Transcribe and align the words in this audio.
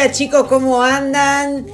Días 0.00 0.16
chicos, 0.16 0.46
¿cómo 0.48 0.82
andan? 0.82 1.66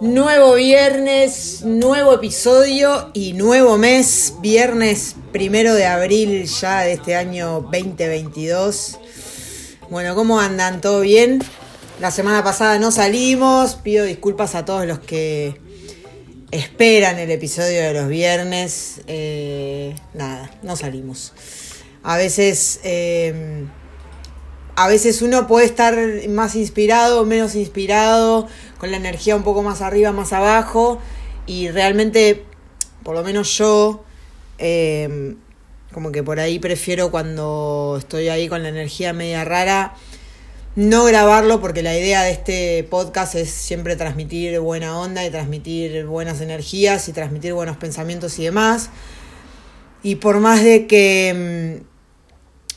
Nuevo 0.00 0.54
viernes, 0.54 1.62
nuevo 1.64 2.14
episodio 2.14 3.10
y 3.12 3.32
nuevo 3.32 3.76
mes, 3.76 4.34
viernes 4.40 5.16
primero 5.32 5.74
de 5.74 5.86
abril 5.86 6.44
ya 6.44 6.82
de 6.82 6.92
este 6.92 7.16
año 7.16 7.62
2022. 7.72 9.00
Bueno, 9.90 10.14
¿cómo 10.14 10.38
andan? 10.38 10.80
¿Todo 10.80 11.00
bien? 11.00 11.42
La 11.98 12.12
semana 12.12 12.44
pasada 12.44 12.78
no 12.78 12.92
salimos, 12.92 13.74
pido 13.74 14.04
disculpas 14.04 14.54
a 14.54 14.64
todos 14.64 14.86
los 14.86 15.00
que 15.00 15.60
esperan 16.52 17.18
el 17.18 17.32
episodio 17.32 17.82
de 17.82 17.94
los 17.94 18.06
viernes. 18.06 19.00
Eh, 19.08 19.92
nada, 20.14 20.52
no 20.62 20.76
salimos. 20.76 21.32
A 22.04 22.16
veces... 22.16 22.78
Eh, 22.84 23.66
a 24.76 24.88
veces 24.88 25.22
uno 25.22 25.46
puede 25.46 25.66
estar 25.66 25.96
más 26.28 26.54
inspirado, 26.54 27.24
menos 27.26 27.54
inspirado, 27.54 28.48
con 28.78 28.90
la 28.90 28.96
energía 28.96 29.36
un 29.36 29.42
poco 29.42 29.62
más 29.62 29.82
arriba, 29.82 30.12
más 30.12 30.32
abajo, 30.32 30.98
y 31.46 31.68
realmente, 31.68 32.44
por 33.02 33.14
lo 33.14 33.22
menos 33.22 33.56
yo, 33.58 34.04
em, 34.58 35.36
como 35.92 36.10
que 36.10 36.22
por 36.22 36.40
ahí 36.40 36.58
prefiero 36.58 37.10
cuando 37.10 37.96
estoy 37.98 38.28
ahí 38.28 38.48
con 38.48 38.62
la 38.62 38.70
energía 38.70 39.12
media 39.12 39.44
rara, 39.44 39.94
no 40.74 41.04
grabarlo 41.04 41.60
porque 41.60 41.82
la 41.82 41.94
idea 41.96 42.22
de 42.22 42.30
este 42.30 42.84
podcast 42.84 43.34
es 43.34 43.50
siempre 43.50 43.94
transmitir 43.94 44.58
buena 44.60 44.98
onda 44.98 45.22
y 45.26 45.30
transmitir 45.30 46.06
buenas 46.06 46.40
energías 46.40 47.08
y 47.08 47.12
transmitir 47.12 47.52
buenos 47.52 47.76
pensamientos 47.76 48.38
y 48.38 48.44
demás. 48.44 48.88
Y 50.02 50.16
por 50.16 50.40
más 50.40 50.64
de 50.64 50.86
que 50.86 51.28
em, 51.28 51.82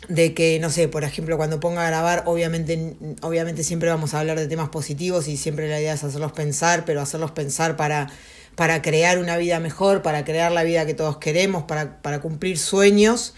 de 0.08 0.34
que, 0.34 0.60
no 0.60 0.70
sé, 0.70 0.88
por 0.88 1.04
ejemplo, 1.04 1.38
cuando 1.38 1.60
ponga 1.60 1.86
a 1.86 1.88
grabar, 1.88 2.24
obviamente, 2.26 2.96
obviamente 3.22 3.64
siempre 3.64 3.90
vamos 3.90 4.14
a 4.14 4.20
hablar 4.20 4.40
de 4.40 4.48
temas 4.48 4.70
positivos 4.70 5.28
y 5.28 5.38
siempre 5.38 5.68
la 5.70 5.80
idea 5.80 5.94
es 5.94 6.04
hacerlos 6.04 6.32
pensar, 6.32 6.86
pero 6.86 7.02
hacerlos 7.02 7.32
pensar 7.32 7.76
para, 7.76 8.12
para 8.56 8.82
crear 8.82 9.18
una 9.18 9.38
vida 9.38 9.60
mejor, 9.60 10.02
para 10.02 10.24
crear 10.24 10.52
la 10.52 10.64
vida 10.64 10.86
que 10.86 10.94
todos 10.94 11.18
queremos, 11.18 11.64
para, 11.64 12.02
para 12.02 12.22
cumplir 12.22 12.58
sueños. 12.58 13.34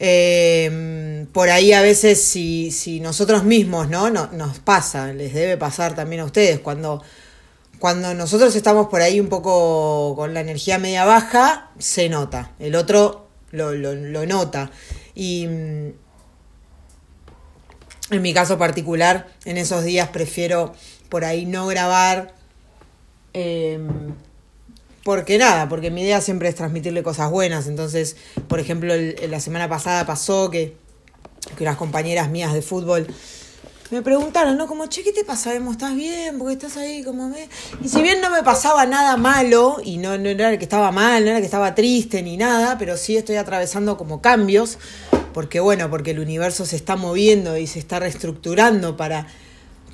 Eh, 0.00 1.26
por 1.32 1.50
ahí 1.50 1.72
a 1.72 1.82
veces 1.82 2.22
si, 2.22 2.70
si 2.70 3.00
nosotros 3.00 3.44
mismos, 3.44 3.88
¿no? 3.88 4.10
¿no? 4.10 4.28
Nos 4.32 4.60
pasa, 4.60 5.12
les 5.12 5.34
debe 5.34 5.56
pasar 5.56 5.96
también 5.96 6.22
a 6.22 6.24
ustedes, 6.24 6.60
cuando, 6.60 7.02
cuando 7.80 8.14
nosotros 8.14 8.54
estamos 8.54 8.86
por 8.86 9.00
ahí 9.00 9.18
un 9.18 9.28
poco 9.28 10.14
con 10.14 10.34
la 10.34 10.40
energía 10.40 10.78
media 10.78 11.04
baja, 11.04 11.70
se 11.78 12.08
nota, 12.08 12.52
el 12.60 12.76
otro 12.76 13.28
lo, 13.50 13.72
lo 13.74 14.26
nota. 14.26 14.70
Y 15.18 15.48
mm, 15.48 15.92
en 18.12 18.22
mi 18.22 18.32
caso 18.32 18.56
particular, 18.56 19.26
en 19.44 19.56
esos 19.56 19.82
días 19.82 20.10
prefiero 20.10 20.72
por 21.08 21.24
ahí 21.24 21.44
no 21.44 21.66
grabar. 21.66 22.32
Em, 23.32 24.14
porque 25.02 25.36
nada, 25.36 25.68
porque 25.68 25.90
mi 25.90 26.02
idea 26.02 26.20
siempre 26.20 26.48
es 26.48 26.54
transmitirle 26.54 27.02
cosas 27.02 27.32
buenas. 27.32 27.66
Entonces, 27.66 28.16
por 28.46 28.60
ejemplo, 28.60 28.94
la 28.94 29.40
semana 29.40 29.68
pasada 29.68 30.06
pasó 30.06 30.50
que, 30.50 30.76
que 31.56 31.64
las 31.64 31.76
compañeras 31.76 32.30
mías 32.30 32.52
de 32.52 32.62
fútbol 32.62 33.08
me 33.90 34.02
preguntaron, 34.02 34.56
¿no? 34.58 34.66
Como, 34.66 34.86
che, 34.86 35.02
¿qué 35.02 35.12
te 35.12 35.24
pasa, 35.24 35.54
¿Estás 35.54 35.94
bien? 35.94 36.38
Porque 36.38 36.52
estás 36.52 36.76
ahí 36.76 37.02
como 37.02 37.28
me... 37.28 37.48
Y 37.82 37.88
si 37.88 38.02
bien 38.02 38.20
no 38.20 38.30
me 38.30 38.42
pasaba 38.42 38.84
nada 38.84 39.16
malo, 39.16 39.78
y 39.82 39.96
no, 39.96 40.18
no 40.18 40.28
era 40.28 40.58
que 40.58 40.64
estaba 40.64 40.92
mal, 40.92 41.24
no 41.24 41.30
era 41.30 41.38
que 41.38 41.46
estaba 41.46 41.74
triste 41.74 42.22
ni 42.22 42.36
nada, 42.36 42.76
pero 42.78 42.98
sí 42.98 43.16
estoy 43.16 43.36
atravesando 43.36 43.96
como 43.96 44.20
cambios, 44.20 44.78
porque 45.38 45.60
bueno, 45.60 45.88
porque 45.88 46.10
el 46.10 46.18
universo 46.18 46.66
se 46.66 46.74
está 46.74 46.96
moviendo 46.96 47.56
y 47.56 47.68
se 47.68 47.78
está 47.78 48.00
reestructurando 48.00 48.96
para, 48.96 49.28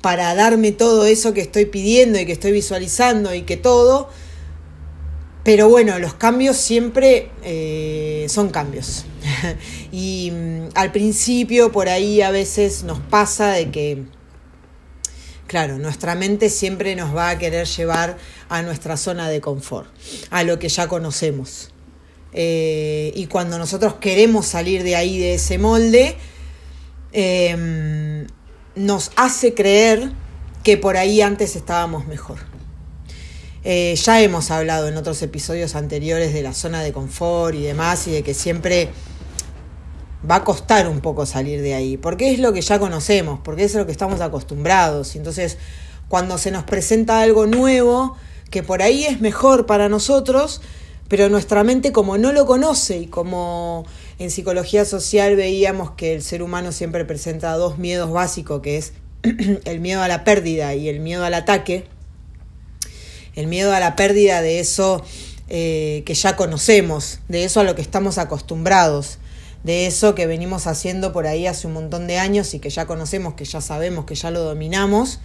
para 0.01 0.33
darme 0.33 0.71
todo 0.71 1.05
eso 1.05 1.35
que 1.35 1.41
estoy 1.41 1.65
pidiendo 1.65 2.19
y 2.19 2.25
que 2.25 2.31
estoy 2.31 2.51
visualizando 2.51 3.31
y 3.31 3.43
que 3.43 3.55
todo. 3.55 4.09
Pero 5.43 5.69
bueno, 5.69 5.99
los 5.99 6.15
cambios 6.15 6.57
siempre 6.57 7.29
eh, 7.43 8.25
son 8.27 8.49
cambios. 8.49 9.05
y 9.91 10.31
mm, 10.33 10.69
al 10.73 10.91
principio 10.91 11.71
por 11.71 11.89
ahí 11.89 12.23
a 12.23 12.31
veces 12.31 12.83
nos 12.83 12.99
pasa 12.99 13.51
de 13.51 13.69
que, 13.69 14.03
claro, 15.45 15.77
nuestra 15.77 16.15
mente 16.15 16.49
siempre 16.49 16.95
nos 16.95 17.15
va 17.15 17.29
a 17.29 17.37
querer 17.37 17.67
llevar 17.67 18.17
a 18.49 18.63
nuestra 18.63 18.97
zona 18.97 19.29
de 19.29 19.41
confort, 19.41 19.93
a 20.31 20.43
lo 20.43 20.57
que 20.57 20.69
ya 20.69 20.87
conocemos. 20.87 21.69
Eh, 22.37 23.13
y 23.15 23.27
cuando 23.27 23.57
nosotros 23.57 23.93
queremos 23.95 24.45
salir 24.45 24.83
de 24.83 24.97
ahí, 24.97 25.17
de 25.17 25.35
ese 25.35 25.57
molde, 25.57 26.17
em, 27.13 28.27
nos 28.75 29.11
hace 29.15 29.53
creer 29.53 30.11
que 30.61 30.77
por 30.77 30.97
ahí 30.97 31.21
antes 31.21 31.55
estábamos 31.55 32.07
mejor. 32.07 32.39
Eh, 33.63 33.95
ya 33.95 34.21
hemos 34.21 34.51
hablado 34.51 34.89
en 34.89 34.97
otros 34.97 35.21
episodios 35.21 35.75
anteriores 35.75 36.33
de 36.33 36.43
la 36.43 36.53
zona 36.53 36.83
de 36.83 36.91
confort 36.91 37.55
y 37.55 37.63
demás, 37.63 38.05
y 38.07 38.11
de 38.11 38.21
que 38.21 38.33
siempre 38.33 38.89
va 40.29 40.35
a 40.35 40.43
costar 40.43 40.89
un 40.89 40.99
poco 40.99 41.25
salir 41.25 41.61
de 41.61 41.73
ahí, 41.73 41.95
porque 41.95 42.33
es 42.33 42.39
lo 42.39 42.51
que 42.51 42.61
ya 42.61 42.79
conocemos, 42.79 43.39
porque 43.45 43.63
es 43.63 43.75
lo 43.75 43.85
que 43.85 43.93
estamos 43.93 44.19
acostumbrados. 44.19 45.15
Entonces, 45.15 45.57
cuando 46.09 46.37
se 46.37 46.51
nos 46.51 46.65
presenta 46.65 47.21
algo 47.21 47.47
nuevo, 47.47 48.17
que 48.51 48.61
por 48.61 48.81
ahí 48.81 49.05
es 49.05 49.21
mejor 49.21 49.65
para 49.65 49.87
nosotros, 49.87 50.61
pero 51.07 51.29
nuestra 51.29 51.63
mente 51.63 51.91
como 51.91 52.17
no 52.17 52.31
lo 52.31 52.45
conoce 52.45 52.97
y 52.97 53.07
como 53.07 53.85
en 54.17 54.31
psicología 54.31 54.85
social 54.85 55.35
veíamos 55.35 55.91
que 55.91 56.13
el 56.13 56.23
ser 56.23 56.41
humano 56.41 56.71
siempre 56.71 57.05
presenta 57.05 57.55
dos 57.57 57.77
miedos 57.77 58.11
básicos, 58.11 58.61
que 58.61 58.77
es 58.77 58.93
el 59.65 59.79
miedo 59.79 60.01
a 60.01 60.07
la 60.07 60.23
pérdida 60.23 60.73
y 60.75 60.89
el 60.89 60.99
miedo 60.99 61.23
al 61.23 61.33
ataque, 61.33 61.85
el 63.35 63.47
miedo 63.47 63.73
a 63.73 63.79
la 63.79 63.95
pérdida 63.95 64.41
de 64.41 64.59
eso 64.59 65.03
eh, 65.47 66.01
que 66.05 66.15
ya 66.15 66.35
conocemos, 66.35 67.19
de 67.27 67.43
eso 67.43 67.59
a 67.59 67.63
lo 67.63 67.75
que 67.75 67.81
estamos 67.81 68.17
acostumbrados, 68.17 69.19
de 69.63 69.85
eso 69.85 70.15
que 70.15 70.25
venimos 70.25 70.67
haciendo 70.67 71.11
por 71.11 71.27
ahí 71.27 71.45
hace 71.45 71.67
un 71.67 71.73
montón 71.73 72.07
de 72.07 72.17
años 72.17 72.53
y 72.53 72.59
que 72.59 72.69
ya 72.69 72.87
conocemos, 72.87 73.35
que 73.35 73.45
ya 73.45 73.61
sabemos, 73.61 74.05
que 74.05 74.15
ya 74.15 74.31
lo 74.31 74.41
dominamos, 74.41 75.19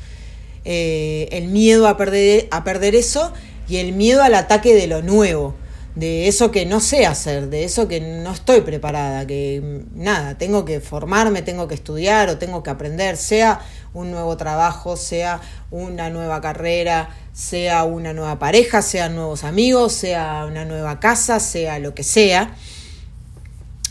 eh, 0.64 1.28
el 1.32 1.48
miedo 1.48 1.88
a 1.88 1.96
perder, 1.96 2.48
a 2.50 2.64
perder 2.64 2.94
eso 2.94 3.32
y 3.68 3.76
el 3.76 3.92
miedo 3.92 4.22
al 4.22 4.34
ataque 4.34 4.74
de 4.74 4.86
lo 4.86 5.00
nuevo, 5.00 5.54
de 6.00 6.28
eso 6.28 6.50
que 6.50 6.64
no 6.64 6.80
sé 6.80 7.04
hacer, 7.04 7.50
de 7.50 7.64
eso 7.64 7.86
que 7.86 8.00
no 8.00 8.32
estoy 8.32 8.62
preparada, 8.62 9.26
que 9.26 9.84
nada, 9.92 10.38
tengo 10.38 10.64
que 10.64 10.80
formarme, 10.80 11.42
tengo 11.42 11.68
que 11.68 11.74
estudiar 11.74 12.30
o 12.30 12.38
tengo 12.38 12.62
que 12.62 12.70
aprender, 12.70 13.18
sea 13.18 13.60
un 13.92 14.10
nuevo 14.10 14.34
trabajo, 14.38 14.96
sea 14.96 15.42
una 15.70 16.08
nueva 16.08 16.40
carrera, 16.40 17.10
sea 17.34 17.84
una 17.84 18.14
nueva 18.14 18.38
pareja, 18.38 18.80
sean 18.80 19.14
nuevos 19.14 19.44
amigos, 19.44 19.92
sea 19.92 20.46
una 20.46 20.64
nueva 20.64 21.00
casa, 21.00 21.38
sea 21.38 21.78
lo 21.78 21.94
que 21.94 22.02
sea, 22.02 22.56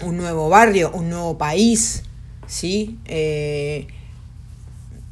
un 0.02 0.18
nuevo 0.18 0.50
barrio, 0.50 0.90
un 0.92 1.12
nuevo 1.12 1.38
país, 1.38 2.02
¿sí? 2.48 2.98
Eh, 3.06 3.86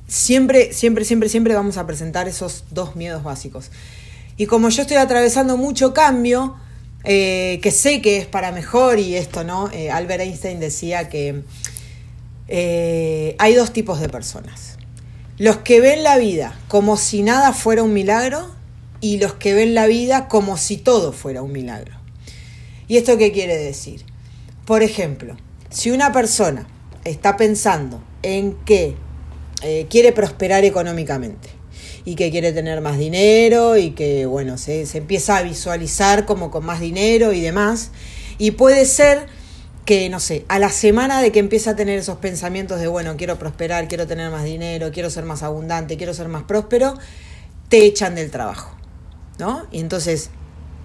siempre, 0.07 0.73
siempre, 0.73 1.05
siempre, 1.05 1.29
siempre 1.29 1.53
vamos 1.53 1.77
a 1.77 1.85
presentar 1.85 2.27
esos 2.27 2.63
dos 2.71 2.95
miedos 2.95 3.23
básicos. 3.23 3.69
Y 4.35 4.47
como 4.47 4.69
yo 4.69 4.81
estoy 4.81 4.97
atravesando 4.97 5.57
mucho 5.57 5.93
cambio, 5.93 6.55
eh, 7.07 7.59
que 7.63 7.71
sé 7.71 8.01
que 8.01 8.17
es 8.17 8.27
para 8.27 8.51
mejor 8.51 8.99
y 8.99 9.15
esto, 9.15 9.43
¿no? 9.43 9.71
Eh, 9.71 9.89
Albert 9.89 10.21
Einstein 10.21 10.59
decía 10.59 11.09
que 11.09 11.43
hay 13.39 13.55
dos 13.55 13.73
tipos 13.73 13.99
de 13.99 14.07
personas 14.07 14.77
los 15.37 15.57
que 15.57 15.79
ven 15.79 16.03
la 16.03 16.17
vida 16.17 16.57
como 16.67 16.97
si 16.97 17.21
nada 17.21 17.53
fuera 17.53 17.83
un 17.83 17.93
milagro 17.93 18.49
y 19.01 19.19
los 19.19 19.35
que 19.35 19.53
ven 19.53 19.75
la 19.75 19.85
vida 19.85 20.27
como 20.27 20.57
si 20.57 20.77
todo 20.77 21.13
fuera 21.13 21.43
un 21.43 21.51
milagro. 21.51 21.95
¿Y 22.87 22.97
esto 22.97 23.17
qué 23.17 23.31
quiere 23.31 23.55
decir? 23.55 24.03
Por 24.65 24.81
ejemplo, 24.81 25.37
si 25.69 25.91
una 25.91 26.11
persona 26.11 26.67
está 27.03 27.37
pensando 27.37 28.01
en 28.23 28.53
que 28.65 28.95
eh, 29.61 29.85
quiere 29.89 30.11
prosperar 30.11 30.65
económicamente 30.65 31.49
y 32.07 32.15
que 32.15 32.31
quiere 32.31 32.53
tener 32.53 32.79
más 32.79 32.97
dinero 32.97 33.75
y 33.75 33.91
que, 33.91 34.25
bueno, 34.25 34.57
se, 34.57 34.85
se 34.85 34.99
empieza 34.99 35.35
a 35.35 35.41
visualizar 35.41 36.23
como 36.23 36.51
con 36.51 36.65
más 36.65 36.79
dinero 36.79 37.33
y 37.33 37.41
demás, 37.41 37.91
y 38.37 38.51
puede 38.51 38.85
ser 38.85 39.25
que, 39.83 40.07
no 40.09 40.21
sé, 40.21 40.45
a 40.47 40.57
la 40.57 40.69
semana 40.69 41.21
de 41.21 41.33
que 41.33 41.39
empieza 41.39 41.71
a 41.71 41.75
tener 41.75 41.99
esos 41.99 42.19
pensamientos 42.19 42.79
de, 42.79 42.87
bueno, 42.87 43.17
quiero 43.17 43.37
prosperar, 43.37 43.89
quiero 43.89 44.07
tener 44.07 44.31
más 44.31 44.45
dinero, 44.45 44.89
quiero 44.93 45.09
ser 45.09 45.25
más 45.25 45.43
abundante, 45.43 45.97
quiero 45.97 46.13
ser 46.13 46.29
más 46.29 46.43
próspero, 46.43 46.97
te 47.67 47.79
echan 47.83 48.15
del 48.15 48.31
trabajo, 48.31 48.73
¿no? 49.37 49.67
Y 49.73 49.81
entonces 49.81 50.29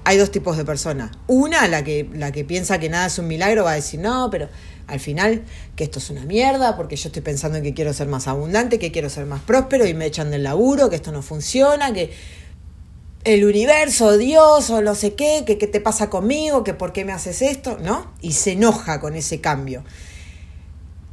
hay 0.03 0.17
dos 0.19 0.33
tipos 0.33 0.57
de 0.57 0.65
personas. 0.65 1.13
Una, 1.29 1.69
la 1.69 1.85
que, 1.85 2.11
la 2.13 2.33
que 2.33 2.45
piensa 2.45 2.81
que 2.81 2.89
nada 2.89 3.07
es 3.07 3.17
un 3.21 3.29
milagro, 3.29 3.63
va 3.63 3.71
a 3.71 3.77
decir, 3.77 4.01
no, 4.01 4.29
pero 4.29 4.49
al 4.87 5.00
final 5.00 5.43
que 5.76 5.84
esto 5.84 5.99
es 5.99 6.11
una 6.11 6.25
mierda, 6.25 6.76
porque 6.76 6.96
yo 6.96 7.08
estoy 7.08 7.23
pensando 7.23 7.58
en 7.58 7.64
que 7.64 7.75
quiero 7.75 7.93
ser 7.93 8.08
más 8.08 8.29
abundante, 8.29 8.79
que 8.79 8.93
quiero 8.93 9.11
ser 9.11 9.26
más 9.26 9.43
próspero 9.43 9.87
y 9.87 9.94
me 9.94 10.06
echan 10.06 10.31
del 10.31 10.43
laburo, 10.43 10.90
que 10.90 10.96
esto 10.96 11.12
no 11.12 11.23
funciona, 11.23 11.93
que 11.93 12.12
el 13.25 13.44
universo, 13.44 14.19
Dios 14.19 14.70
o 14.70 14.82
no 14.82 14.94
sé 14.94 15.14
qué, 15.14 15.44
que 15.46 15.58
qué 15.58 15.67
te 15.67 15.81
pasa 15.81 16.11
conmigo, 16.11 16.64
que 16.64 16.75
por 16.75 16.93
qué 16.93 17.05
me 17.05 17.12
haces 17.12 17.40
esto, 17.43 17.79
¿no? 17.81 18.12
Y 18.20 18.32
se 18.32 18.52
enoja 18.52 19.00
con 19.00 19.14
ese 19.14 19.40
cambio. 19.40 19.84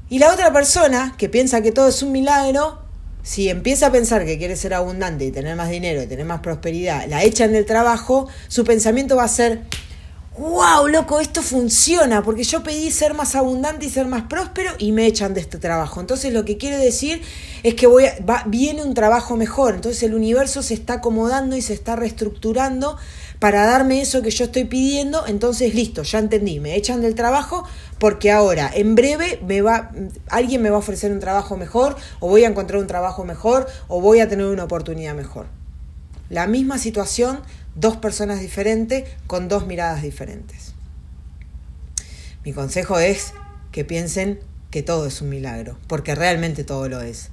Y 0.10 0.18
la 0.18 0.34
otra 0.34 0.52
persona 0.52 1.14
que 1.18 1.30
piensa 1.30 1.62
que 1.62 1.72
todo 1.72 1.88
es 1.88 2.02
un 2.02 2.12
milagro, 2.12 2.80
si 3.22 3.50
empieza 3.50 3.88
a 3.88 3.92
pensar 3.92 4.26
que 4.26 4.40
quiere 4.40 4.56
ser 4.56 4.74
abundante 4.74 5.26
y 5.26 5.32
tener 5.32 5.56
más 5.56 5.70
dinero 5.70 6.02
y 6.02 6.08
tener 6.08 6.26
más 6.26 6.40
prosperidad, 6.40 7.06
la 7.08 7.24
echan 7.24 7.52
del 7.52 7.66
trabajo, 7.66 8.28
su 8.48 8.64
pensamiento 8.64 9.16
va 9.16 9.26
a 9.26 9.28
ser, 9.28 9.62
wow, 10.40 10.88
loco, 10.88 11.20
esto 11.20 11.42
funciona, 11.42 12.24
porque 12.24 12.44
yo 12.44 12.64
pedí 12.64 12.92
ser 12.92 13.14
más 13.14 13.36
abundante 13.36 13.86
y 13.86 13.90
ser 13.90 14.08
más 14.08 14.24
próspero 14.24 14.72
y 14.78 14.94
me 14.94 15.06
echan 15.06 15.34
de 15.34 15.42
este 15.42 15.58
trabajo. 15.58 16.00
Entonces 16.00 16.32
lo 16.32 16.46
que 16.46 16.58
quiere 16.58 16.78
decir 16.78 17.22
es 17.62 17.76
que 17.76 17.88
viene 18.46 18.82
un 18.82 18.94
trabajo 18.94 19.36
mejor, 19.36 19.76
entonces 19.76 20.02
el 20.04 20.14
universo 20.14 20.64
se 20.64 20.76
está 20.76 20.94
acomodando 20.94 21.58
y 21.58 21.62
se 21.62 21.74
está 21.74 21.98
reestructurando 21.98 22.98
para 23.40 23.66
darme 23.66 24.00
eso 24.00 24.22
que 24.22 24.32
yo 24.32 24.46
estoy 24.46 24.64
pidiendo, 24.64 25.28
entonces 25.28 25.76
listo, 25.76 26.04
ya 26.04 26.20
entendí, 26.20 26.62
me 26.62 26.76
echan 26.76 27.02
del 27.02 27.16
trabajo 27.16 27.66
porque 27.98 28.32
ahora 28.32 28.72
en 28.74 28.96
breve 28.96 29.42
me 29.46 29.62
va 29.62 29.92
alguien 30.30 30.62
me 30.62 30.70
va 30.70 30.78
a 30.78 30.80
ofrecer 30.80 31.12
un 31.12 31.20
trabajo 31.20 31.58
mejor 31.58 31.98
o 32.22 32.30
voy 32.30 32.46
a 32.46 32.48
encontrar 32.48 32.80
un 32.80 32.88
trabajo 32.88 33.26
mejor 33.26 33.68
o 33.90 34.00
voy 34.00 34.22
a 34.22 34.30
tener 34.30 34.46
una 34.46 34.64
oportunidad 34.64 35.16
mejor. 35.16 35.48
La 36.30 36.48
misma 36.48 36.78
situación 36.78 37.40
dos 37.76 37.98
personas 37.98 38.40
diferentes 38.40 39.06
con 39.28 39.48
dos 39.48 39.68
miradas 39.68 40.02
diferentes. 40.02 40.74
Mi 42.44 42.54
consejo 42.54 43.00
es 43.00 43.34
que 43.72 43.86
piensen 43.86 44.40
que 44.72 44.84
todo 44.84 45.08
es 45.08 45.22
un 45.22 45.30
milagro, 45.30 45.78
porque 45.88 46.16
realmente 46.16 46.64
todo 46.64 46.88
lo 46.90 47.02
es. 47.02 47.30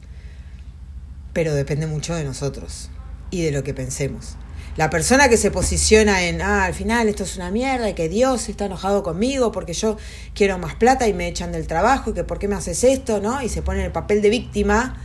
Pero 1.32 1.54
depende 1.54 1.86
mucho 1.86 2.14
de 2.14 2.24
nosotros 2.24 2.90
y 3.30 3.42
de 3.42 3.52
lo 3.52 3.62
que 3.62 3.74
pensemos. 3.74 4.36
La 4.76 4.90
persona 4.90 5.28
que 5.28 5.38
se 5.38 5.50
posiciona 5.50 6.24
en, 6.24 6.42
ah, 6.42 6.64
al 6.64 6.74
final 6.74 7.08
esto 7.08 7.24
es 7.24 7.36
una 7.36 7.50
mierda 7.50 7.88
y 7.88 7.94
que 7.94 8.08
Dios 8.10 8.48
está 8.48 8.66
enojado 8.66 9.02
conmigo 9.02 9.52
porque 9.52 9.72
yo 9.72 9.96
quiero 10.34 10.58
más 10.58 10.74
plata 10.74 11.08
y 11.08 11.14
me 11.14 11.28
echan 11.28 11.50
del 11.50 11.66
trabajo 11.66 12.10
y 12.10 12.12
que 12.14 12.24
por 12.24 12.38
qué 12.38 12.46
me 12.46 12.56
haces 12.56 12.84
esto, 12.84 13.20
¿no? 13.20 13.40
Y 13.42 13.48
se 13.48 13.62
pone 13.62 13.80
en 13.80 13.86
el 13.86 13.92
papel 13.92 14.20
de 14.20 14.28
víctima 14.28 14.96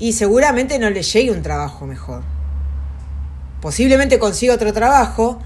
y 0.00 0.14
seguramente 0.14 0.78
no 0.80 0.90
le 0.90 1.02
llegue 1.02 1.30
un 1.30 1.42
trabajo 1.42 1.86
mejor 1.86 2.41
posiblemente 3.62 4.18
consiga 4.18 4.54
otro 4.54 4.72
trabajo, 4.74 5.38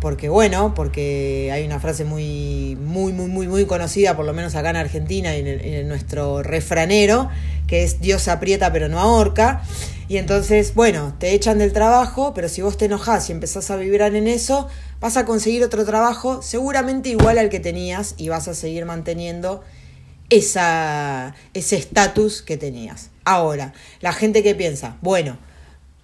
porque 0.00 0.28
bueno, 0.28 0.72
porque 0.72 1.50
hay 1.52 1.66
una 1.66 1.80
frase 1.80 2.04
muy, 2.04 2.78
muy, 2.80 3.12
muy, 3.12 3.26
muy, 3.26 3.48
muy 3.48 3.66
conocida, 3.66 4.16
por 4.16 4.24
lo 4.24 4.32
menos 4.32 4.54
acá 4.54 4.70
en 4.70 4.76
Argentina 4.76 5.36
y 5.36 5.40
en, 5.40 5.88
nuestro 5.88 6.44
refranero, 6.44 7.28
que 7.66 7.82
es 7.82 8.00
Dios 8.00 8.28
aprieta 8.28 8.72
pero 8.72 8.88
no 8.88 9.00
ahorca. 9.00 9.62
Y 10.08 10.18
entonces, 10.18 10.74
bueno, 10.76 11.16
te 11.18 11.32
echan 11.32 11.58
del 11.58 11.72
trabajo, 11.72 12.32
pero 12.32 12.48
si 12.48 12.62
vos 12.62 12.78
te 12.78 12.84
enojás 12.84 13.28
y 13.28 13.32
empezás 13.32 13.68
a 13.72 13.76
vibrar 13.76 14.14
en 14.14 14.28
eso, 14.28 14.68
vas 15.00 15.16
a 15.16 15.26
conseguir 15.26 15.64
otro 15.64 15.84
trabajo 15.84 16.42
seguramente 16.42 17.08
igual 17.08 17.36
al 17.38 17.48
que 17.48 17.58
tenías 17.58 18.14
y 18.16 18.28
vas 18.28 18.46
a 18.46 18.54
seguir 18.54 18.84
manteniendo 18.84 19.64
esa, 20.30 21.34
ese 21.52 21.76
estatus 21.76 22.42
que 22.42 22.56
tenías. 22.56 23.10
Ahora, 23.24 23.72
la 24.00 24.12
gente 24.12 24.44
que 24.44 24.54
piensa, 24.54 24.98
bueno, 25.02 25.36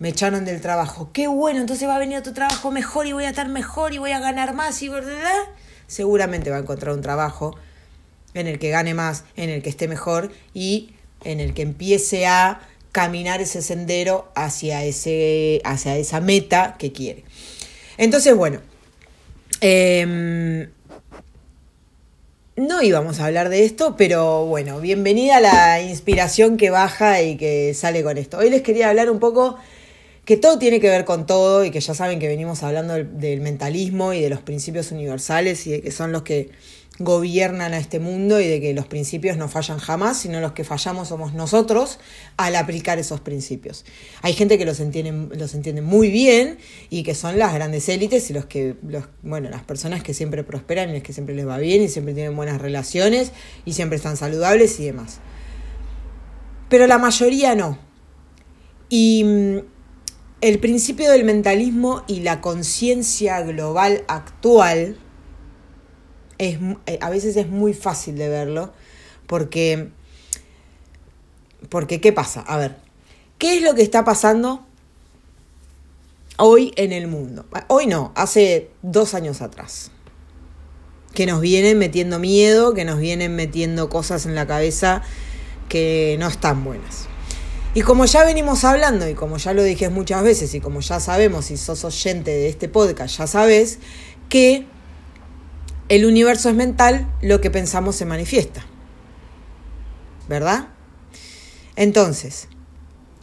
me 0.02 0.08
echaron 0.08 0.44
del 0.44 0.60
trabajo. 0.60 1.10
Qué 1.12 1.28
bueno, 1.28 1.60
entonces 1.60 1.88
va 1.88 1.94
a 1.94 1.98
venir 2.00 2.18
otro 2.18 2.32
trabajo 2.32 2.72
mejor 2.72 3.06
y 3.06 3.12
voy 3.12 3.22
a 3.22 3.28
estar 3.28 3.48
mejor 3.48 3.94
y 3.94 3.98
voy 3.98 4.10
a 4.10 4.18
ganar 4.18 4.52
más 4.52 4.82
y 4.82 4.88
verdad. 4.88 5.44
Seguramente 5.86 6.50
va 6.50 6.56
a 6.56 6.58
encontrar 6.58 6.92
un 6.92 7.02
trabajo 7.02 7.56
en 8.34 8.48
el 8.48 8.58
que 8.58 8.70
gane 8.70 8.94
más, 8.94 9.22
en 9.36 9.48
el 9.48 9.62
que 9.62 9.70
esté 9.70 9.86
mejor 9.86 10.32
y 10.54 10.90
en 11.22 11.38
el 11.38 11.54
que 11.54 11.62
empiece 11.62 12.26
a 12.26 12.62
caminar 12.90 13.40
ese 13.40 13.62
sendero 13.62 14.28
hacia, 14.34 14.82
ese, 14.82 15.62
hacia 15.64 15.96
esa 15.96 16.20
meta 16.20 16.74
que 16.80 16.90
quiere. 16.90 17.22
Entonces, 17.96 18.34
bueno, 18.34 18.58
em, 19.60 20.68
no 22.56 22.82
íbamos 22.82 23.20
a 23.20 23.26
hablar 23.26 23.50
de 23.50 23.64
esto, 23.64 23.94
pero 23.96 24.46
bueno, 24.46 24.80
bienvenida 24.80 25.36
a 25.36 25.40
la 25.40 25.80
inspiración 25.80 26.56
que 26.56 26.70
baja 26.70 27.22
y 27.22 27.36
que 27.36 27.72
sale 27.74 28.02
con 28.02 28.18
esto. 28.18 28.38
Hoy 28.38 28.50
les 28.50 28.62
quería 28.62 28.88
hablar 28.88 29.08
un 29.08 29.20
poco 29.20 29.58
que 30.24 30.36
todo 30.36 30.58
tiene 30.58 30.80
que 30.80 30.88
ver 30.88 31.04
con 31.04 31.26
todo 31.26 31.64
y 31.64 31.70
que 31.70 31.80
ya 31.80 31.94
saben 31.94 32.18
que 32.18 32.28
venimos 32.28 32.62
hablando 32.62 32.94
del, 32.94 33.40
mentalismo 33.40 34.12
y 34.12 34.20
de 34.20 34.30
los 34.30 34.40
principios 34.40 34.92
universales 34.92 35.66
y 35.66 35.72
de 35.72 35.82
que 35.82 35.90
son 35.90 36.12
los 36.12 36.22
que 36.22 36.50
gobiernan 36.98 37.72
a 37.72 37.78
este 37.78 37.98
mundo 37.98 38.38
y 38.38 38.46
de 38.46 38.60
que 38.60 38.74
los 38.74 38.86
principios 38.86 39.36
no 39.36 39.48
fallan 39.48 39.78
jamás, 39.78 40.20
sino 40.20 40.40
los 40.40 40.52
que 40.52 40.62
fallamos 40.62 41.08
somos 41.08 41.32
nosotros 41.32 41.98
al 42.36 42.54
aplicar 42.54 42.98
esos 42.98 43.20
principios. 43.20 43.84
Hay 44.20 44.34
gente 44.34 44.58
que 44.58 44.64
los 44.64 44.78
entiende, 44.78 45.36
los 45.36 45.54
muy 45.82 46.10
bien 46.10 46.58
y 46.90 47.02
que 47.02 47.16
son 47.16 47.38
las 47.38 47.54
grandes 47.54 47.88
élites 47.88 48.30
y 48.30 48.34
los 48.34 48.44
que, 48.44 48.76
los, 48.86 49.04
bueno, 49.22 49.50
las 49.50 49.62
personas 49.64 50.04
que 50.04 50.14
siempre 50.14 50.44
prosperan 50.44 50.90
y 50.90 50.92
las 50.92 51.02
que 51.02 51.12
siempre 51.12 51.34
les 51.34 51.48
va 51.48 51.58
bien 51.58 51.82
y 51.82 51.88
siempre 51.88 52.14
tienen 52.14 52.36
buenas 52.36 52.60
relaciones 52.60 53.32
y 53.64 53.72
siempre 53.72 53.96
están 53.96 54.16
saludables 54.16 54.78
y 54.78 54.84
demás. 54.84 55.18
Pero 56.68 56.86
la 56.86 56.98
mayoría 56.98 57.54
no. 57.56 57.78
Y 58.88 59.24
mm, 59.24 59.71
el 60.42 60.58
principio 60.58 61.10
del 61.10 61.24
mentalismo 61.24 62.02
y 62.08 62.20
la 62.20 62.40
conciencia 62.40 63.40
global 63.42 64.04
actual 64.08 64.96
es, 66.38 66.58
eh, 66.86 66.98
a 67.00 67.10
veces 67.10 67.36
es 67.36 67.48
muy 67.48 67.72
fácil 67.72 68.18
de 68.18 68.28
verlo 68.28 68.72
porque, 69.28 69.90
porque 71.68 72.00
¿qué 72.00 72.12
pasa? 72.12 72.40
A 72.40 72.56
ver, 72.56 72.76
¿qué 73.38 73.56
es 73.56 73.62
lo 73.62 73.76
que 73.76 73.82
está 73.82 74.04
pasando 74.04 74.66
hoy 76.38 76.72
en 76.74 76.90
el 76.90 77.06
mundo? 77.06 77.46
Hoy 77.68 77.86
no, 77.86 78.12
hace 78.16 78.68
dos 78.82 79.14
años 79.14 79.42
atrás. 79.42 79.92
Que 81.14 81.24
nos 81.24 81.40
vienen 81.40 81.78
metiendo 81.78 82.18
miedo, 82.18 82.74
que 82.74 82.84
nos 82.84 82.98
vienen 82.98 83.36
metiendo 83.36 83.88
cosas 83.88 84.26
en 84.26 84.34
la 84.34 84.48
cabeza 84.48 85.02
que 85.68 86.16
no 86.18 86.26
están 86.26 86.64
buenas. 86.64 87.06
Y 87.74 87.80
como 87.80 88.04
ya 88.04 88.24
venimos 88.24 88.64
hablando 88.64 89.08
y 89.08 89.14
como 89.14 89.38
ya 89.38 89.54
lo 89.54 89.62
dije 89.62 89.88
muchas 89.88 90.22
veces 90.22 90.54
y 90.54 90.60
como 90.60 90.80
ya 90.80 91.00
sabemos, 91.00 91.46
si 91.46 91.56
sos 91.56 91.84
oyente 91.84 92.30
de 92.30 92.48
este 92.48 92.68
podcast, 92.68 93.16
ya 93.16 93.26
sabes 93.26 93.78
que 94.28 94.66
el 95.88 96.04
universo 96.04 96.50
es 96.50 96.54
mental, 96.54 97.10
lo 97.22 97.40
que 97.40 97.50
pensamos 97.50 97.96
se 97.96 98.04
manifiesta. 98.04 98.64
¿Verdad? 100.28 100.68
Entonces, 101.74 102.48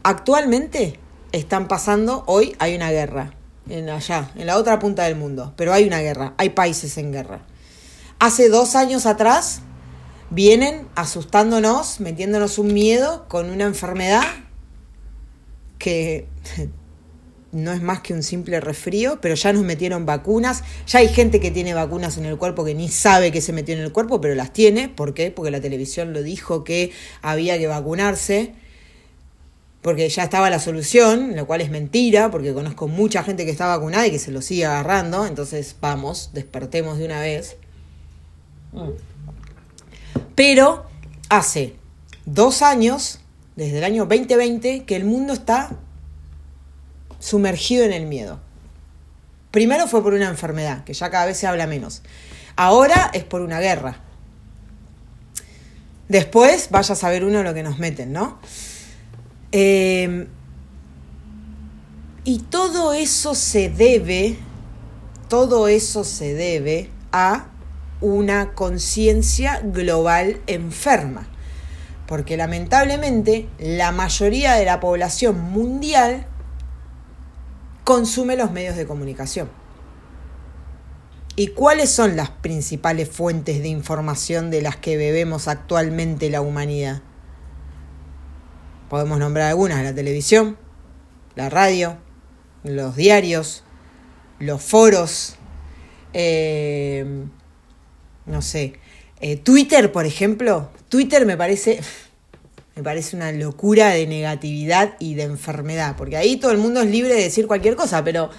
actualmente 0.02 1.00
están 1.32 1.68
pasando, 1.68 2.24
hoy 2.26 2.56
hay 2.58 2.76
una 2.76 2.90
guerra, 2.90 3.34
en 3.70 3.90
allá, 3.90 4.32
en 4.36 4.48
la 4.48 4.58
otra 4.58 4.80
punta 4.80 5.04
del 5.04 5.16
mundo, 5.16 5.54
pero 5.58 5.74
hay 5.74 5.86
una 5.86 6.00
guerra, 6.00 6.34
hay 6.38 6.50
países 6.50 6.98
en 6.98 7.12
guerra. 7.12 7.46
Hace 8.18 8.50
dos 8.50 8.76
años 8.76 9.06
atrás 9.06 9.62
vienen 10.32 10.88
asustándonos, 10.96 12.00
metiéndonos 12.00 12.58
un 12.58 12.74
miedo 12.74 13.28
con 13.28 13.50
una 13.50 13.66
enfermedad 13.66 14.24
que 15.80 16.28
no 17.52 17.72
es 17.72 17.82
más 17.82 18.02
que 18.02 18.14
un 18.14 18.22
simple 18.22 18.60
resfrío, 18.60 19.20
pero 19.22 19.36
ya 19.36 19.52
nos 19.54 19.64
metieron 19.64 20.06
vacunas. 20.06 20.64
Ya 20.88 21.00
hay 21.00 21.08
gente 21.08 21.40
que 21.40 21.52
tiene 21.52 21.74
vacunas 21.74 22.18
en 22.18 22.26
el 22.26 22.38
cuerpo 22.38 22.64
que 22.64 22.76
ni 22.76 22.90
sabe 22.90 23.32
que 23.32 23.42
se 23.42 23.54
metió 23.54 23.74
en 23.76 23.82
el 23.82 23.92
cuerpo, 23.92 24.22
pero 24.22 24.36
las 24.36 24.54
tiene. 24.54 24.90
¿Por 24.90 25.14
qué? 25.14 25.32
Porque 25.32 25.52
la 25.52 25.62
televisión 25.62 26.14
lo 26.14 26.22
dijo 26.22 26.64
que 26.64 26.92
había 27.22 27.58
que 27.58 27.68
vacunarse. 27.68 28.54
Porque 29.82 30.10
ya 30.10 30.24
estaba 30.24 30.50
la 30.50 30.60
solución, 30.60 31.36
lo 31.38 31.48
cual 31.48 31.62
es 31.62 31.72
mentira, 31.72 32.30
porque 32.30 32.54
conozco 32.54 32.90
mucha 32.90 33.24
gente 33.24 33.46
que 33.46 33.52
está 33.52 33.66
vacunada 33.68 34.06
y 34.06 34.12
que 34.12 34.20
se 34.20 34.32
lo 34.32 34.42
sigue 34.42 34.66
agarrando. 34.66 35.26
Entonces, 35.26 35.76
vamos, 35.80 36.32
despertemos 36.34 36.98
de 36.98 37.06
una 37.06 37.22
vez. 37.22 37.56
Mm. 38.74 38.90
Pero 40.36 40.86
hace 41.30 41.76
dos 42.26 42.62
años, 42.62 43.20
desde 43.60 43.80
el 43.80 43.84
año 43.84 44.06
2020, 44.06 44.86
que 44.86 44.96
el 44.96 45.04
mundo 45.04 45.34
está 45.34 45.72
sumergido 47.20 47.84
en 47.84 47.92
el 47.92 48.06
miedo. 48.06 48.40
Primero 49.52 49.86
fue 49.86 50.02
por 50.02 50.14
una 50.14 50.30
enfermedad, 50.30 50.86
que 50.86 50.94
ya 50.94 51.10
cada 51.10 51.26
vez 51.26 51.38
se 51.38 51.46
habla 51.46 51.68
menos. 51.68 52.02
Ahora 52.56 53.12
es 53.14 53.26
por 53.26 53.42
una 53.42 53.60
guerra. 53.60 54.00
Después 56.08 56.70
vaya 56.72 56.94
a 56.94 56.96
saber 56.96 57.26
uno 57.26 57.44
lo 57.44 57.54
que 57.54 57.62
nos 57.62 57.80
meten, 57.80 58.14
¿no? 58.14 58.40
Em, 59.52 60.28
y 62.24 62.40
todo 62.40 62.94
eso 62.94 63.36
se 63.36 63.70
debe, 63.70 64.38
todo 65.28 65.68
eso 65.68 66.06
se 66.06 66.34
debe 66.34 66.90
a 67.12 67.50
una 68.00 68.54
conciencia 68.54 69.60
global 69.60 70.40
enferma. 70.48 71.28
Porque 72.10 72.38
lamentablemente 72.38 73.48
la 73.60 73.92
mayoría 73.92 74.56
de 74.56 74.66
la 74.66 74.80
población 74.80 75.40
mundial 75.40 76.26
consume 77.84 78.36
los 78.36 78.50
medios 78.50 78.76
de 78.76 78.88
comunicación. 78.88 79.48
¿Y 81.36 81.50
cuáles 81.50 81.92
son 81.92 82.16
las 82.16 82.32
principales 82.32 83.10
fuentes 83.10 83.62
de 83.62 83.68
información 83.68 84.50
de 84.50 84.64
las 84.64 84.76
que 84.76 84.98
bebemos 84.98 85.48
actualmente 85.48 86.32
la 86.32 86.42
humanidad? 86.42 87.04
Podemos 88.90 89.20
nombrar 89.20 89.50
algunas, 89.50 89.84
la 89.84 89.94
televisión, 89.94 90.58
la 91.36 91.52
radio, 91.52 91.98
los 92.64 92.96
diarios, 92.96 93.64
los 94.40 94.64
foros, 94.64 95.36
eh, 96.14 97.06
no 98.26 98.42
sé, 98.42 98.80
eh, 99.22 99.38
Twitter, 99.38 99.92
por 99.92 100.06
ejemplo, 100.06 100.70
Twitter 100.90 101.26
me 101.26 101.38
parece 101.38 101.82
me 102.76 102.84
parece 102.84 103.18
una 103.18 103.32
locura 103.34 103.90
de 103.90 104.08
negatividad 104.08 104.96
y 105.00 105.16
de 105.16 105.24
enfermedad, 105.24 105.96
porque 105.98 106.16
ahí 106.16 106.38
todo 106.38 106.52
el 106.52 106.58
mundo 106.58 106.82
es 106.82 106.90
libre 106.90 107.14
de 107.14 107.24
decir 107.24 107.46
cualquier 107.46 107.76
cosa, 107.76 108.04
pero 108.04 108.30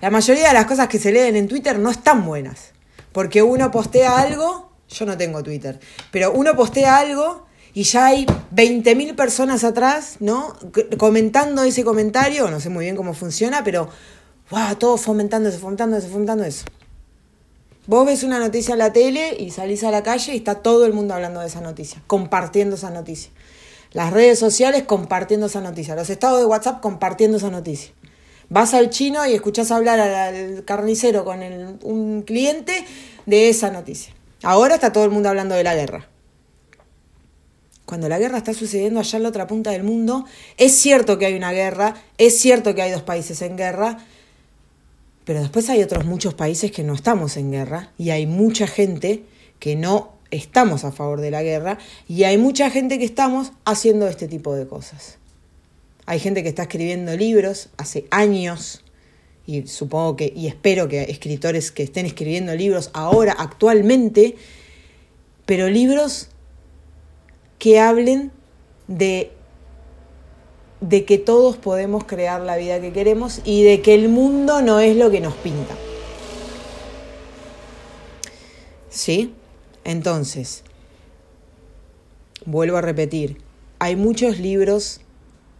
la 0.00 0.10
mayoría 0.10 0.48
de 0.48 0.54
las 0.54 0.64
cosas 0.64 0.88
que 0.88 0.98
se 0.98 1.12
leen 1.12 1.36
en 1.36 1.48
Twitter 1.48 1.78
no 1.78 1.90
están 1.90 2.24
buenas, 2.24 2.70
porque 3.12 3.42
uno 3.42 3.70
postea 3.70 4.18
algo, 4.18 4.72
yo 4.88 5.04
no 5.04 5.18
tengo 5.18 5.42
Twitter, 5.42 5.78
pero 6.10 6.32
uno 6.32 6.56
postea 6.56 6.96
algo 6.96 7.46
y 7.74 7.82
ya 7.82 8.06
hay 8.06 8.24
20.000 8.24 9.14
personas 9.14 9.64
atrás, 9.64 10.16
¿no? 10.20 10.56
Comentando 10.98 11.62
ese 11.62 11.84
comentario, 11.84 12.50
no 12.50 12.58
sé 12.58 12.70
muy 12.70 12.86
bien 12.86 12.96
cómo 12.96 13.12
funciona, 13.12 13.62
pero 13.62 13.90
wow, 14.50 14.76
todo 14.76 14.96
fomentándose, 14.96 15.58
fomentándose, 15.58 16.08
fomentando 16.08 16.44
eso. 16.44 16.64
Vos 17.86 18.06
ves 18.06 18.22
una 18.22 18.38
noticia 18.38 18.74
en 18.74 18.78
la 18.78 18.92
tele 18.92 19.36
y 19.38 19.50
salís 19.50 19.82
a 19.82 19.90
la 19.90 20.04
calle 20.04 20.34
y 20.34 20.36
está 20.36 20.56
todo 20.56 20.86
el 20.86 20.92
mundo 20.92 21.14
hablando 21.14 21.40
de 21.40 21.48
esa 21.48 21.60
noticia, 21.60 22.00
compartiendo 22.06 22.76
esa 22.76 22.90
noticia. 22.90 23.32
Las 23.92 24.12
redes 24.12 24.38
sociales 24.38 24.84
compartiendo 24.84 25.46
esa 25.46 25.60
noticia, 25.60 25.96
los 25.96 26.08
estados 26.08 26.38
de 26.38 26.46
WhatsApp 26.46 26.80
compartiendo 26.80 27.38
esa 27.38 27.50
noticia. 27.50 27.92
Vas 28.48 28.72
al 28.74 28.90
chino 28.90 29.26
y 29.26 29.34
escuchás 29.34 29.72
hablar 29.72 29.98
al 29.98 30.64
carnicero 30.64 31.24
con 31.24 31.40
un 31.82 32.22
cliente 32.22 32.84
de 33.26 33.48
esa 33.48 33.70
noticia. 33.70 34.14
Ahora 34.44 34.76
está 34.76 34.92
todo 34.92 35.04
el 35.04 35.10
mundo 35.10 35.28
hablando 35.28 35.56
de 35.56 35.64
la 35.64 35.74
guerra. 35.74 36.08
Cuando 37.84 38.08
la 38.08 38.18
guerra 38.18 38.38
está 38.38 38.54
sucediendo 38.54 39.00
allá 39.00 39.16
en 39.16 39.24
la 39.24 39.28
otra 39.28 39.46
punta 39.48 39.70
del 39.70 39.82
mundo, 39.82 40.24
es 40.56 40.72
cierto 40.72 41.18
que 41.18 41.26
hay 41.26 41.34
una 41.34 41.52
guerra, 41.52 41.94
es 42.16 42.38
cierto 42.38 42.74
que 42.74 42.82
hay 42.82 42.92
dos 42.92 43.02
países 43.02 43.42
en 43.42 43.56
guerra, 43.56 43.98
pero 45.24 45.40
después 45.40 45.68
hay 45.70 45.82
otros 45.82 46.04
muchos 46.04 46.34
países 46.34 46.70
que 46.72 46.82
no 46.82 46.94
estamos 46.94 47.36
en 47.36 47.50
guerra 47.50 47.92
y 47.98 48.10
hay 48.10 48.26
mucha 48.26 48.66
gente 48.66 49.24
que 49.58 49.76
no 49.76 50.12
estamos 50.30 50.84
a 50.84 50.92
favor 50.92 51.20
de 51.20 51.30
la 51.30 51.42
guerra 51.42 51.78
y 52.08 52.24
hay 52.24 52.38
mucha 52.38 52.70
gente 52.70 52.98
que 52.98 53.04
estamos 53.04 53.52
haciendo 53.64 54.08
este 54.08 54.26
tipo 54.26 54.54
de 54.54 54.66
cosas. 54.66 55.18
Hay 56.06 56.18
gente 56.18 56.42
que 56.42 56.48
está 56.48 56.62
escribiendo 56.62 57.16
libros 57.16 57.68
hace 57.76 58.06
años 58.10 58.82
y 59.46 59.66
supongo 59.66 60.16
que 60.16 60.32
y 60.34 60.46
espero 60.48 60.88
que 60.88 61.02
escritores 61.02 61.70
que 61.70 61.84
estén 61.84 62.06
escribiendo 62.06 62.54
libros 62.54 62.90
ahora 62.92 63.34
actualmente, 63.38 64.36
pero 65.46 65.68
libros 65.68 66.28
que 67.58 67.78
hablen 67.78 68.32
de 68.88 69.30
de 70.82 71.04
que 71.04 71.16
todos 71.16 71.56
podemos 71.56 72.04
crear 72.04 72.40
la 72.40 72.56
vida 72.56 72.80
que 72.80 72.92
queremos 72.92 73.40
y 73.44 73.62
de 73.62 73.80
que 73.82 73.94
el 73.94 74.08
mundo 74.08 74.62
no 74.62 74.80
es 74.80 74.96
lo 74.96 75.10
que 75.10 75.20
nos 75.20 75.34
pinta. 75.34 75.74
¿Sí? 78.90 79.32
Entonces, 79.84 80.64
vuelvo 82.44 82.76
a 82.76 82.80
repetir, 82.80 83.38
hay 83.78 83.94
muchos 83.96 84.38
libros 84.40 85.00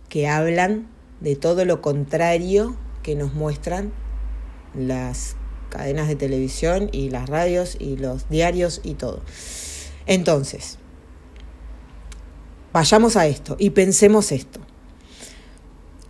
que 0.08 0.28
hablan 0.28 0.88
de 1.20 1.36
todo 1.36 1.64
lo 1.64 1.80
contrario 1.80 2.76
que 3.04 3.14
nos 3.14 3.32
muestran 3.32 3.92
las 4.74 5.36
cadenas 5.70 6.08
de 6.08 6.16
televisión 6.16 6.88
y 6.92 7.10
las 7.10 7.28
radios 7.28 7.76
y 7.78 7.96
los 7.96 8.28
diarios 8.28 8.80
y 8.82 8.94
todo. 8.94 9.22
Entonces, 10.06 10.78
vayamos 12.72 13.16
a 13.16 13.26
esto 13.28 13.54
y 13.58 13.70
pensemos 13.70 14.32
esto. 14.32 14.60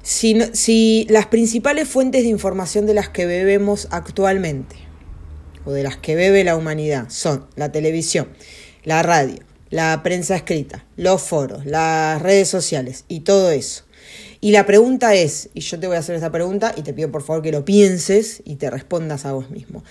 Si, 0.02 1.06
las 1.08 1.26
principales 1.26 1.88
fuentes 1.88 2.24
de 2.24 2.28
información 2.28 2.86
de 2.86 2.94
las 2.94 3.08
que 3.08 3.24
bebemos 3.24 3.86
actualmente, 3.92 4.74
o 5.64 5.70
de 5.70 5.84
las 5.84 5.96
que 5.96 6.16
bebe 6.16 6.42
la 6.42 6.56
humanidad, 6.56 7.08
son 7.08 7.46
la 7.54 7.70
televisión, 7.70 8.28
la 8.82 9.04
radio, 9.04 9.38
la 9.70 10.02
prensa 10.02 10.34
escrita, 10.34 10.84
los 10.96 11.22
foros, 11.22 11.64
las 11.66 12.20
redes 12.20 12.48
sociales 12.48 13.04
y 13.06 13.20
todo 13.20 13.52
eso. 13.52 13.84
Y 14.40 14.50
la 14.50 14.66
pregunta 14.66 15.14
es, 15.14 15.50
y 15.54 15.60
yo 15.60 15.78
te 15.78 15.86
voy 15.86 15.94
a 15.94 16.00
hacer 16.00 16.16
esta 16.16 16.32
pregunta 16.32 16.74
y 16.76 16.82
te 16.82 16.92
pido 16.92 17.12
por 17.12 17.22
favor 17.22 17.42
que 17.42 17.52
lo 17.52 17.64
pienses 17.64 18.42
y 18.44 18.56
te 18.56 18.70
respondas 18.70 19.24
a 19.24 19.32
vos 19.32 19.50
mismo. 19.50 19.84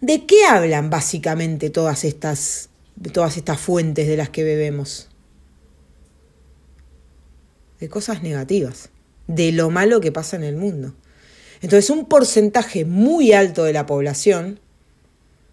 ¿De 0.00 0.26
qué 0.26 0.44
hablan 0.44 0.90
básicamente 0.90 1.70
todas 1.70 2.04
estas, 2.04 2.70
todas 3.12 3.36
estas 3.36 3.58
fuentes 3.58 4.06
de 4.06 4.16
las 4.16 4.30
que 4.30 4.44
bebemos? 4.44 5.08
De 7.80 7.88
cosas 7.88 8.22
negativas 8.22 8.89
de 9.30 9.52
lo 9.52 9.70
malo 9.70 10.00
que 10.00 10.10
pasa 10.10 10.36
en 10.36 10.42
el 10.42 10.56
mundo. 10.56 10.94
Entonces 11.62 11.88
un 11.90 12.06
porcentaje 12.06 12.84
muy 12.84 13.32
alto 13.32 13.64
de 13.64 13.72
la 13.72 13.86
población, 13.86 14.58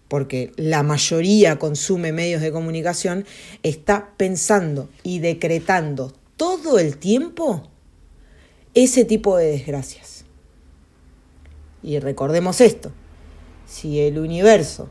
porque 0.08 0.52
la 0.56 0.82
mayoría 0.82 1.58
consume 1.58 2.12
medios 2.12 2.42
de 2.42 2.50
comunicación, 2.50 3.24
está 3.62 4.14
pensando 4.16 4.88
y 5.02 5.20
decretando 5.20 6.12
todo 6.36 6.78
el 6.78 6.96
tiempo 6.96 7.70
ese 8.74 9.04
tipo 9.04 9.36
de 9.36 9.52
desgracias. 9.52 10.24
Y 11.82 11.98
recordemos 12.00 12.60
esto, 12.60 12.90
si 13.66 14.00
el 14.00 14.18
universo 14.18 14.90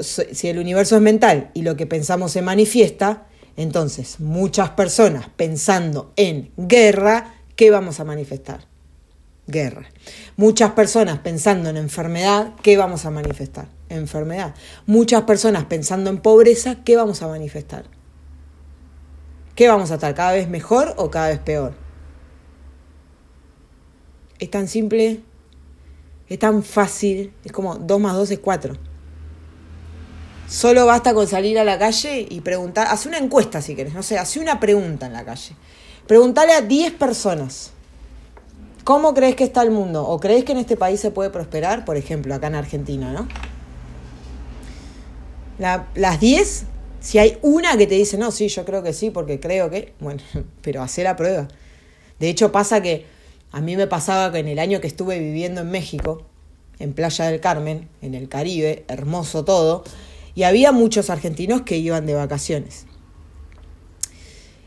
si 0.00 0.48
el 0.48 0.58
universo 0.58 0.96
es 0.96 1.00
mental 1.00 1.50
y 1.54 1.62
lo 1.62 1.74
que 1.74 1.86
pensamos 1.86 2.32
se 2.32 2.42
manifiesta, 2.42 3.26
entonces, 3.56 4.18
muchas 4.20 4.70
personas 4.70 5.28
pensando 5.36 6.12
en 6.16 6.50
guerra, 6.56 7.34
¿qué 7.56 7.70
vamos 7.70 8.00
a 8.00 8.04
manifestar? 8.04 8.66
Guerra. 9.46 9.86
Muchas 10.36 10.72
personas 10.72 11.18
pensando 11.20 11.68
en 11.68 11.76
enfermedad, 11.76 12.54
¿qué 12.62 12.76
vamos 12.76 13.04
a 13.04 13.10
manifestar? 13.10 13.68
Enfermedad. 13.88 14.54
Muchas 14.86 15.22
personas 15.22 15.64
pensando 15.64 16.10
en 16.10 16.18
pobreza, 16.18 16.82
¿qué 16.84 16.96
vamos 16.96 17.22
a 17.22 17.28
manifestar? 17.28 17.84
¿Qué 19.54 19.68
vamos 19.68 19.92
a 19.92 19.94
estar? 19.94 20.14
¿Cada 20.14 20.32
vez 20.32 20.48
mejor 20.48 20.94
o 20.96 21.10
cada 21.10 21.28
vez 21.28 21.38
peor? 21.38 21.74
Es 24.40 24.50
tan 24.50 24.66
simple, 24.66 25.20
es 26.28 26.38
tan 26.40 26.64
fácil, 26.64 27.32
es 27.44 27.52
como 27.52 27.76
2 27.76 28.00
más 28.00 28.14
2 28.14 28.32
es 28.32 28.38
4. 28.40 28.93
Solo 30.48 30.86
basta 30.86 31.14
con 31.14 31.26
salir 31.26 31.58
a 31.58 31.64
la 31.64 31.78
calle 31.78 32.26
y 32.28 32.40
preguntar, 32.40 32.88
hace 32.90 33.08
una 33.08 33.18
encuesta 33.18 33.62
si 33.62 33.74
querés, 33.74 33.94
no 33.94 34.02
sé, 34.02 34.18
hace 34.18 34.40
una 34.40 34.60
pregunta 34.60 35.06
en 35.06 35.12
la 35.12 35.24
calle. 35.24 35.56
Preguntale 36.06 36.52
a 36.52 36.60
10 36.60 36.92
personas, 36.94 37.70
¿cómo 38.84 39.14
crees 39.14 39.36
que 39.36 39.44
está 39.44 39.62
el 39.62 39.70
mundo? 39.70 40.06
¿O 40.06 40.20
crees 40.20 40.44
que 40.44 40.52
en 40.52 40.58
este 40.58 40.76
país 40.76 41.00
se 41.00 41.10
puede 41.10 41.30
prosperar? 41.30 41.84
Por 41.84 41.96
ejemplo, 41.96 42.34
acá 42.34 42.48
en 42.48 42.56
Argentina, 42.56 43.12
¿no? 43.12 43.26
las 45.58 46.20
10, 46.20 46.64
si 47.00 47.18
hay 47.18 47.38
una 47.42 47.76
que 47.76 47.86
te 47.86 47.94
dice, 47.94 48.18
no, 48.18 48.30
sí, 48.32 48.48
yo 48.48 48.64
creo 48.64 48.82
que 48.82 48.92
sí, 48.92 49.10
porque 49.10 49.40
creo 49.40 49.70
que, 49.70 49.94
bueno, 50.00 50.20
pero 50.62 50.82
hace 50.82 51.04
la 51.04 51.16
prueba. 51.16 51.48
De 52.18 52.28
hecho, 52.28 52.52
pasa 52.52 52.82
que 52.82 53.06
a 53.52 53.60
mí 53.60 53.76
me 53.76 53.86
pasaba 53.86 54.32
que 54.32 54.38
en 54.38 54.48
el 54.48 54.58
año 54.58 54.80
que 54.80 54.88
estuve 54.88 55.18
viviendo 55.18 55.60
en 55.60 55.70
México, 55.70 56.22
en 56.78 56.92
Playa 56.92 57.26
del 57.26 57.40
Carmen, 57.40 57.88
en 58.02 58.14
el 58.14 58.28
Caribe, 58.28 58.84
hermoso 58.88 59.44
todo, 59.44 59.84
y 60.34 60.42
había 60.42 60.72
muchos 60.72 61.10
argentinos 61.10 61.62
que 61.62 61.76
iban 61.76 62.06
de 62.06 62.14
vacaciones. 62.14 62.86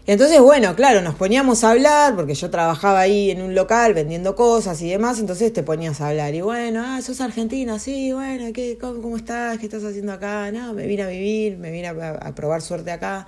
Entonces, 0.07 0.39
bueno, 0.39 0.73
claro, 0.73 1.01
nos 1.01 1.15
poníamos 1.15 1.65
a 1.65 1.71
hablar, 1.71 2.15
porque 2.15 2.33
yo 2.33 2.49
trabajaba 2.49 3.01
ahí 3.01 3.29
en 3.29 3.41
un 3.41 3.53
local 3.53 3.93
vendiendo 3.93 4.37
cosas 4.37 4.81
y 4.81 4.89
demás, 4.89 5.19
entonces 5.19 5.51
te 5.51 5.63
ponías 5.63 5.99
a 5.99 6.07
hablar. 6.07 6.33
Y 6.33 6.39
bueno, 6.39 6.81
ah, 6.85 7.01
sos 7.01 7.19
argentina, 7.19 7.77
sí, 7.77 8.13
bueno, 8.13 8.45
¿qué, 8.53 8.77
cómo, 8.79 9.17
estás? 9.17 9.57
¿Qué 9.57 9.65
estás 9.65 9.83
haciendo 9.83 10.13
acá? 10.13 10.49
No, 10.49 10.73
me 10.73 10.87
vine 10.87 11.03
a 11.03 11.07
vivir, 11.07 11.57
me 11.57 11.71
vine 11.71 11.89
a, 11.89 12.33
probar 12.33 12.61
suerte 12.61 12.89
acá. 12.89 13.27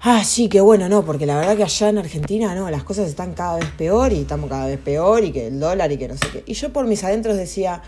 Ah, 0.00 0.24
sí, 0.24 0.48
qué 0.48 0.62
bueno, 0.62 0.88
no, 0.88 1.04
porque 1.04 1.26
la 1.26 1.36
verdad 1.36 1.54
que 1.54 1.64
allá 1.64 1.90
en 1.90 1.98
Argentina, 1.98 2.54
no, 2.54 2.70
las 2.70 2.82
cosas 2.82 3.06
están 3.06 3.34
cada 3.34 3.56
vez 3.58 3.68
peor 3.76 4.14
y 4.14 4.20
estamos 4.22 4.48
cada 4.48 4.68
vez 4.68 4.78
peor 4.78 5.22
y 5.22 5.32
que 5.32 5.48
el 5.48 5.60
dólar 5.60 5.92
y 5.92 5.98
que 5.98 6.08
no 6.08 6.16
sé 6.16 6.28
qué. 6.32 6.44
Y 6.46 6.54
yo 6.54 6.72
por 6.72 6.86
mis 6.86 7.04
adentros 7.04 7.36
decía, 7.36 7.82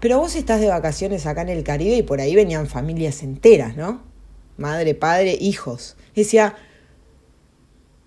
pero 0.00 0.18
vos 0.18 0.34
estás 0.34 0.60
de 0.60 0.68
vacaciones 0.68 1.26
acá 1.26 1.42
en 1.42 1.50
el 1.50 1.62
Caribe 1.62 1.96
y 1.96 2.02
por 2.02 2.20
ahí 2.20 2.34
venían 2.34 2.66
familias 2.66 3.22
enteras, 3.22 3.76
¿no? 3.76 4.02
Madre, 4.56 4.94
padre, 4.94 5.36
hijos. 5.40 5.96
decía, 6.14 6.56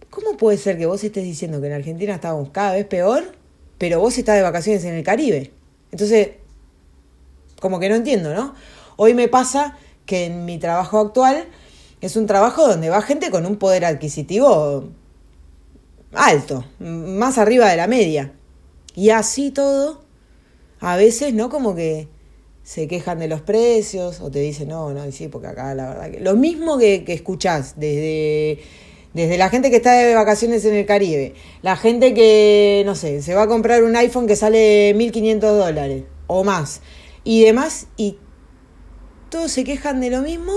¿cómo 0.09 0.37
puede 0.37 0.57
ser 0.57 0.77
que 0.77 0.85
vos 0.85 1.03
estés 1.03 1.23
diciendo 1.23 1.61
que 1.61 1.67
en 1.67 1.73
Argentina 1.73 2.15
estábamos 2.15 2.49
cada 2.49 2.73
vez 2.73 2.85
peor, 2.85 3.35
pero 3.77 3.99
vos 3.99 4.17
estás 4.17 4.35
de 4.35 4.41
vacaciones 4.41 4.83
en 4.85 4.95
el 4.95 5.03
Caribe? 5.03 5.51
Entonces, 5.91 6.29
como 7.59 7.79
que 7.79 7.89
no 7.89 7.95
entiendo, 7.95 8.33
¿no? 8.33 8.55
Hoy 8.97 9.13
me 9.13 9.27
pasa 9.27 9.77
que 10.05 10.25
en 10.25 10.45
mi 10.45 10.57
trabajo 10.57 10.99
actual 10.99 11.45
es 12.01 12.15
un 12.15 12.25
trabajo 12.25 12.67
donde 12.67 12.89
va 12.89 13.01
gente 13.01 13.31
con 13.31 13.45
un 13.45 13.57
poder 13.57 13.85
adquisitivo 13.85 14.89
alto, 16.13 16.65
más 16.79 17.37
arriba 17.37 17.69
de 17.69 17.77
la 17.77 17.87
media. 17.87 18.33
Y 18.95 19.09
así 19.09 19.51
todo, 19.51 20.02
a 20.83 20.97
veces, 20.97 21.33
¿no? 21.33 21.49
Como 21.49 21.75
que 21.75 22.09
se 22.61 22.89
quejan 22.89 23.19
de 23.19 23.29
los 23.29 23.41
precios 23.41 24.19
o 24.19 24.29
te 24.29 24.39
dicen, 24.39 24.67
no, 24.67 24.93
no, 24.93 25.09
sí, 25.13 25.29
porque 25.29 25.47
acá 25.47 25.73
la 25.73 25.89
verdad 25.89 26.11
que... 26.11 26.19
Lo 26.19 26.35
mismo 26.35 26.77
que, 26.77 27.05
que 27.05 27.13
escuchás 27.13 27.75
desde, 27.77 28.59
desde 29.13 29.37
la 29.37 29.49
gente 29.49 29.69
que 29.69 29.77
está 29.77 29.93
de 29.93 30.13
vacaciones 30.13 30.65
en 30.65 30.75
el 30.75 30.85
Caribe, 30.85 31.35
la 31.61 31.77
gente 31.77 32.13
que, 32.13 32.83
no 32.85 32.95
sé, 32.95 33.21
se 33.21 33.33
va 33.33 33.43
a 33.43 33.47
comprar 33.47 33.83
un 33.85 33.95
iPhone 33.95 34.27
que 34.27 34.35
sale 34.35 34.93
1.500 34.93 35.39
dólares 35.39 36.03
o 36.27 36.43
más 36.43 36.81
y 37.23 37.43
demás, 37.45 37.87
y 37.95 38.17
todos 39.29 39.53
se 39.53 39.63
quejan 39.63 40.01
de 40.01 40.09
lo 40.09 40.21
mismo, 40.21 40.51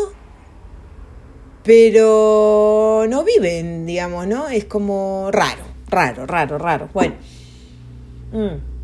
pero 1.63 3.05
no 3.09 3.23
viven, 3.23 3.87
digamos, 3.87 4.27
¿no? 4.27 4.49
Es 4.49 4.65
como 4.65 5.31
raro, 5.31 5.63
raro, 5.89 6.27
raro, 6.27 6.59
raro. 6.59 6.89
Bueno. 6.93 7.15
Mm. 8.33 8.76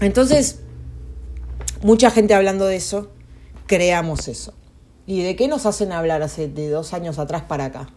Entonces, 0.00 0.60
mucha 1.82 2.10
gente 2.10 2.34
hablando 2.34 2.66
de 2.66 2.76
eso, 2.76 3.10
creamos 3.66 4.28
eso. 4.28 4.52
¿Y 5.06 5.22
de 5.22 5.36
qué 5.36 5.48
nos 5.48 5.66
hacen 5.66 5.92
hablar 5.92 6.22
hace 6.22 6.48
de 6.48 6.68
dos 6.68 6.92
años 6.92 7.18
atrás 7.18 7.42
para 7.42 7.66
acá? 7.66 7.88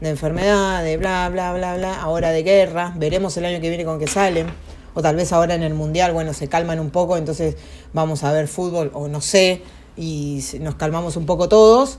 De 0.00 0.10
enfermedad, 0.10 0.82
de 0.82 0.96
bla, 0.96 1.28
bla, 1.30 1.54
bla, 1.54 1.76
bla, 1.76 2.00
ahora 2.00 2.30
de 2.30 2.42
guerra, 2.42 2.92
veremos 2.96 3.36
el 3.36 3.46
año 3.46 3.60
que 3.60 3.68
viene 3.68 3.84
con 3.84 3.98
qué 3.98 4.06
salen, 4.06 4.48
o 4.92 5.00
tal 5.00 5.16
vez 5.16 5.32
ahora 5.32 5.54
en 5.54 5.62
el 5.62 5.74
Mundial, 5.74 6.12
bueno, 6.12 6.34
se 6.34 6.48
calman 6.48 6.80
un 6.80 6.90
poco, 6.90 7.16
entonces 7.16 7.56
vamos 7.94 8.24
a 8.24 8.32
ver 8.32 8.48
fútbol, 8.48 8.90
o 8.92 9.08
no 9.08 9.20
sé, 9.20 9.62
y 9.96 10.42
nos 10.60 10.74
calmamos 10.74 11.16
un 11.16 11.24
poco 11.24 11.48
todos. 11.48 11.98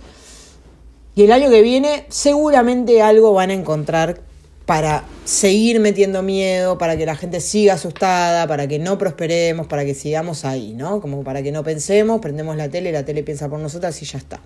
Y 1.16 1.24
el 1.24 1.32
año 1.32 1.50
que 1.50 1.64
viene 1.64 2.06
seguramente 2.10 3.02
algo 3.02 3.34
van 3.34 3.50
a 3.50 3.54
encontrar 3.54 4.22
para 4.68 5.06
seguir 5.24 5.80
metiendo 5.80 6.22
miedo, 6.22 6.78
para 6.78 6.98
que 6.98 7.06
la 7.06 7.16
gente 7.16 7.40
siga 7.40 7.76
asustada, 7.76 8.48
para 8.48 8.68
que 8.68 8.80
no 8.80 8.98
prosperemos, 8.98 9.66
para 9.66 9.86
que 9.86 9.96
sigamos 9.96 10.44
ahí, 10.44 10.74
¿no? 10.74 11.00
Como 11.00 11.24
para 11.24 11.42
que 11.42 11.54
no 11.54 11.64
pensemos, 11.64 12.20
prendemos 12.20 12.58
la 12.58 12.68
tele, 12.68 12.92
la 12.92 13.06
tele 13.06 13.24
piensa 13.24 13.48
por 13.48 13.60
nosotras 13.60 14.00
y 14.02 14.06
ya 14.06 14.18
está. 14.18 14.42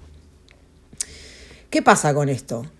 ¿Qué 1.71 1.81
pasa 1.81 2.13
con 2.13 2.29
esto? 2.29 2.71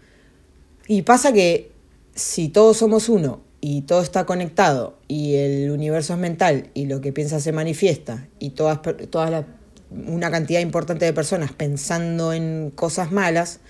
Y 0.88 1.02
pasa 1.02 1.34
que 1.34 1.72
si 2.14 2.50
todos 2.50 2.78
somos 2.78 3.10
uno 3.10 3.42
y 3.60 3.82
todo 3.82 4.04
está 4.04 4.28
conectado 4.28 5.00
y 5.08 5.34
el 5.34 5.72
universo 5.72 6.14
es 6.14 6.20
mental 6.20 6.70
y 6.76 6.86
lo 6.86 7.02
que 7.02 7.12
piensa 7.12 7.40
se 7.40 7.52
manifiesta 7.52 8.28
y 8.38 8.52
todas, 8.52 8.82
todas 9.10 9.46
una 9.90 10.30
cantidad 10.30 10.60
importante 10.60 11.06
de 11.06 11.14
personas 11.14 11.54
pensando 11.54 12.34
en 12.34 12.72
cosas 12.76 13.12
malas, 13.12 13.62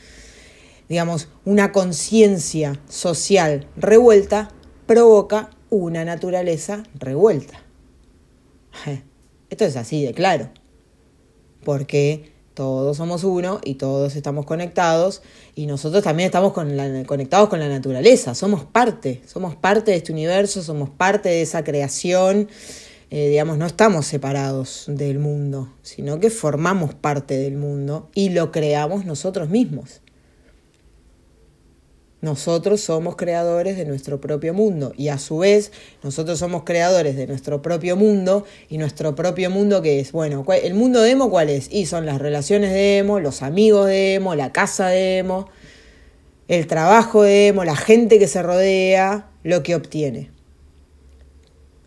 digamos, 0.91 1.29
una 1.45 1.71
conciencia 1.71 2.77
social 2.89 3.65
revuelta 3.77 4.51
provoca 4.87 5.49
una 5.69 6.03
naturaleza 6.03 6.83
revuelta. 6.95 7.63
Esto 9.49 9.63
es 9.63 9.77
así 9.77 10.03
de 10.03 10.13
claro, 10.13 10.49
porque 11.63 12.33
todos 12.55 12.97
somos 12.97 13.23
uno 13.23 13.61
y 13.63 13.75
todos 13.75 14.17
estamos 14.17 14.45
conectados 14.45 15.21
y 15.55 15.65
nosotros 15.65 16.03
también 16.03 16.25
estamos 16.25 16.51
conectados 16.51 17.47
con 17.47 17.61
la 17.61 17.69
naturaleza, 17.69 18.35
somos 18.35 18.65
parte, 18.65 19.21
somos 19.25 19.55
parte 19.55 19.91
de 19.91 19.97
este 19.97 20.11
universo, 20.11 20.61
somos 20.61 20.89
parte 20.89 21.29
de 21.29 21.41
esa 21.41 21.63
creación, 21.63 22.49
eh, 23.11 23.29
digamos, 23.29 23.57
no 23.57 23.65
estamos 23.65 24.07
separados 24.07 24.87
del 24.89 25.19
mundo, 25.19 25.73
sino 25.83 26.19
que 26.19 26.29
formamos 26.29 26.95
parte 26.95 27.37
del 27.37 27.55
mundo 27.55 28.09
y 28.13 28.31
lo 28.31 28.51
creamos 28.51 29.05
nosotros 29.05 29.49
mismos. 29.49 30.00
Nosotros 32.21 32.81
somos 32.81 33.15
creadores 33.15 33.77
de 33.77 33.85
nuestro 33.85 34.21
propio 34.21 34.53
mundo 34.53 34.93
y 34.95 35.07
a 35.07 35.17
su 35.17 35.39
vez 35.39 35.71
nosotros 36.03 36.37
somos 36.37 36.63
creadores 36.63 37.15
de 37.15 37.25
nuestro 37.25 37.63
propio 37.63 37.95
mundo 37.95 38.45
y 38.69 38.77
nuestro 38.77 39.15
propio 39.15 39.49
mundo 39.49 39.81
que 39.81 39.99
es, 39.99 40.11
bueno, 40.11 40.45
el 40.47 40.75
mundo 40.75 41.01
de 41.01 41.11
Emo 41.11 41.31
cuál 41.31 41.49
es? 41.49 41.67
Y 41.71 41.87
son 41.87 42.05
las 42.05 42.19
relaciones 42.19 42.73
de 42.73 42.99
Emo, 42.99 43.19
los 43.19 43.41
amigos 43.41 43.87
de 43.87 44.13
Emo, 44.13 44.35
la 44.35 44.51
casa 44.51 44.89
de 44.89 45.17
Emo, 45.17 45.49
el 46.47 46.67
trabajo 46.67 47.23
de 47.23 47.47
Emo, 47.47 47.63
la 47.63 47.75
gente 47.75 48.19
que 48.19 48.27
se 48.27 48.43
rodea, 48.43 49.31
lo 49.43 49.63
que 49.63 49.73
obtiene. 49.73 50.29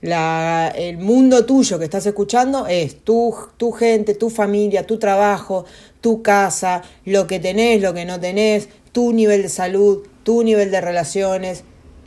La, 0.01 0.73
el 0.77 0.99
mundo 0.99 1.47
tuyo 1.47 1.79
que 1.79 1.85
estás 1.85 2.07
escuchando 2.07 2.67
es 2.67 3.05
tu, 3.05 3.33
tu 3.57 3.71
gente, 3.71 4.17
tu 4.17 4.31
familia, 4.31 4.85
tu 4.85 4.99
trabajo, 4.99 5.65
tu 6.01 6.23
casa, 6.23 6.83
lo 7.05 7.29
que 7.29 7.39
tenés, 7.39 7.81
lo 7.81 7.95
que 7.95 8.05
no 8.05 8.19
tenés, 8.19 8.69
tu 8.91 9.13
nivel 9.13 9.43
de 9.43 9.49
salud, 9.49 10.03
tu 10.25 10.43
nivel 10.43 10.73
de 10.73 10.81
relaciones, 10.81 11.63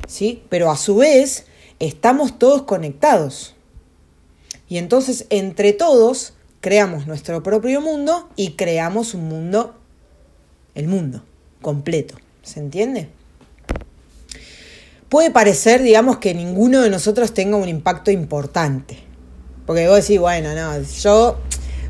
¿sí? 0.07 0.43
Pero 0.49 0.69
a 0.69 0.75
su 0.77 0.97
vez 0.97 1.45
estamos 1.79 2.37
todos 2.37 2.63
conectados. 2.63 3.55
Y 4.67 4.77
entonces 4.77 5.25
entre 5.29 5.71
todos 5.71 6.33
creamos 6.59 7.07
nuestro 7.07 7.41
propio 7.43 7.79
mundo 7.79 8.27
y 8.35 8.53
creamos 8.53 9.13
un 9.13 9.29
mundo, 9.29 9.75
el 10.75 10.87
mundo 10.87 11.23
completo. 11.61 12.15
¿Se 12.43 12.59
entiende? 12.59 13.09
Puede 15.09 15.31
parecer, 15.31 15.81
digamos, 15.81 16.17
que 16.17 16.33
ninguno 16.33 16.81
de 16.81 16.89
nosotros 16.89 17.33
tenga 17.33 17.55
un 17.55 17.69
impacto 17.69 18.11
importante. 18.11 18.97
Porque 19.65 19.87
vos 19.87 20.01
decís, 20.01 20.19
bueno, 20.19 20.53
no, 20.53 20.81
yo... 20.81 21.39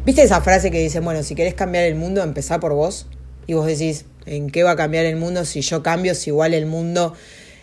¿Viste 0.05 0.23
esa 0.23 0.41
frase 0.41 0.71
que 0.71 0.79
dice, 0.79 0.99
bueno, 0.99 1.21
si 1.21 1.35
querés 1.35 1.53
cambiar 1.53 1.83
el 1.83 1.95
mundo, 1.95 2.23
empezá 2.23 2.59
por 2.59 2.73
vos? 2.73 3.07
Y 3.45 3.53
vos 3.53 3.65
decís, 3.65 4.05
en 4.27 4.49
qué 4.49 4.63
va 4.63 4.71
a 4.71 4.75
cambiar 4.75 5.05
el 5.05 5.15
mundo 5.15 5.45
si 5.45 5.61
yo 5.61 5.81
cambio, 5.83 6.15
si 6.15 6.29
igual 6.29 6.53
el 6.53 6.65
mundo 6.65 7.13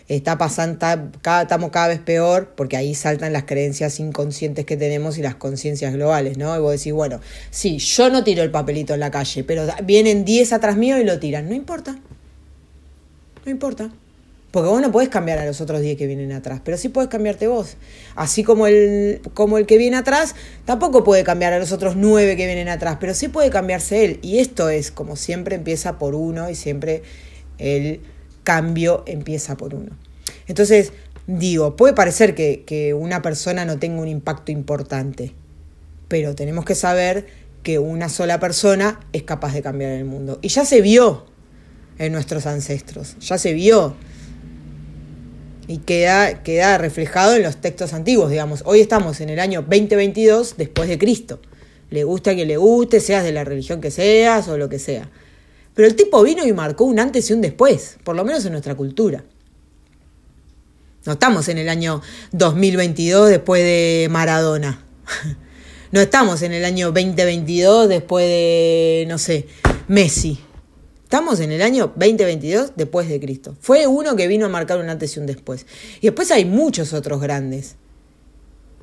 está 0.07 0.37
pasando, 0.37 0.77
cada, 1.21 1.43
estamos 1.43 1.71
cada 1.71 1.87
vez 1.87 1.99
peor, 1.99 2.53
porque 2.55 2.77
ahí 2.77 2.93
saltan 2.93 3.33
las 3.33 3.45
creencias 3.45 3.99
inconscientes 3.99 4.65
que 4.65 4.77
tenemos 4.77 5.17
y 5.17 5.21
las 5.21 5.35
conciencias 5.35 5.93
globales, 5.93 6.37
¿no? 6.37 6.55
Y 6.55 6.59
vos 6.59 6.71
decís, 6.73 6.93
bueno, 6.93 7.19
sí, 7.49 7.79
yo 7.79 8.09
no 8.09 8.23
tiro 8.23 8.43
el 8.43 8.51
papelito 8.51 8.93
en 8.93 8.99
la 8.99 9.11
calle, 9.11 9.43
pero 9.43 9.65
vienen 9.83 10.25
10 10.25 10.53
atrás 10.53 10.77
mío 10.77 10.99
y 10.99 11.03
lo 11.03 11.19
tiran, 11.19 11.49
no 11.49 11.55
importa, 11.55 11.97
no 13.45 13.51
importa. 13.51 13.89
Porque 14.55 14.69
vos 14.69 14.81
no 14.81 14.89
podés 14.89 15.09
cambiar 15.09 15.37
a 15.39 15.45
los 15.45 15.59
otros 15.59 15.81
10 15.81 15.97
que 15.97 16.07
vienen 16.07 16.31
atrás, 16.31 16.61
pero 16.63 16.77
sí 16.77 16.87
podés 16.87 17.09
cambiarte 17.09 17.49
vos. 17.49 17.75
Así 18.15 18.45
como 18.45 18.67
el, 18.67 19.19
como 19.33 19.57
el 19.57 19.65
que 19.65 19.77
viene 19.77 19.97
atrás, 19.97 20.33
tampoco 20.63 21.03
puede 21.03 21.25
cambiar 21.25 21.51
a 21.51 21.59
los 21.59 21.73
otros 21.73 21.97
9 21.97 22.37
que 22.37 22.45
vienen 22.45 22.69
atrás, 22.69 22.95
pero 23.01 23.13
sí 23.13 23.27
puede 23.27 23.49
cambiarse 23.49 24.05
él. 24.05 24.19
Y 24.21 24.39
esto 24.39 24.69
es, 24.69 24.91
como 24.91 25.17
siempre, 25.17 25.57
empieza 25.57 25.99
por 25.99 26.15
uno 26.15 26.49
y 26.49 26.55
siempre 26.55 27.03
el 27.57 27.99
cambio 28.45 29.03
empieza 29.07 29.57
por 29.57 29.75
uno. 29.75 29.91
Entonces, 30.47 30.93
digo, 31.27 31.75
puede 31.75 31.93
parecer 31.93 32.33
que, 32.33 32.63
que 32.65 32.93
una 32.93 33.21
persona 33.21 33.65
no 33.65 33.77
tenga 33.77 34.01
un 34.01 34.07
impacto 34.07 34.53
importante, 34.53 35.33
pero 36.07 36.33
tenemos 36.33 36.63
que 36.63 36.75
saber 36.75 37.25
que 37.61 37.77
una 37.77 38.07
sola 38.07 38.39
persona 38.39 39.01
es 39.11 39.23
capaz 39.23 39.53
de 39.53 39.61
cambiar 39.61 39.91
el 39.91 40.05
mundo. 40.05 40.39
Y 40.41 40.47
ya 40.47 40.63
se 40.63 40.79
vio 40.79 41.25
en 41.97 42.13
nuestros 42.13 42.45
ancestros, 42.45 43.17
ya 43.19 43.37
se 43.37 43.51
vio 43.51 43.97
y 45.67 45.79
queda, 45.79 46.43
queda 46.43 46.77
reflejado 46.77 47.35
en 47.35 47.43
los 47.43 47.57
textos 47.57 47.93
antiguos, 47.93 48.29
digamos. 48.29 48.63
Hoy 48.65 48.79
estamos 48.79 49.21
en 49.21 49.29
el 49.29 49.39
año 49.39 49.61
2022 49.61 50.57
después 50.57 50.89
de 50.89 50.97
Cristo. 50.97 51.39
Le 51.89 52.03
gusta 52.03 52.35
que 52.35 52.45
le 52.45 52.57
guste, 52.57 52.99
seas 52.99 53.23
de 53.23 53.31
la 53.31 53.43
religión 53.43 53.81
que 53.81 53.91
seas 53.91 54.47
o 54.47 54.57
lo 54.57 54.69
que 54.69 54.79
sea. 54.79 55.09
Pero 55.73 55.87
el 55.87 55.95
tipo 55.95 56.23
vino 56.23 56.45
y 56.45 56.53
marcó 56.53 56.85
un 56.85 56.99
antes 56.99 57.29
y 57.29 57.33
un 57.33 57.41
después, 57.41 57.97
por 58.03 58.15
lo 58.15 58.23
menos 58.23 58.45
en 58.45 58.51
nuestra 58.51 58.75
cultura. 58.75 59.23
No 61.05 61.13
estamos 61.13 61.47
en 61.49 61.57
el 61.57 61.69
año 61.69 62.01
2022 62.31 63.29
después 63.29 63.61
de 63.63 64.07
Maradona. 64.09 64.83
No 65.91 66.01
estamos 66.01 66.41
en 66.41 66.51
el 66.51 66.65
año 66.65 66.87
2022 66.87 67.87
después 67.87 68.25
de, 68.25 69.05
no 69.07 69.17
sé, 69.17 69.47
Messi. 69.87 70.39
Estamos 71.05 71.39
en 71.39 71.51
el 71.51 71.61
año 71.61 71.93
2022 71.95 72.71
después 72.75 73.07
de 73.07 73.19
Cristo. 73.19 73.55
Fue 73.61 73.85
uno 73.85 74.15
que 74.15 74.27
vino 74.27 74.47
a 74.47 74.49
marcar 74.49 74.79
un 74.79 74.89
antes 74.89 75.15
y 75.15 75.19
un 75.19 75.27
después. 75.27 75.67
Y 76.01 76.07
después 76.07 76.31
hay 76.31 76.45
muchos 76.45 76.93
otros 76.93 77.21
grandes 77.21 77.75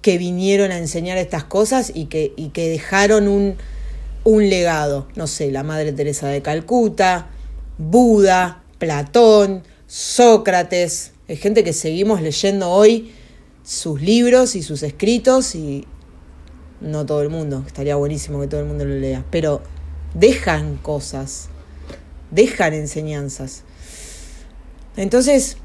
que 0.02 0.18
vinieron 0.18 0.70
a 0.70 0.78
enseñar 0.78 1.18
estas 1.18 1.42
cosas 1.42 1.90
y 1.92 2.04
que, 2.04 2.32
y 2.36 2.50
que 2.50 2.68
dejaron 2.68 3.26
un, 3.26 3.56
un 4.22 4.48
legado. 4.48 5.08
No 5.16 5.26
sé, 5.26 5.50
la 5.50 5.64
Madre 5.64 5.90
Teresa 5.90 6.28
de 6.28 6.42
Calcuta, 6.42 7.28
Buda, 7.76 8.62
Platón, 8.78 9.64
Sócrates. 9.88 11.14
Hay 11.28 11.36
gente 11.36 11.64
que 11.64 11.72
seguimos 11.72 12.22
leyendo 12.22 12.70
hoy 12.70 13.12
sus 13.64 14.00
libros 14.00 14.54
y 14.54 14.62
sus 14.62 14.84
escritos 14.84 15.56
y 15.56 15.88
no 16.80 17.04
todo 17.04 17.20
el 17.22 17.30
mundo. 17.30 17.64
Estaría 17.66 17.96
buenísimo 17.96 18.40
que 18.40 18.46
todo 18.46 18.60
el 18.60 18.66
mundo 18.66 18.84
lo 18.84 18.94
lea. 18.94 19.24
Pero 19.32 19.60
dejan 20.14 20.76
cosas 20.76 21.48
dejan 22.32 22.74
enseñanzas. 22.74 23.62
Entonces, 24.96 25.58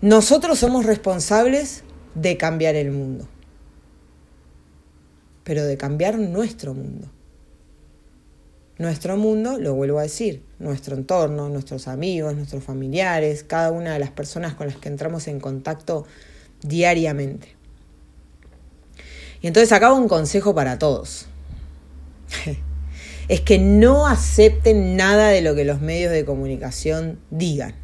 nosotros 0.00 0.58
somos 0.58 0.86
responsables 0.86 1.82
de 2.14 2.36
cambiar 2.36 2.76
el 2.76 2.92
mundo, 2.92 3.26
pero 5.42 5.64
de 5.64 5.76
cambiar 5.76 6.18
nuestro 6.18 6.74
mundo. 6.74 7.10
Nuestro 8.76 9.16
mundo, 9.16 9.58
lo 9.58 9.74
vuelvo 9.74 10.00
a 10.00 10.02
decir, 10.02 10.42
nuestro 10.58 10.96
entorno, 10.96 11.48
nuestros 11.48 11.86
amigos, 11.86 12.34
nuestros 12.34 12.64
familiares, 12.64 13.44
cada 13.44 13.70
una 13.70 13.92
de 13.92 14.00
las 14.00 14.10
personas 14.10 14.54
con 14.54 14.66
las 14.66 14.76
que 14.76 14.88
entramos 14.88 15.28
en 15.28 15.38
contacto 15.38 16.06
diariamente. 16.60 17.54
Y 19.40 19.46
entonces 19.46 19.70
acá 19.72 19.92
un 19.92 20.08
consejo 20.08 20.54
para 20.54 20.78
todos. 20.78 21.26
es 23.28 23.40
que 23.40 23.58
no 23.58 24.06
acepten 24.06 24.96
nada 24.96 25.28
de 25.28 25.40
lo 25.40 25.54
que 25.54 25.64
los 25.64 25.80
medios 25.80 26.12
de 26.12 26.24
comunicación 26.24 27.20
digan. 27.30 27.74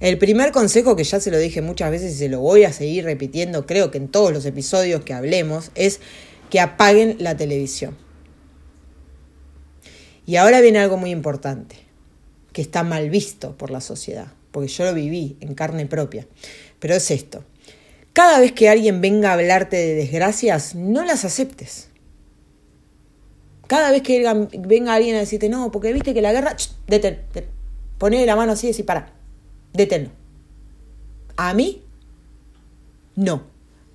El 0.00 0.18
primer 0.18 0.50
consejo, 0.50 0.96
que 0.96 1.04
ya 1.04 1.20
se 1.20 1.30
lo 1.30 1.38
dije 1.38 1.62
muchas 1.62 1.90
veces 1.90 2.14
y 2.14 2.18
se 2.18 2.28
lo 2.28 2.40
voy 2.40 2.64
a 2.64 2.72
seguir 2.72 3.04
repitiendo, 3.04 3.66
creo 3.66 3.90
que 3.90 3.98
en 3.98 4.08
todos 4.08 4.32
los 4.32 4.44
episodios 4.44 5.04
que 5.04 5.14
hablemos, 5.14 5.70
es 5.76 6.00
que 6.50 6.58
apaguen 6.58 7.16
la 7.20 7.36
televisión. 7.36 7.96
Y 10.26 10.36
ahora 10.36 10.60
viene 10.60 10.80
algo 10.80 10.96
muy 10.96 11.10
importante, 11.10 11.76
que 12.52 12.62
está 12.62 12.82
mal 12.82 13.10
visto 13.10 13.56
por 13.56 13.70
la 13.70 13.80
sociedad, 13.80 14.32
porque 14.50 14.68
yo 14.68 14.84
lo 14.84 14.92
viví 14.92 15.36
en 15.40 15.54
carne 15.54 15.86
propia. 15.86 16.26
Pero 16.80 16.94
es 16.94 17.10
esto. 17.12 17.44
Cada 18.12 18.40
vez 18.40 18.50
que 18.50 18.68
alguien 18.68 19.00
venga 19.00 19.30
a 19.30 19.34
hablarte 19.34 19.76
de 19.76 19.94
desgracias, 19.94 20.74
no 20.74 21.04
las 21.04 21.24
aceptes. 21.24 21.91
Cada 23.66 23.90
vez 23.90 24.02
que 24.02 24.22
venga 24.58 24.94
alguien 24.94 25.16
a 25.16 25.20
decirte, 25.20 25.48
no, 25.48 25.70
porque 25.70 25.92
viste 25.92 26.14
que 26.14 26.22
la 26.22 26.32
guerra, 26.32 26.56
detén, 26.86 27.22
detén. 27.32 28.26
la 28.26 28.36
mano 28.36 28.52
así 28.52 28.66
y 28.66 28.70
decir, 28.70 28.84
para, 28.84 29.12
deténlo. 29.72 30.10
A 31.36 31.54
mí, 31.54 31.82
no, 33.14 33.44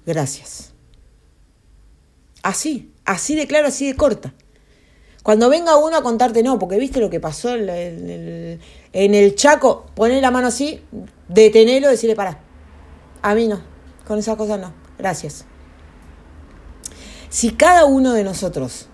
gracias. 0.05 0.73
Así, 2.43 2.91
así 3.05 3.35
de 3.35 3.47
claro, 3.47 3.67
así 3.67 3.87
de 3.87 3.95
corta. 3.95 4.33
Cuando 5.23 5.49
venga 5.49 5.75
uno 5.75 5.97
a 5.97 6.03
contarte, 6.03 6.41
no, 6.41 6.57
porque 6.57 6.77
viste 6.77 7.01
lo 7.01 7.09
que 7.09 7.19
pasó 7.19 7.53
en 7.53 8.59
el, 8.93 9.35
Chaco, 9.35 9.85
poné 9.93 10.21
la 10.21 10.31
mano 10.31 10.47
así, 10.47 10.81
detenelo, 11.27 11.89
decirle, 11.89 12.15
para. 12.15 12.39
A 13.21 13.35
mí 13.35 13.47
no, 13.47 13.61
con 14.07 14.19
esas 14.19 14.37
cosas 14.37 14.59
no, 14.59 14.73
gracias. 14.97 15.43
Si 17.29 17.51
cada 17.51 17.83
uno 17.85 18.13
de 18.13 18.23
nosotros 18.23 18.87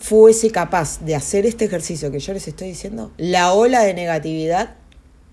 fuese 0.00 0.50
capaz 0.50 1.00
de 1.04 1.14
hacer 1.14 1.46
este 1.46 1.66
ejercicio 1.66 2.10
que 2.10 2.18
yo 2.18 2.32
les 2.32 2.48
estoy 2.48 2.68
diciendo, 2.68 3.12
la 3.18 3.52
ola 3.52 3.82
de 3.82 3.94
negatividad 3.94 4.76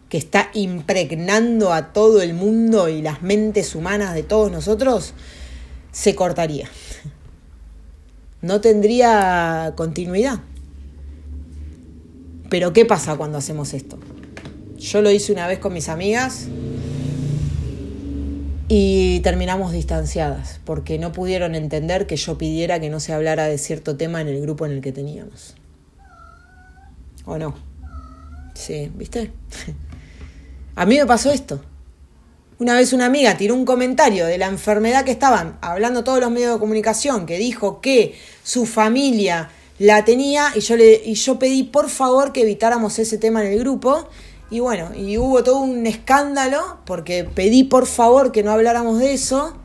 que 0.09 0.17
está 0.17 0.49
impregnando 0.53 1.73
a 1.73 1.93
todo 1.93 2.21
el 2.21 2.33
mundo 2.33 2.89
y 2.89 3.01
las 3.01 3.21
mentes 3.21 3.75
humanas 3.75 4.13
de 4.13 4.23
todos 4.23 4.51
nosotros, 4.51 5.13
se 5.91 6.15
cortaría. 6.15 6.69
No 8.41 8.61
tendría 8.61 9.73
continuidad. 9.75 10.39
Pero 12.49 12.71
¿qué 12.71 12.85
pasa 12.85 13.15
cuando 13.15 13.37
hacemos 13.37 13.73
esto? 13.73 13.97
Yo 14.77 15.01
lo 15.01 15.11
hice 15.11 15.33
una 15.33 15.47
vez 15.47 15.59
con 15.59 15.73
mis 15.73 15.89
amigas 15.89 16.47
y 18.67 19.21
terminamos 19.21 19.71
distanciadas 19.71 20.59
porque 20.65 20.99
no 20.99 21.11
pudieron 21.11 21.55
entender 21.55 22.05
que 22.05 22.17
yo 22.17 22.37
pidiera 22.37 22.79
que 22.79 22.89
no 22.89 22.99
se 22.99 23.13
hablara 23.13 23.45
de 23.45 23.57
cierto 23.57 23.95
tema 23.95 24.21
en 24.21 24.27
el 24.27 24.41
grupo 24.41 24.65
en 24.65 24.73
el 24.73 24.81
que 24.81 24.91
teníamos. 24.91 25.55
¿O 27.25 27.37
no? 27.37 27.55
Sí, 28.53 28.91
¿viste? 28.95 29.31
A 30.75 30.85
mí 30.85 30.97
me 30.97 31.05
pasó 31.05 31.31
esto. 31.31 31.61
Una 32.59 32.73
vez 32.73 32.91
una 32.91 33.05
amiga 33.05 33.37
tiró 33.37 33.53
un 33.53 33.65
comentario 33.65 34.25
de 34.25 34.37
la 34.37 34.47
enfermedad 34.47 35.05
que 35.05 35.11
estaban 35.11 35.57
hablando 35.61 36.03
todos 36.03 36.19
los 36.19 36.31
medios 36.31 36.53
de 36.53 36.59
comunicación, 36.59 37.25
que 37.25 37.37
dijo 37.37 37.81
que 37.81 38.15
su 38.43 38.65
familia 38.65 39.49
la 39.79 40.03
tenía 40.05 40.51
y 40.55 40.61
yo, 40.61 40.75
le, 40.75 41.01
y 41.05 41.13
yo 41.13 41.37
pedí 41.37 41.63
por 41.63 41.89
favor 41.89 42.33
que 42.33 42.41
evitáramos 42.41 42.97
ese 42.97 43.19
tema 43.19 43.45
en 43.45 43.53
el 43.53 43.59
grupo 43.59 44.09
y 44.49 44.61
bueno, 44.61 44.91
y 44.95 45.17
hubo 45.17 45.43
todo 45.43 45.59
un 45.59 45.85
escándalo 45.87 46.79
porque 46.85 47.25
pedí 47.25 47.65
por 47.65 47.85
favor 47.85 48.31
que 48.31 48.43
no 48.43 48.51
habláramos 48.51 48.99
de 48.99 49.13
eso. 49.13 49.57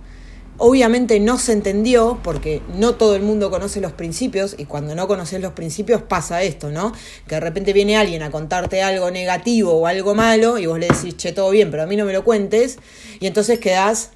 Obviamente 0.59 1.19
no 1.19 1.39
se 1.39 1.53
entendió 1.53 2.21
porque 2.23 2.63
no 2.77 2.95
todo 2.95 3.17
el 3.17 3.23
mundo 3.23 3.51
conoce 3.51 3.81
los 3.81 3.93
principios 3.93 4.55
y 4.59 4.67
cuando 4.67 4.95
no 4.95 5.09
conoces 5.09 5.41
los 5.41 5.53
principios 5.53 6.03
pasa 6.03 6.43
esto, 6.43 6.71
¿no? 6.71 6.93
Que 7.27 7.37
de 7.37 7.41
repente 7.41 7.73
viene 7.73 7.97
alguien 7.97 8.23
a 8.23 8.31
contarte 8.31 8.83
algo 8.83 9.11
negativo 9.11 9.73
o 9.73 9.87
algo 9.87 10.15
malo 10.15 10.59
y 10.59 10.67
vos 10.67 10.79
le 10.79 10.89
decís, 10.89 11.17
che, 11.17 11.33
todo 11.33 11.51
bien, 11.51 11.71
pero 11.71 11.85
a 11.85 11.87
mí 11.87 11.97
no 11.97 12.05
me 12.05 12.13
lo 12.13 12.23
cuentes 12.23 12.79
y 13.19 13.27
entonces 13.27 13.59
quedás 13.61 14.11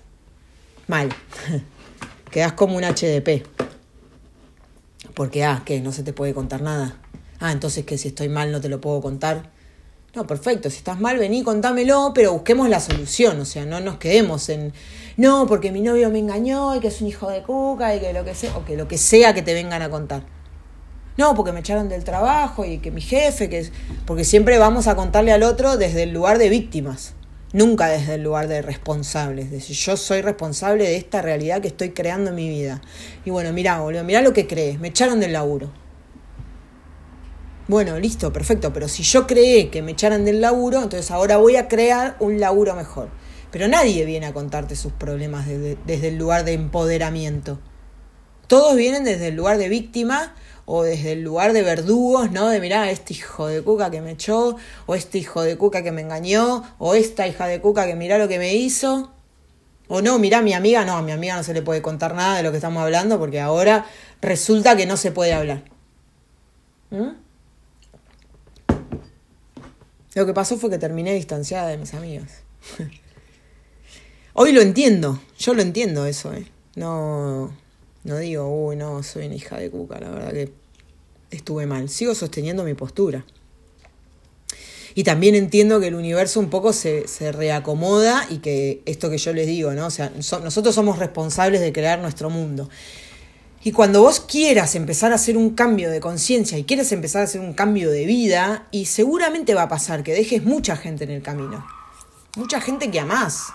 mal, 0.89 1.09
quedás 2.31 2.53
como 2.53 2.77
un 2.77 2.85
HDP. 2.85 3.47
Porque, 5.15 5.45
ah, 5.45 5.63
¿qué? 5.65 5.81
No 5.81 5.93
se 5.93 6.03
te 6.03 6.13
puede 6.13 6.35
contar 6.35 6.61
nada. 6.61 7.01
Ah, 7.41 7.53
entonces 7.53 7.85
que 7.85 7.99
si 7.99 8.09
estoy 8.09 8.29
mal 8.29 8.53
no 8.53 8.61
te 8.61 8.69
lo 8.69 8.81
puedo 8.81 9.01
contar. 9.01 9.56
No, 10.17 10.27
perfecto, 10.27 10.71
si 10.71 10.79
estás 10.79 10.99
mal, 10.99 11.19
vení, 11.19 11.43
contámelo, 11.43 12.13
pero 12.15 12.33
busquemos 12.33 12.71
la 12.71 12.81
solución, 12.81 13.39
o 13.39 13.45
sea, 13.45 13.67
no 13.67 13.81
nos 13.81 13.99
quedemos 13.99 14.49
en, 14.49 14.73
no, 15.19 15.47
porque 15.47 15.71
mi 15.71 15.83
novio 15.83 16.09
me 16.09 16.19
engañó 16.19 16.75
y 16.75 16.81
que 16.81 16.89
es 16.89 17.03
un 17.03 17.09
hijo 17.09 17.29
de 17.29 17.43
cuca 17.43 17.95
y 17.95 18.01
que 18.01 18.15
lo 18.15 18.25
que 18.25 18.35
sea, 18.35 18.57
o 18.57 18.65
que 18.65 18.79
lo 18.79 18.89
que 18.89 18.97
sea 18.97 19.35
que 19.35 19.43
te 19.43 19.53
vengan 19.53 19.83
a 19.83 19.91
contar. 19.91 20.23
No, 21.19 21.35
porque 21.35 21.53
me 21.53 21.61
echaron 21.61 21.91
del 21.91 22.03
trabajo 22.03 22.65
y 22.65 22.79
que 22.79 22.91
mi 22.91 23.03
jefe, 23.03 23.51
que. 23.51 23.71
Porque 24.07 24.25
siempre 24.25 24.57
vamos 24.57 24.87
a 24.87 24.97
contarle 24.97 25.33
al 25.33 25.43
otro 25.43 25.77
desde 25.77 26.05
el 26.05 26.15
lugar 26.15 26.39
de 26.39 26.49
víctimas, 26.49 27.13
nunca 27.53 27.89
desde 27.89 28.15
el 28.15 28.23
lugar 28.23 28.49
de 28.49 28.63
responsables. 28.63 29.51
decir, 29.51 29.77
yo 29.77 29.99
soy 29.99 30.23
responsable 30.23 30.85
de 30.85 30.97
esta 30.97 31.21
realidad 31.21 31.61
que 31.61 31.69
estoy 31.69 31.91
creando 31.91 32.31
en 32.31 32.37
mi 32.37 32.49
vida. 32.49 32.81
Y 33.27 33.31
bueno, 33.31 33.53
mira, 33.53 33.81
boludo, 33.81 34.03
mirá 34.03 34.23
lo 34.23 34.33
que 34.33 34.47
crees, 34.47 34.81
me 34.81 34.89
echaron 34.89 35.21
del 35.21 35.35
laburo. 35.35 35.71
Bueno, 37.69 37.99
listo, 37.99 38.33
perfecto, 38.33 38.73
pero 38.73 38.87
si 38.87 39.03
yo 39.03 39.27
creé 39.27 39.71
que 39.71 39.83
me 39.83 39.93
echaran 39.93 40.25
del 40.25 40.41
laburo, 40.41 40.83
entonces 40.83 41.11
ahora 41.11 41.37
voy 41.37 41.57
a 41.57 41.67
crear 41.67 42.17
un 42.21 42.39
laburo 42.39 42.77
mejor. 42.77 43.09
Pero 43.51 43.67
nadie 43.67 44.05
viene 44.05 44.27
a 44.27 44.33
contarte 44.33 44.77
sus 44.77 44.93
problemas 44.93 45.47
desde, 45.47 46.09
el 46.09 46.17
lugar 46.17 46.45
de 46.45 46.53
empoderamiento. 46.53 47.59
Todos 48.47 48.77
vienen 48.77 49.03
desde 49.03 49.29
el 49.29 49.35
lugar 49.35 49.59
de 49.59 49.69
víctima 49.69 50.37
o 50.65 50.85
desde 50.85 51.13
el 51.13 51.23
lugar 51.23 51.53
de 51.53 51.63
verdugos, 51.63 52.31
¿no? 52.31 52.49
De 52.49 52.61
mirar 52.61 52.89
este 52.89 53.15
hijo 53.15 53.49
de 53.49 53.63
cuca 53.63 53.91
que 53.91 54.01
me 54.01 54.13
echó, 54.13 54.57
o 54.87 54.95
este 54.95 55.19
hijo 55.19 55.43
de 55.43 55.57
cuca 55.57 55.83
que 55.83 55.91
me 55.91 56.03
engañó, 56.03 56.63
o 56.79 56.95
esta 56.95 57.27
hija 57.27 57.47
de 57.49 57.61
cuca 57.61 57.87
que 57.87 57.97
mirá 57.97 58.19
lo 58.19 58.29
que 58.29 58.39
me 58.39 58.55
hizo. 58.55 59.13
O 59.89 60.03
no, 60.03 60.21
mirá, 60.21 60.41
mi 60.43 60.53
amiga, 60.53 60.85
no, 60.85 60.97
a 60.97 61.03
mi 61.03 61.11
amiga 61.11 61.37
no 61.37 61.43
se 61.43 61.55
le 61.55 61.63
puede 61.63 61.83
contar 61.83 62.15
nada 62.15 62.37
de 62.37 62.45
lo 62.45 62.53
que 62.53 62.59
estamos 62.59 62.83
hablando 62.83 63.19
porque 63.19 63.41
ahora 63.41 63.87
resulta 64.21 64.77
que 64.77 64.87
no 64.87 64.97
se 64.97 65.11
puede 65.11 65.33
hablar. 65.33 65.65
¿Mm? 66.91 67.26
Lo 70.17 70.25
que 70.25 70.33
pasó 70.33 70.57
fue 70.57 70.71
que 70.71 70.79
terminé 70.79 71.13
distanciada 71.13 71.69
de 71.69 71.77
mis 71.77 71.93
amigas. 71.93 72.41
Hoy 74.33 74.53
lo 74.53 74.63
entiendo, 74.63 75.21
yo 75.39 75.53
lo 75.53 75.61
entiendo 75.61 76.07
eso, 76.07 76.33
¿eh? 76.33 76.47
No, 76.75 77.55
no 78.03 78.17
digo, 78.17 78.49
uy, 78.49 78.77
no, 78.77 79.03
soy 79.03 79.27
una 79.27 79.35
hija 79.35 79.59
de 79.59 79.71
cuca, 79.71 80.01
la 80.01 80.09
verdad 80.09 80.33
que 80.33 80.53
estuve 81.31 81.67
mal. 81.67 81.91
Sigo 81.91 82.15
sosteniendo 82.15 82.65
mi 82.65 82.73
postura. 82.73 83.27
Y 84.95 85.05
también 85.05 85.35
entiendo 85.35 85.81
que 85.81 85.89
el 85.89 85.95
universo 85.95 86.41
un 86.41 86.49
poco 86.49 86.73
se, 86.73 87.07
se 87.09 87.31
reacomoda 87.31 88.27
y 88.31 88.39
que 88.39 88.81
esto 88.87 89.11
que 89.11 89.19
yo 89.19 89.35
les 89.35 89.47
digo, 89.47 89.73
¿no? 89.73 89.87
O 89.87 89.91
sea, 89.91 90.11
nosotros 90.17 90.75
somos 90.75 90.99
responsables 90.99 91.61
de 91.61 91.75
crear 91.75 91.99
nuestro 91.99 92.31
mundo. 92.31 92.71
Y 93.67 93.73
cuando 93.73 94.01
vos 94.01 94.21
quieras 94.21 94.77
empezar 94.77 95.11
a 95.11 95.17
hacer 95.17 95.37
un 95.37 95.57
cambio 95.57 95.91
de 95.91 95.99
conciencia 95.99 96.57
y 96.57 96.63
quieres 96.63 96.93
empezar 96.93 97.23
a 97.23 97.25
hacer 97.25 97.41
un 97.41 97.53
cambio 97.53 97.91
de 97.91 98.07
vida, 98.07 98.69
y 98.71 98.87
seguramente 98.87 99.57
va 99.57 99.63
a 99.63 99.69
pasar 99.69 100.05
que 100.05 100.15
dejes 100.15 100.45
mucha 100.45 100.77
gente 100.77 101.03
en 101.03 101.11
el 101.11 101.21
camino. 101.21 101.67
Mucha 102.37 102.61
gente 102.61 102.93
que 102.93 103.01
amás. 103.01 103.47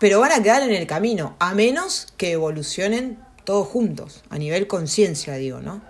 Pero 0.00 0.18
van 0.18 0.32
a 0.32 0.42
quedar 0.42 0.62
en 0.62 0.74
el 0.74 0.88
camino, 0.88 1.36
a 1.38 1.54
menos 1.54 2.08
que 2.16 2.32
evolucionen 2.32 3.20
todos 3.44 3.68
juntos, 3.68 4.24
a 4.30 4.36
nivel 4.36 4.66
conciencia, 4.66 5.34
digo, 5.34 5.60
¿no? 5.60 5.80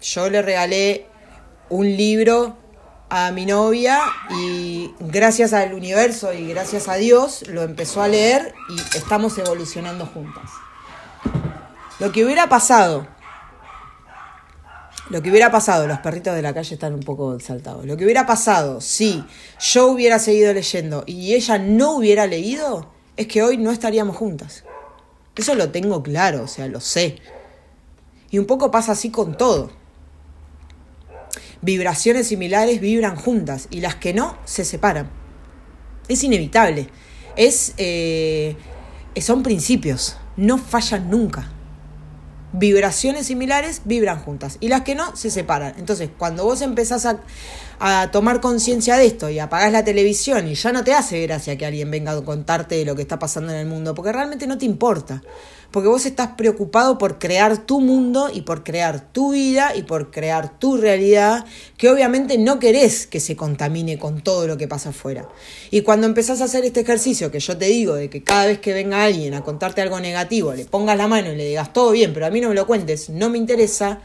Yo 0.00 0.28
le 0.28 0.42
regalé 0.42 1.06
un 1.68 1.96
libro 1.96 2.56
a 3.08 3.30
mi 3.30 3.46
novia 3.46 4.00
y 4.30 4.92
gracias 4.98 5.52
al 5.52 5.74
universo 5.74 6.32
y 6.32 6.48
gracias 6.48 6.88
a 6.88 6.96
Dios 6.96 7.44
lo 7.48 7.62
empezó 7.62 8.02
a 8.02 8.08
leer 8.08 8.54
y 8.68 8.96
estamos 8.96 9.38
evolucionando 9.38 10.06
juntas. 10.06 10.50
Lo 11.98 12.12
que 12.12 12.24
hubiera 12.24 12.48
pasado, 12.48 13.06
lo 15.08 15.22
que 15.22 15.30
hubiera 15.30 15.50
pasado, 15.50 15.86
los 15.86 16.00
perritos 16.00 16.34
de 16.34 16.42
la 16.42 16.52
calle 16.52 16.74
están 16.74 16.94
un 16.94 17.00
poco 17.00 17.38
saltados, 17.38 17.86
lo 17.86 17.96
que 17.96 18.04
hubiera 18.04 18.26
pasado 18.26 18.80
si 18.80 19.24
yo 19.60 19.86
hubiera 19.86 20.18
seguido 20.18 20.52
leyendo 20.52 21.04
y 21.06 21.34
ella 21.34 21.58
no 21.58 21.92
hubiera 21.92 22.26
leído, 22.26 22.90
es 23.16 23.28
que 23.28 23.42
hoy 23.42 23.56
no 23.56 23.70
estaríamos 23.70 24.16
juntas. 24.16 24.64
Eso 25.36 25.54
lo 25.54 25.70
tengo 25.70 26.02
claro, 26.02 26.44
o 26.44 26.48
sea, 26.48 26.66
lo 26.66 26.80
sé. 26.80 27.16
Y 28.30 28.38
un 28.38 28.46
poco 28.46 28.70
pasa 28.70 28.92
así 28.92 29.10
con 29.10 29.36
todo 29.36 29.70
vibraciones 31.66 32.28
similares 32.28 32.80
vibran 32.80 33.16
juntas 33.16 33.66
y 33.70 33.80
las 33.80 33.96
que 33.96 34.14
no 34.14 34.38
se 34.44 34.64
separan. 34.64 35.10
Es 36.08 36.22
inevitable. 36.22 36.88
Es, 37.34 37.74
eh, 37.76 38.56
son 39.20 39.42
principios, 39.42 40.16
no 40.36 40.58
fallan 40.58 41.10
nunca. 41.10 41.50
Vibraciones 42.52 43.26
similares 43.26 43.82
vibran 43.84 44.20
juntas 44.22 44.58
y 44.60 44.68
las 44.68 44.82
que 44.82 44.94
no 44.94 45.16
se 45.16 45.28
separan. 45.28 45.74
Entonces, 45.76 46.08
cuando 46.16 46.44
vos 46.44 46.62
empezás 46.62 47.04
a, 47.04 47.20
a 47.80 48.12
tomar 48.12 48.40
conciencia 48.40 48.96
de 48.96 49.06
esto 49.06 49.28
y 49.28 49.40
apagás 49.40 49.72
la 49.72 49.84
televisión 49.84 50.46
y 50.46 50.54
ya 50.54 50.70
no 50.70 50.84
te 50.84 50.94
hace 50.94 51.20
gracia 51.26 51.58
que 51.58 51.66
alguien 51.66 51.90
venga 51.90 52.12
a 52.12 52.22
contarte 52.22 52.82
lo 52.84 52.94
que 52.94 53.02
está 53.02 53.18
pasando 53.18 53.52
en 53.52 53.58
el 53.58 53.66
mundo, 53.66 53.92
porque 53.92 54.12
realmente 54.12 54.46
no 54.46 54.56
te 54.56 54.66
importa 54.66 55.20
porque 55.76 55.90
vos 55.90 56.06
estás 56.06 56.28
preocupado 56.38 56.96
por 56.96 57.18
crear 57.18 57.66
tu 57.66 57.82
mundo 57.82 58.30
y 58.32 58.40
por 58.40 58.64
crear 58.64 59.12
tu 59.12 59.32
vida 59.32 59.76
y 59.76 59.82
por 59.82 60.10
crear 60.10 60.58
tu 60.58 60.78
realidad, 60.78 61.44
que 61.76 61.90
obviamente 61.90 62.38
no 62.38 62.58
querés 62.58 63.06
que 63.06 63.20
se 63.20 63.36
contamine 63.36 63.98
con 63.98 64.22
todo 64.22 64.46
lo 64.46 64.56
que 64.56 64.68
pasa 64.68 64.88
afuera. 64.88 65.28
Y 65.70 65.82
cuando 65.82 66.06
empezás 66.06 66.40
a 66.40 66.44
hacer 66.44 66.64
este 66.64 66.80
ejercicio 66.80 67.30
que 67.30 67.40
yo 67.40 67.58
te 67.58 67.66
digo, 67.66 67.94
de 67.94 68.08
que 68.08 68.22
cada 68.22 68.46
vez 68.46 68.58
que 68.58 68.72
venga 68.72 69.04
alguien 69.04 69.34
a 69.34 69.42
contarte 69.42 69.82
algo 69.82 70.00
negativo, 70.00 70.54
le 70.54 70.64
pongas 70.64 70.96
la 70.96 71.08
mano 71.08 71.30
y 71.30 71.36
le 71.36 71.44
digas 71.44 71.74
todo 71.74 71.90
bien, 71.90 72.14
pero 72.14 72.24
a 72.24 72.30
mí 72.30 72.40
no 72.40 72.48
me 72.48 72.54
lo 72.54 72.66
cuentes, 72.66 73.10
no 73.10 73.28
me 73.28 73.36
interesa, 73.36 74.00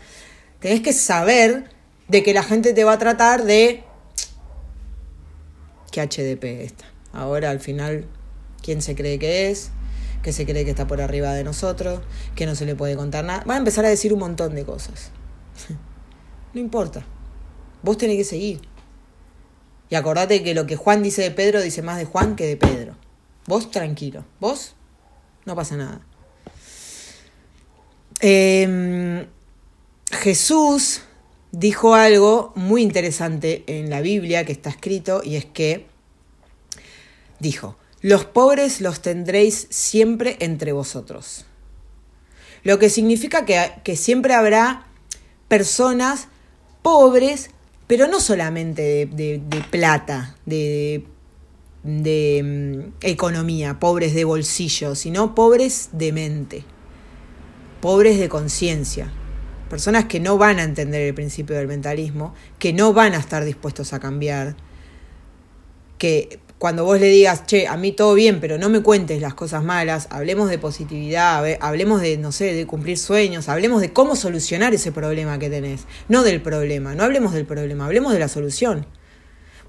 Tenés 0.60 0.81
que 0.81 0.91
saber 0.91 1.69
de 2.10 2.21
que 2.21 2.34
la 2.34 2.43
gente 2.43 2.73
te 2.73 2.84
va 2.84 2.91
a 2.91 2.97
tratar 2.97 3.45
de... 3.45 3.86
¿Qué 5.89 6.01
HDP 6.01 6.43
esta? 6.65 6.84
Ahora 7.13 7.49
al 7.49 7.62
final, 7.62 8.07
¿quién 8.62 8.81
se 8.81 8.93
cree 8.93 9.17
que 9.17 9.49
es? 9.49 9.71
Que 10.21 10.34
se 10.34 10.45
cree 10.45 10.65
que 10.65 10.71
está 10.71 10.88
por 10.88 11.01
arriba 11.01 11.34
de 11.34 11.43
nosotros, 11.43 12.01
que 12.36 12.45
no 12.45 12.55
se 12.55 12.65
le 12.65 12.75
puede 12.75 12.95
contar 12.95 13.25
nada. 13.25 13.43
Va 13.49 13.55
a 13.55 13.57
empezar 13.57 13.86
a 13.86 13.89
decir 13.89 14.13
un 14.13 14.19
montón 14.19 14.55
de 14.55 14.65
cosas. 14.65 15.12
no 16.53 16.60
importa. 16.60 17.05
Vos 17.84 17.97
tenés 17.97 18.17
que 18.17 18.23
seguir. 18.23 18.62
Y 19.89 19.95
acordate 19.95 20.43
que 20.43 20.53
lo 20.53 20.65
que 20.65 20.75
Juan 20.75 21.03
dice 21.03 21.21
de 21.21 21.31
Pedro 21.31 21.62
dice 21.62 21.81
más 21.81 21.97
de 21.97 22.05
Juan 22.05 22.36
que 22.36 22.45
de 22.45 22.57
Pedro. 22.57 22.95
Vos 23.47 23.71
tranquilo. 23.71 24.23
Vos 24.39 24.75
no 25.45 25.55
pasa 25.55 25.75
nada. 25.75 26.01
Em, 28.21 29.27
Jesús 30.12 31.01
dijo 31.51 31.95
algo 31.95 32.53
muy 32.55 32.84
interesante 32.84 33.63
en 33.67 33.89
la 33.89 34.01
Biblia 34.01 34.45
que 34.45 34.51
está 34.51 34.69
escrito 34.69 35.21
y 35.23 35.36
es 35.36 35.45
que 35.45 35.88
dijo, 37.39 37.75
los 38.02 38.26
pobres 38.26 38.82
los 38.82 39.02
tendréis 39.02 39.68
siempre 39.70 40.38
entre 40.40 40.72
vosotros. 40.72 41.46
Lo 42.64 42.80
que 42.80 42.90
significa 42.90 43.46
que, 43.46 43.96
siempre 43.96 44.34
habrá 44.34 44.88
personas 45.48 46.28
pobres, 46.82 47.50
pero 47.88 48.08
no 48.08 48.20
solamente 48.20 49.06
de, 49.06 49.64
plata, 49.70 50.36
de, 50.46 51.06
de 51.84 52.42
mm, 52.44 53.06
economía, 53.06 53.80
pobres 53.80 54.14
de 54.14 54.26
bolsillo, 54.26 54.96
sino 54.96 55.36
pobres 55.36 55.90
de 55.92 56.12
mente, 56.12 56.64
pobres 57.82 58.20
de 58.20 58.30
conciencia, 58.30 59.12
personas 59.70 60.06
que 60.06 60.20
no 60.20 60.38
van 60.38 60.60
a 60.60 60.64
entender 60.64 61.02
el 61.02 61.14
principio 61.14 61.56
del 61.56 61.68
mentalismo, 61.68 62.34
que 62.60 62.74
no 62.74 62.94
van 62.94 63.14
a 63.14 63.18
estar 63.18 63.44
dispuestos 63.44 63.94
a 63.94 64.00
cambiar, 64.00 64.56
que 65.98 66.40
cuando 66.62 66.86
vos 66.86 67.00
le 67.00 67.08
digas, 67.08 67.47
che, 67.47 67.67
a 67.67 67.76
mí 67.76 67.91
todo 67.91 68.13
bien, 68.13 68.39
pero 68.39 68.60
no 68.60 68.69
me 68.69 68.84
cuentes 68.84 69.19
las 69.19 69.34
cosas 69.34 69.63
malas, 69.63 70.08
hablemos 70.12 70.47
de 70.47 70.60
positividad, 70.60 71.43
hablemos 71.60 72.02
de, 72.02 72.19
no 72.19 72.32
sé, 72.32 72.54
de 72.54 72.67
cumplir 72.67 73.00
sueños, 73.00 73.50
hablemos 73.50 73.82
de 73.82 73.91
cómo 73.93 74.15
solucionar 74.15 74.71
ese 74.71 74.91
problema 74.91 75.39
que 75.39 75.50
tenés, 75.50 75.88
no 76.08 76.21
del 76.21 76.39
problema, 76.39 76.93
no 76.93 77.04
hablemos 77.04 77.34
del 77.34 77.47
problema, 77.47 77.88
hablemos 77.88 78.13
de 78.13 78.19
la 78.19 78.28
solución. 78.28 78.86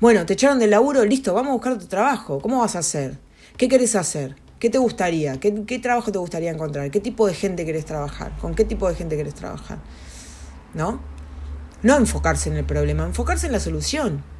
Bueno, 0.00 0.26
te 0.26 0.34
echaron 0.34 0.58
del 0.58 0.68
laburo, 0.68 1.02
listo, 1.06 1.32
vamos 1.32 1.48
a 1.48 1.54
buscar 1.54 1.78
tu 1.78 1.86
trabajo, 1.86 2.40
¿cómo 2.42 2.58
vas 2.58 2.76
a 2.76 2.80
hacer? 2.80 3.18
¿Qué 3.56 3.68
querés 3.68 3.96
hacer? 3.96 4.36
¿Qué 4.58 4.68
te 4.68 4.76
gustaría? 4.76 5.40
¿Qué, 5.40 5.64
¿Qué, 5.64 5.78
trabajo 5.78 6.12
te 6.12 6.18
gustaría 6.18 6.50
encontrar? 6.50 6.90
¿Qué 6.90 7.00
tipo 7.00 7.26
de 7.26 7.32
gente 7.32 7.64
querés 7.64 7.86
trabajar? 7.86 8.36
¿Con 8.38 8.54
qué 8.54 8.66
tipo 8.66 8.86
de 8.86 8.96
gente 8.96 9.16
querés 9.16 9.34
trabajar? 9.34 9.78
¿No? 10.74 11.00
No 11.82 11.96
enfocarse 11.96 12.50
en 12.50 12.58
el 12.58 12.66
problema, 12.66 13.06
enfocarse 13.06 13.46
en 13.46 13.52
la 13.52 13.60
solución. 13.60 14.30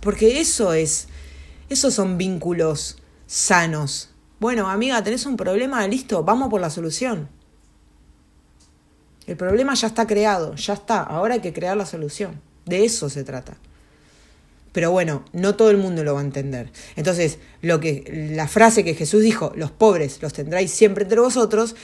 Porque 0.00 0.40
eso 0.40 0.72
es, 0.72 1.08
esos 1.68 1.94
son 1.94 2.18
vínculos 2.18 2.98
sanos. 3.26 4.10
Bueno, 4.38 4.68
amiga, 4.68 5.02
tenés 5.04 5.26
un 5.26 5.36
problema, 5.36 5.86
listo, 5.86 6.24
vamos 6.24 6.48
por 6.48 6.60
la 6.60 6.70
solución. 6.70 7.28
El 9.26 9.36
problema 9.36 9.74
ya 9.74 9.86
está 9.86 10.06
creado, 10.06 10.54
ya 10.56 10.74
está, 10.74 11.02
ahora 11.02 11.34
hay 11.34 11.40
que 11.40 11.52
crear 11.52 11.76
la 11.76 11.86
solución. 11.86 12.40
De 12.64 12.84
eso 12.84 13.08
se 13.08 13.22
trata. 13.22 13.56
Pero 14.72 14.90
bueno, 14.90 15.24
no 15.32 15.56
todo 15.56 15.70
el 15.70 15.76
mundo 15.76 16.04
lo 16.04 16.14
va 16.14 16.20
a 16.20 16.24
entender. 16.24 16.72
Entonces, 16.96 17.38
lo 17.60 17.80
que 17.80 18.30
la 18.34 18.48
frase 18.48 18.84
que 18.84 18.94
Jesús 18.94 19.22
dijo, 19.22 19.52
los 19.56 19.70
pobres 19.70 20.22
los 20.22 20.32
tendráis 20.32 20.70
siempre 20.70 21.04
entre 21.04 21.20
vosotros, 21.20 21.74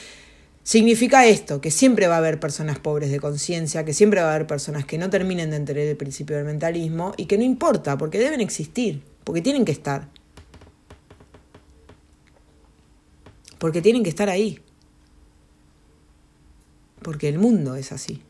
Significa 0.66 1.24
esto, 1.26 1.60
que 1.60 1.70
siempre 1.70 2.08
va 2.08 2.16
a 2.16 2.18
haber 2.18 2.40
personas 2.40 2.80
pobres 2.80 3.12
de 3.12 3.20
conciencia, 3.20 3.84
que 3.84 3.94
siempre 3.94 4.20
va 4.20 4.32
a 4.32 4.34
haber 4.34 4.48
personas 4.48 4.84
que 4.84 4.98
no 4.98 5.08
terminen 5.10 5.50
de 5.50 5.58
entender 5.58 5.86
el 5.86 5.96
principio 5.96 6.34
del 6.34 6.44
mentalismo 6.44 7.14
y 7.16 7.26
que 7.26 7.38
no 7.38 7.44
importa, 7.44 7.96
porque 7.96 8.18
deben 8.18 8.40
existir, 8.40 9.00
porque 9.22 9.42
tienen 9.42 9.64
que 9.64 9.70
estar. 9.70 10.08
Porque 13.58 13.80
tienen 13.80 14.02
que 14.02 14.08
estar 14.08 14.28
ahí. 14.28 14.58
Porque 17.00 17.28
el 17.28 17.38
mundo 17.38 17.76
es 17.76 17.92
así. 17.92 18.20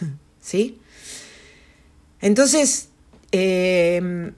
¿Sí? 0.40 0.78
Entonces, 2.22 2.88
eh, 3.32 4.32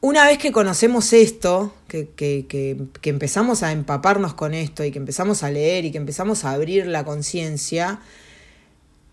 una 0.00 0.24
vez 0.24 0.38
que 0.38 0.50
conocemos 0.50 1.12
esto, 1.12 1.74
que, 1.86 2.08
que, 2.08 2.46
que, 2.48 3.10
empezamos 3.10 3.62
a 3.62 3.72
empaparnos 3.72 4.32
con 4.32 4.54
esto 4.54 4.82
y 4.84 4.90
que 4.90 4.98
empezamos 4.98 5.42
a 5.42 5.50
leer 5.50 5.84
y 5.84 5.92
que 5.92 5.98
empezamos 5.98 6.44
a 6.44 6.52
abrir 6.52 6.86
la 6.86 7.04
conciencia, 7.04 8.00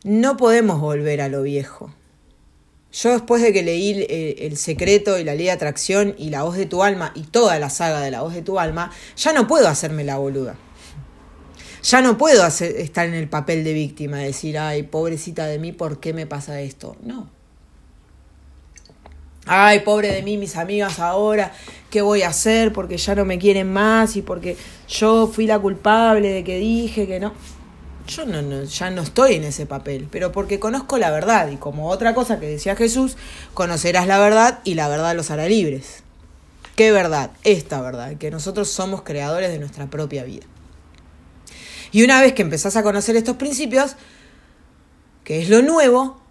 no 0.04 0.38
podemos 0.38 0.80
volver 0.80 1.20
a 1.20 1.28
lo 1.28 1.42
viejo. 1.42 1.94
Yo 2.94 3.12
después 3.12 3.42
de 3.42 3.52
que 3.52 3.64
leí 3.64 4.06
el, 4.40 4.56
secreto 4.56 5.20
y 5.20 5.26
la 5.26 5.36
ley 5.36 5.48
de 5.48 5.52
atracción 5.52 6.16
y 6.18 6.30
la 6.30 6.44
voz 6.44 6.56
de 6.56 6.66
tu 6.66 6.82
alma 6.82 7.12
y 7.16 7.24
toda 7.24 7.60
la 7.60 7.70
saga 7.70 8.00
de 8.00 8.10
la 8.10 8.22
voz 8.22 8.34
de 8.34 8.42
tu 8.42 8.58
alma, 8.58 8.92
ya 9.18 9.34
no 9.34 9.46
puedo 9.46 9.68
hacerme 9.68 10.06
la 10.06 10.18
boluda. 10.18 10.56
Ya 11.84 12.02
no 12.02 12.18
puedo 12.18 12.48
estar 12.48 13.08
en 13.08 13.14
el 13.14 13.28
papel 13.28 13.66
de 13.66 13.74
víctima, 13.74 14.20
decir, 14.20 14.58
ay, 14.58 14.84
pobrecita 14.84 15.48
de 15.48 15.60
mí, 15.60 15.74
¿por 15.74 16.00
qué 16.00 16.14
me 16.14 16.26
pasa 16.26 16.62
esto? 16.62 16.96
No 17.04 17.37
ay, 19.48 19.82
pobre 19.82 20.12
de 20.14 20.22
mí, 20.22 20.38
mis 20.38 20.56
amigas 20.56 21.00
ahora, 21.00 21.54
¿qué 21.90 22.02
voy 22.02 22.24
a 22.24 22.30
hacer? 22.30 22.74
Porque 22.74 22.98
ya 22.98 23.16
no 23.16 23.26
me 23.26 23.40
quieren 23.40 23.72
más 23.72 24.16
y 24.16 24.22
porque 24.22 24.58
yo 24.88 25.28
fui 25.28 25.48
la 25.48 25.60
culpable 25.60 26.30
de 26.30 26.44
que 26.44 26.58
dije 26.58 27.08
que 27.08 27.20
no. 27.20 27.34
Yo 28.08 28.26
no, 28.26 28.64
ya 28.64 28.90
no 28.90 29.02
estoy 29.02 29.36
en 29.36 29.44
ese 29.44 29.66
papel, 29.66 30.08
pero 30.10 30.32
porque 30.32 30.60
conozco 30.60 30.98
la 30.98 31.12
verdad 31.12 31.50
y 31.50 31.58
como 31.58 31.90
otra 31.90 32.14
cosa 32.14 32.40
que 32.40 32.48
decía 32.48 32.76
Jesús, 32.76 33.18
conocerás 33.54 34.08
la 34.08 34.18
verdad 34.18 34.60
y 34.64 34.76
la 34.76 34.88
verdad 34.88 35.16
los 35.16 35.30
hará 35.30 35.48
libres. 35.48 36.04
¿Qué 36.78 36.92
verdad? 36.92 37.32
Esta 37.44 37.82
verdad, 37.82 38.16
que 38.18 38.32
nosotros 38.32 38.70
somos 38.70 39.02
creadores 39.02 39.50
de 39.52 39.60
nuestra 39.60 39.88
propia 39.88 40.24
vida. 40.24 40.46
Y 41.92 42.04
una 42.04 42.22
vez 42.22 42.34
que 42.34 42.44
empezás 42.44 42.76
a 42.76 42.84
conocer 42.84 43.16
estos 43.16 43.38
principios, 43.38 43.96
que 45.24 45.42
es 45.42 45.50
lo 45.50 45.62
nuevo, 45.62 46.22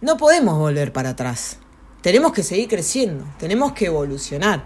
no 0.00 0.16
podemos 0.16 0.58
volver 0.58 0.92
para 0.92 1.10
atrás. 1.10 1.58
Tenemos 2.02 2.32
que 2.32 2.42
seguir 2.42 2.68
creciendo, 2.68 3.24
tenemos 3.38 3.72
que 3.72 3.86
evolucionar. 3.86 4.64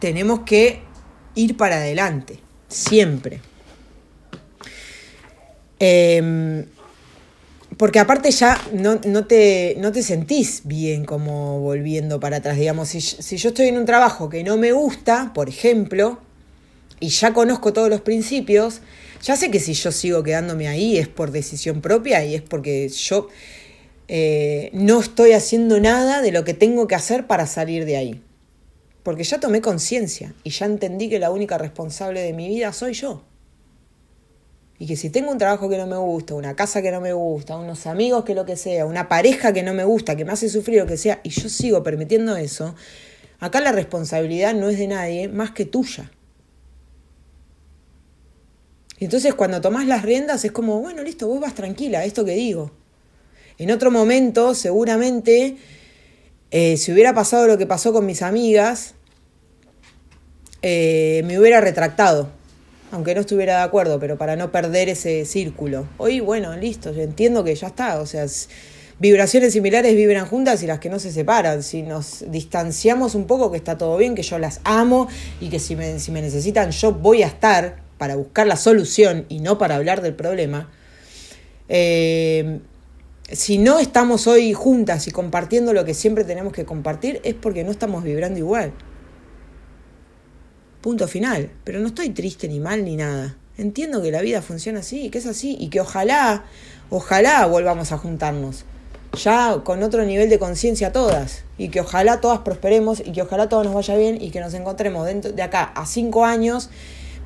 Tenemos 0.00 0.40
que 0.40 0.82
ir 1.34 1.56
para 1.56 1.76
adelante, 1.76 2.40
siempre. 2.68 3.40
Em, 5.78 6.66
porque 7.76 7.98
aparte 7.98 8.30
ya 8.30 8.60
no, 8.72 8.98
te, 9.26 9.76
no, 9.78 9.92
te, 9.92 10.02
sentís 10.02 10.62
bien 10.64 11.04
como 11.04 11.60
volviendo 11.60 12.18
para 12.18 12.38
atrás. 12.38 12.56
Digamos, 12.56 12.88
si, 12.88 13.00
si 13.00 13.36
yo 13.36 13.50
estoy 13.50 13.68
en 13.68 13.78
un 13.78 13.84
trabajo 13.84 14.28
que 14.28 14.42
no 14.42 14.56
me 14.56 14.72
gusta, 14.72 15.32
por 15.34 15.48
ejemplo, 15.48 16.18
y 16.98 17.08
ya 17.08 17.32
conozco 17.32 17.72
todos 17.72 17.90
los 17.90 18.00
principios, 18.00 18.80
ya 19.22 19.36
sé 19.36 19.50
que 19.50 19.60
si 19.60 19.74
yo 19.74 19.92
sigo 19.92 20.22
quedándome 20.22 20.68
ahí 20.68 20.96
es 20.98 21.08
por 21.08 21.30
decisión 21.30 21.80
propia 21.80 22.24
y 22.24 22.34
es 22.34 22.42
porque 22.42 22.88
yo 22.88 23.28
eh, 24.08 24.70
no 24.72 25.00
estoy 25.00 25.32
haciendo 25.32 25.80
nada 25.80 26.22
de 26.22 26.32
lo 26.32 26.44
que 26.44 26.54
tengo 26.54 26.86
que 26.86 26.94
hacer 26.94 27.26
para 27.26 27.46
salir 27.46 27.84
de 27.84 27.96
ahí. 27.96 28.22
Porque 29.02 29.24
ya 29.24 29.38
tomé 29.38 29.60
conciencia 29.60 30.34
y 30.42 30.50
ya 30.50 30.66
entendí 30.66 31.08
que 31.08 31.18
la 31.18 31.30
única 31.30 31.58
responsable 31.58 32.22
de 32.22 32.32
mi 32.32 32.48
vida 32.48 32.72
soy 32.72 32.92
yo. 32.92 33.22
Y 34.78 34.86
que 34.86 34.96
si 34.96 35.10
tengo 35.10 35.30
un 35.30 35.38
trabajo 35.38 35.68
que 35.68 35.78
no 35.78 35.86
me 35.86 35.96
gusta, 35.96 36.34
una 36.34 36.54
casa 36.54 36.82
que 36.82 36.90
no 36.90 37.00
me 37.00 37.12
gusta, 37.12 37.56
unos 37.56 37.86
amigos 37.86 38.24
que 38.24 38.34
lo 38.34 38.44
que 38.44 38.56
sea, 38.56 38.84
una 38.84 39.08
pareja 39.08 39.52
que 39.52 39.62
no 39.62 39.72
me 39.72 39.84
gusta, 39.84 40.16
que 40.16 40.24
me 40.24 40.32
hace 40.32 40.48
sufrir 40.48 40.80
lo 40.80 40.86
que 40.86 40.98
sea, 40.98 41.20
y 41.22 41.30
yo 41.30 41.48
sigo 41.48 41.82
permitiendo 41.82 42.36
eso, 42.36 42.74
acá 43.40 43.60
la 43.60 43.72
responsabilidad 43.72 44.54
no 44.54 44.68
es 44.68 44.78
de 44.78 44.88
nadie 44.88 45.28
más 45.28 45.52
que 45.52 45.64
tuya. 45.64 46.10
Y 48.98 49.04
entonces 49.04 49.34
cuando 49.34 49.60
tomás 49.60 49.86
las 49.86 50.02
riendas 50.02 50.44
es 50.44 50.52
como, 50.52 50.80
bueno, 50.80 51.02
listo, 51.02 51.26
vos 51.26 51.40
vas 51.40 51.54
tranquila, 51.54 52.04
esto 52.04 52.24
que 52.24 52.32
digo. 52.32 52.70
En 53.58 53.70
otro 53.70 53.90
momento, 53.90 54.54
seguramente, 54.54 55.56
eh, 56.50 56.76
si 56.76 56.92
hubiera 56.92 57.14
pasado 57.14 57.46
lo 57.46 57.56
que 57.56 57.66
pasó 57.66 57.92
con 57.92 58.04
mis 58.04 58.22
amigas, 58.22 58.94
eh, 60.62 61.22
me 61.24 61.38
hubiera 61.38 61.60
retractado, 61.60 62.28
aunque 62.90 63.14
no 63.14 63.22
estuviera 63.22 63.58
de 63.58 63.62
acuerdo, 63.62 63.98
pero 63.98 64.18
para 64.18 64.36
no 64.36 64.52
perder 64.52 64.88
ese 64.88 65.24
círculo. 65.24 65.88
Hoy, 65.96 66.20
bueno, 66.20 66.56
listo, 66.56 66.92
yo 66.92 67.02
entiendo 67.02 67.44
que 67.44 67.54
ya 67.54 67.68
está, 67.68 68.00
o 68.00 68.06
sea, 68.06 68.26
vibraciones 68.98 69.52
similares 69.52 69.94
vibran 69.94 70.26
juntas 70.26 70.62
y 70.62 70.66
las 70.66 70.78
que 70.78 70.88
no 70.88 70.98
se 70.98 71.10
separan. 71.10 71.62
Si 71.62 71.82
nos 71.82 72.24
distanciamos 72.28 73.14
un 73.14 73.26
poco, 73.26 73.50
que 73.50 73.56
está 73.56 73.78
todo 73.78 73.96
bien, 73.96 74.14
que 74.14 74.22
yo 74.22 74.38
las 74.38 74.60
amo 74.64 75.08
y 75.40 75.48
que 75.48 75.58
si 75.58 75.76
me, 75.76 75.98
si 75.98 76.10
me 76.10 76.22
necesitan 76.22 76.70
yo 76.70 76.92
voy 76.92 77.22
a 77.22 77.26
estar 77.26 77.82
para 77.98 78.16
buscar 78.16 78.46
la 78.46 78.56
solución 78.56 79.24
y 79.28 79.40
no 79.40 79.58
para 79.58 79.76
hablar 79.76 80.02
del 80.02 80.14
problema. 80.14 80.70
Eh, 81.68 82.60
si 83.30 83.58
no 83.58 83.78
estamos 83.78 84.26
hoy 84.26 84.52
juntas 84.52 85.08
y 85.08 85.10
compartiendo 85.10 85.72
lo 85.72 85.84
que 85.84 85.94
siempre 85.94 86.24
tenemos 86.24 86.52
que 86.52 86.64
compartir, 86.64 87.20
es 87.24 87.34
porque 87.34 87.64
no 87.64 87.72
estamos 87.72 88.04
vibrando 88.04 88.38
igual. 88.38 88.72
Punto 90.80 91.08
final. 91.08 91.50
Pero 91.64 91.80
no 91.80 91.88
estoy 91.88 92.10
triste 92.10 92.46
ni 92.46 92.60
mal 92.60 92.84
ni 92.84 92.96
nada. 92.96 93.36
entiendo 93.58 94.02
que 94.02 94.12
la 94.12 94.20
vida 94.20 94.42
funciona 94.42 94.80
así, 94.80 95.10
que 95.10 95.18
es 95.18 95.26
así, 95.26 95.56
y 95.58 95.70
que 95.70 95.80
ojalá, 95.80 96.44
ojalá 96.90 97.46
volvamos 97.46 97.90
a 97.90 97.96
juntarnos, 97.96 98.66
ya 99.14 99.62
con 99.64 99.82
otro 99.82 100.04
nivel 100.04 100.28
de 100.28 100.38
conciencia 100.38 100.92
todas, 100.92 101.44
y 101.56 101.70
que 101.70 101.80
ojalá 101.80 102.20
todas 102.20 102.40
prosperemos, 102.40 103.00
y 103.00 103.12
que 103.12 103.22
ojalá 103.22 103.48
todo 103.48 103.64
nos 103.64 103.72
vaya 103.72 103.96
bien, 103.96 104.20
y 104.20 104.30
que 104.30 104.40
nos 104.40 104.52
encontremos 104.52 105.06
dentro 105.06 105.32
de 105.32 105.42
acá 105.42 105.64
a 105.74 105.86
cinco 105.86 106.26
años 106.26 106.68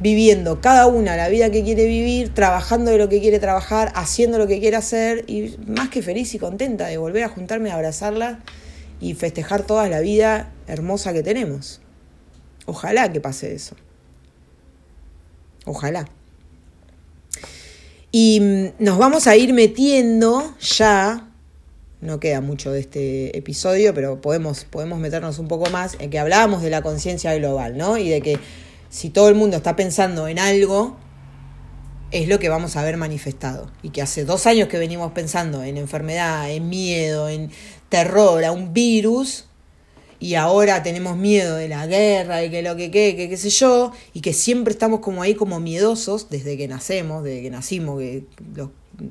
viviendo 0.01 0.61
cada 0.61 0.87
una 0.87 1.17
la 1.17 1.29
vida 1.29 1.51
que 1.51 1.63
quiere 1.63 1.87
vivir, 1.87 2.35
trabajando 2.35 2.91
de 2.91 2.99
lo 2.99 3.09
que 3.09 3.21
quiere 3.21 3.39
trabajar, 3.39 3.93
haciendo 3.95 4.39
lo 4.39 4.47
que 4.47 4.59
quiere 4.59 4.77
hacer 4.77 5.25
y 5.27 5.57
más 5.67 5.91
que 5.91 6.03
feliz 6.03 6.35
y 6.35 6.39
contenta 6.39 6.87
de 6.87 6.97
volver 6.97 7.25
a 7.25 7.29
juntarme 7.29 7.71
a 7.71 7.75
abrazarla 7.75 8.41
y 9.01 9.15
festejar 9.15 9.63
toda 9.67 9.89
la 9.89 10.01
vida 10.01 10.53
hermosa 10.67 11.13
que 11.13 11.23
tenemos. 11.23 11.81
Ojalá 12.67 13.13
que 13.13 13.21
pase 13.21 13.55
eso. 13.55 13.77
Ojalá. 15.67 16.09
Y 18.13 18.41
mm, 18.41 18.85
nos 18.85 18.99
vamos 18.99 19.27
a 19.27 19.37
ir 19.37 19.53
metiendo 19.53 20.55
ya, 20.61 21.29
no 22.01 22.21
queda 22.21 22.41
mucho 22.41 22.73
de 22.73 22.81
este 22.81 23.37
episodio, 23.37 23.95
pero 23.95 24.21
podemos, 24.21 24.65
podemos 24.65 24.99
meternos 24.99 25.39
un 25.39 25.49
poco 25.49 25.71
más 25.71 25.97
en 26.01 26.11
que 26.11 26.19
hablábamos 26.19 26.63
de 26.63 26.71
la 26.71 26.83
conciencia 26.83 27.35
global, 27.37 27.77
¿no? 27.77 27.99
Y 27.99 28.09
de 28.09 28.21
que 28.21 28.39
si 28.91 29.09
todo 29.09 29.29
el 29.29 29.37
mundo 29.37 29.57
está 29.57 29.77
pensando 29.77 30.29
en 30.29 30.39
algo, 30.41 30.97
es 32.11 32.29
lo 32.29 32.41
que 32.41 32.49
vamos 32.49 32.77
a 32.77 32.83
ver 32.83 32.97
manifestado. 32.97 33.71
Y 33.83 33.91
que 33.91 34.03
hace 34.03 34.25
dos 34.25 34.47
años 34.47 34.69
que 34.69 34.79
venimos 34.79 35.13
pensando 35.13 35.63
en 35.63 35.77
enfermedad, 35.77 36.51
en 36.51 36.69
miedo, 36.69 37.29
en 37.29 37.51
terror, 37.89 38.45
a 38.45 38.51
un 38.51 38.73
virus, 38.73 39.47
y 40.19 40.35
ahora 40.35 40.83
tenemos 40.83 41.17
miedo 41.17 41.57
de 41.57 41.69
la 41.69 41.87
guerra, 41.87 42.39
de 42.39 42.51
que 42.51 42.63
lo 42.63 42.77
que 42.77 42.91
que, 42.91 43.17
que 43.17 43.29
qué 43.29 43.37
sé 43.37 43.49
yo, 43.49 43.93
y 44.13 44.21
que 44.21 44.33
siempre 44.33 44.73
estamos 44.73 45.01
como 45.01 45.23
ahí 45.23 45.35
como 45.35 45.61
miedosos 45.61 46.29
desde 46.29 46.59
que 46.59 46.69
nacemos, 46.69 47.23
desde 47.23 47.43
que 47.43 47.51
nacimos, 47.51 48.01
que 48.01 48.25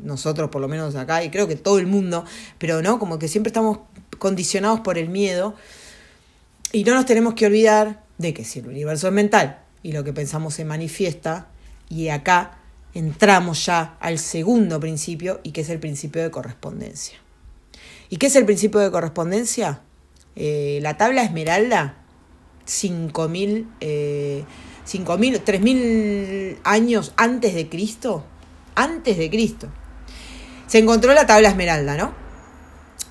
nosotros 0.04 0.50
por 0.50 0.62
lo 0.62 0.68
menos 0.68 0.96
acá, 0.96 1.24
y 1.24 1.32
creo 1.32 1.48
que 1.48 1.56
todo 1.56 1.80
el 1.80 1.88
mundo, 1.88 2.26
pero 2.58 2.82
no, 2.82 3.00
como 3.00 3.18
que 3.18 3.28
siempre 3.30 3.50
estamos 3.50 3.80
condicionados 4.20 4.82
por 4.82 4.98
el 4.98 5.10
miedo, 5.10 5.56
y 6.74 6.84
no 6.84 6.94
nos 6.94 7.06
tenemos 7.06 7.34
que 7.34 7.46
olvidar 7.46 8.04
de 8.18 8.34
que 8.34 8.44
si 8.44 8.60
el 8.60 8.68
universo 8.68 9.08
es 9.08 9.14
mental 9.14 9.64
y 9.84 9.92
lo 9.92 10.04
que 10.04 10.14
pensamos 10.14 10.54
se 10.54 10.66
manifiesta, 10.66 11.50
y 11.90 12.10
acá 12.10 12.60
entramos 12.94 13.66
ya 13.66 13.98
al 14.00 14.18
segundo 14.20 14.80
principio 14.80 15.40
y 15.44 15.52
que 15.52 15.62
es 15.62 15.70
el 15.70 15.80
principio 15.80 16.22
de 16.22 16.32
correspondencia. 16.32 17.18
¿Y 18.10 18.18
qué 18.18 18.28
es 18.28 18.36
el 18.36 18.46
principio 18.46 18.80
de 18.80 18.92
correspondencia? 18.92 19.82
Eh, 20.36 20.80
la 20.82 20.98
tabla 20.98 21.24
esmeralda, 21.24 21.98
5.000, 22.68 23.68
eh, 23.82 24.44
3.000 24.86 26.58
años 26.64 27.14
antes 27.18 27.54
de 27.54 27.70
Cristo, 27.70 28.26
antes 28.76 29.18
de 29.18 29.30
Cristo, 29.30 29.70
se 30.68 30.80
encontró 30.80 31.14
la 31.14 31.26
tabla 31.26 31.50
esmeralda, 31.50 31.98
¿no? 31.98 32.14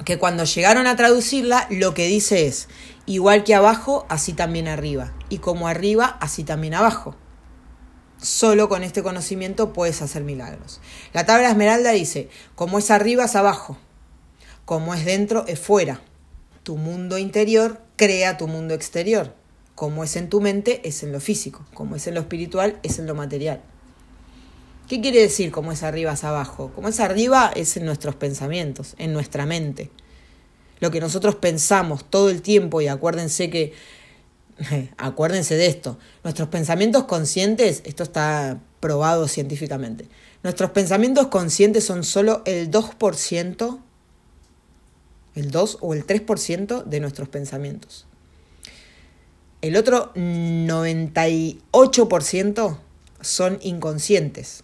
Que 0.04 0.18
cuando 0.18 0.44
llegaron 0.44 0.86
a 0.86 0.96
traducirla, 0.96 1.66
lo 1.70 1.94
que 1.94 2.06
dice 2.06 2.46
es, 2.46 2.68
igual 3.06 3.44
que 3.44 3.54
abajo, 3.54 4.06
así 4.08 4.32
también 4.32 4.68
arriba. 4.68 5.12
Y 5.28 5.38
como 5.38 5.68
arriba, 5.68 6.16
así 6.20 6.44
también 6.44 6.74
abajo. 6.74 7.14
Solo 8.20 8.68
con 8.68 8.82
este 8.82 9.02
conocimiento 9.02 9.72
puedes 9.72 10.02
hacer 10.02 10.24
milagros. 10.24 10.80
La 11.12 11.24
tabla 11.26 11.50
esmeralda 11.50 11.92
dice, 11.92 12.28
como 12.54 12.78
es 12.78 12.90
arriba 12.90 13.26
es 13.26 13.36
abajo, 13.36 13.78
como 14.64 14.94
es 14.94 15.04
dentro 15.04 15.46
es 15.46 15.60
fuera. 15.60 16.00
Tu 16.62 16.76
mundo 16.76 17.18
interior 17.18 17.80
crea 17.96 18.36
tu 18.36 18.48
mundo 18.48 18.74
exterior. 18.74 19.34
Como 19.74 20.02
es 20.02 20.16
en 20.16 20.28
tu 20.28 20.40
mente 20.40 20.80
es 20.88 21.04
en 21.04 21.12
lo 21.12 21.20
físico, 21.20 21.64
como 21.72 21.94
es 21.94 22.06
en 22.08 22.14
lo 22.14 22.20
espiritual 22.20 22.80
es 22.82 22.98
en 22.98 23.06
lo 23.06 23.14
material. 23.14 23.62
¿Qué 24.88 25.00
quiere 25.00 25.20
decir 25.20 25.52
como 25.52 25.70
es 25.70 25.84
arriba 25.84 26.14
es 26.14 26.24
abajo? 26.24 26.72
Como 26.74 26.88
es 26.88 26.98
arriba 26.98 27.52
es 27.54 27.76
en 27.76 27.84
nuestros 27.84 28.16
pensamientos, 28.16 28.96
en 28.98 29.12
nuestra 29.12 29.46
mente 29.46 29.90
lo 30.80 30.90
que 30.90 31.00
nosotros 31.00 31.34
pensamos 31.36 32.04
todo 32.08 32.30
el 32.30 32.42
tiempo, 32.42 32.80
y 32.80 32.88
acuérdense 32.88 33.50
que, 33.50 33.72
acuérdense 34.96 35.56
de 35.56 35.66
esto, 35.66 35.98
nuestros 36.24 36.48
pensamientos 36.48 37.04
conscientes, 37.04 37.82
esto 37.84 38.02
está 38.02 38.58
probado 38.80 39.28
científicamente, 39.28 40.08
nuestros 40.42 40.70
pensamientos 40.70 41.26
conscientes 41.28 41.84
son 41.84 42.02
solo 42.04 42.42
el 42.44 42.70
2%, 42.70 43.78
el 45.34 45.50
2 45.50 45.78
o 45.80 45.94
el 45.94 46.06
3% 46.06 46.84
de 46.84 47.00
nuestros 47.00 47.28
pensamientos. 47.28 48.06
El 49.60 49.76
otro 49.76 50.14
98% 50.14 52.78
son 53.20 53.58
inconscientes, 53.62 54.62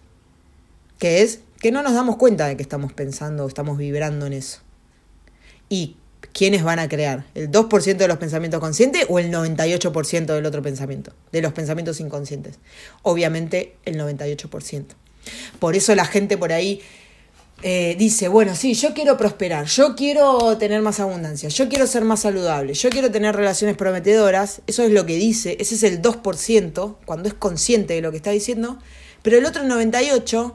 que 0.99 1.23
es 1.23 1.41
que 1.59 1.73
no 1.73 1.83
nos 1.83 1.95
damos 1.95 2.17
cuenta 2.17 2.47
de 2.47 2.57
que 2.57 2.63
estamos 2.63 2.93
pensando 2.93 3.45
o 3.45 3.49
estamos 3.49 3.77
vibrando 3.79 4.27
en 4.27 4.35
eso. 4.35 4.61
Y 5.69 5.97
¿quiénes 6.33 6.63
van 6.63 6.79
a 6.79 6.89
crear? 6.89 7.27
¿El 7.35 7.51
2% 7.51 7.97
de 7.97 8.09
los 8.09 8.19
pensamientos 8.19 8.61
conscientes 8.61 9.07
o 9.09 9.19
el 9.19 9.31
98% 9.31 10.27
del 10.27 10.47
otro 10.47 10.63
pensamiento? 10.63 11.13
De 11.33 11.43
los 11.43 11.53
pensamientos 11.53 12.01
inconscientes. 12.01 12.59
Obviamente 13.03 13.77
el 13.85 13.99
98%. 13.99 14.85
Por 15.59 15.77
eso 15.77 15.95
la 15.95 16.05
gente 16.05 16.37
por 16.37 16.53
ahí 16.53 16.83
eh, 17.63 17.97
dice, 17.99 18.29
bueno, 18.29 18.55
sí, 18.55 18.75
yo 18.75 18.93
quiero 18.93 19.17
prosperar, 19.17 19.67
yo 19.67 19.95
quiero 19.95 20.59
tener 20.59 20.83
más 20.83 21.01
abundancia, 21.01 21.49
yo 21.49 21.69
quiero 21.69 21.87
ser 21.87 22.05
más 22.05 22.21
saludable, 22.21 22.75
yo 22.75 22.91
quiero 22.91 23.11
tener 23.11 23.35
relaciones 23.35 23.77
prometedoras, 23.77 24.61
eso 24.67 24.83
es 24.83 24.91
lo 24.91 25.07
que 25.07 25.17
dice, 25.17 25.57
ese 25.61 25.77
es 25.77 25.83
el 25.85 26.03
2% 26.03 26.97
cuando 27.07 27.29
es 27.29 27.35
consciente 27.35 27.95
de 27.95 28.03
lo 28.03 28.11
que 28.11 28.19
está 28.19 28.33
diciendo, 28.33 28.79
pero 29.23 29.39
el 29.39 29.47
otro 29.47 29.63
98% 29.63 30.55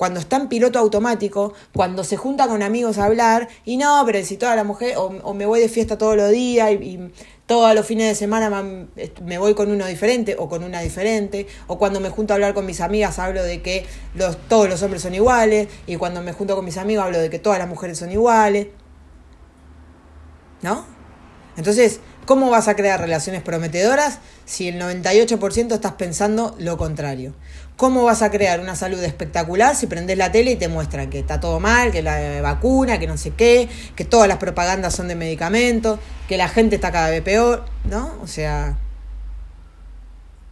cuando 0.00 0.18
está 0.18 0.38
en 0.38 0.48
piloto 0.48 0.78
automático, 0.78 1.52
cuando 1.74 2.04
se 2.04 2.16
junta 2.16 2.48
con 2.48 2.62
amigos 2.62 2.96
a 2.96 3.04
hablar, 3.04 3.50
y 3.66 3.76
no, 3.76 4.02
pero 4.06 4.24
si 4.24 4.38
toda 4.38 4.56
la 4.56 4.64
mujer, 4.64 4.94
o, 4.96 5.34
me 5.34 5.44
voy 5.44 5.60
de 5.60 5.68
fiesta 5.68 5.98
todos 5.98 6.16
los 6.16 6.30
días, 6.30 6.72
y, 6.72 7.12
todos 7.44 7.74
los 7.74 7.84
fines 7.84 8.08
de 8.08 8.14
semana 8.14 8.48
me 9.22 9.36
voy 9.36 9.52
con 9.52 9.70
uno 9.70 9.84
diferente 9.84 10.36
o 10.38 10.48
con 10.48 10.64
una 10.64 10.80
diferente, 10.80 11.46
o 11.66 11.76
cuando 11.76 12.00
me 12.00 12.08
junto 12.08 12.32
a 12.32 12.36
hablar 12.36 12.54
con 12.54 12.64
mis 12.64 12.80
amigas 12.80 13.18
hablo 13.18 13.42
de 13.42 13.60
que 13.60 13.84
los, 14.14 14.38
todos 14.48 14.70
los 14.70 14.82
hombres 14.82 15.02
son 15.02 15.14
iguales, 15.14 15.68
y 15.86 15.96
cuando 15.96 16.22
me 16.22 16.32
junto 16.32 16.56
con 16.56 16.64
mis 16.64 16.78
amigos 16.78 17.04
hablo 17.04 17.18
de 17.18 17.28
que 17.28 17.38
todas 17.38 17.58
las 17.58 17.68
mujeres 17.68 17.98
son 17.98 18.10
iguales. 18.10 18.68
¿No? 20.62 20.86
Entonces, 21.58 22.00
¿cómo 22.26 22.50
vas 22.50 22.68
a 22.68 22.76
crear 22.76 23.00
relaciones 23.00 23.42
prometedoras 23.42 24.18
si 24.44 24.68
el 24.68 24.80
98% 24.80 25.72
estás 25.72 25.92
pensando 25.92 26.54
lo 26.58 26.76
contrario? 26.76 27.34
¿Cómo 27.76 28.04
vas 28.04 28.22
a 28.22 28.30
crear 28.30 28.60
una 28.60 28.76
salud 28.76 29.02
espectacular 29.02 29.74
si 29.74 29.86
prendes 29.86 30.18
la 30.18 30.30
tele 30.30 30.52
y 30.52 30.56
te 30.56 30.68
muestran 30.68 31.08
que 31.08 31.18
está 31.18 31.40
todo 31.40 31.60
mal, 31.60 31.90
que 31.90 32.02
la 32.02 32.42
vacuna, 32.42 32.98
que 32.98 33.06
no 33.06 33.16
sé 33.16 33.30
qué, 33.30 33.68
que 33.96 34.04
todas 34.04 34.28
las 34.28 34.36
propagandas 34.36 34.94
son 34.94 35.08
de 35.08 35.14
medicamentos, 35.14 35.98
que 36.28 36.36
la 36.36 36.48
gente 36.48 36.76
está 36.76 36.92
cada 36.92 37.08
vez 37.08 37.22
peor, 37.22 37.64
¿no? 37.84 38.18
O 38.22 38.26
sea, 38.26 38.78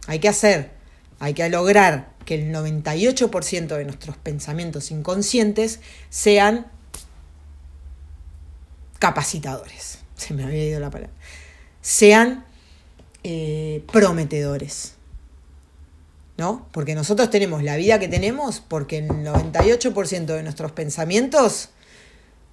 hay 0.07 0.19
que 0.19 0.27
hacer, 0.27 0.71
hay 1.19 1.35
que 1.35 1.47
lograr 1.49 2.09
que 2.25 2.35
el 2.35 2.53
98% 2.53 3.67
de 3.67 3.85
nuestros 3.85 4.17
pensamientos 4.17 4.89
inconscientes 4.89 5.81
sean 6.09 6.67
capacitadores. 8.99 9.99
Se 10.15 10.33
me 10.33 10.43
había 10.43 10.65
ido 10.65 10.79
la 10.79 10.89
palabra. 10.89 11.13
Sean 11.81 12.45
eh, 13.23 13.83
prometedores 13.91 14.93
¿no? 16.39 16.65
Porque 16.71 16.95
nosotros 16.95 17.29
tenemos 17.29 17.63
la 17.63 17.75
vida 17.75 17.99
que 17.99 18.07
tenemos 18.07 18.61
porque 18.65 18.99
el 18.99 19.09
98% 19.09 20.25
de 20.25 20.41
nuestros 20.41 20.71
pensamientos, 20.71 21.69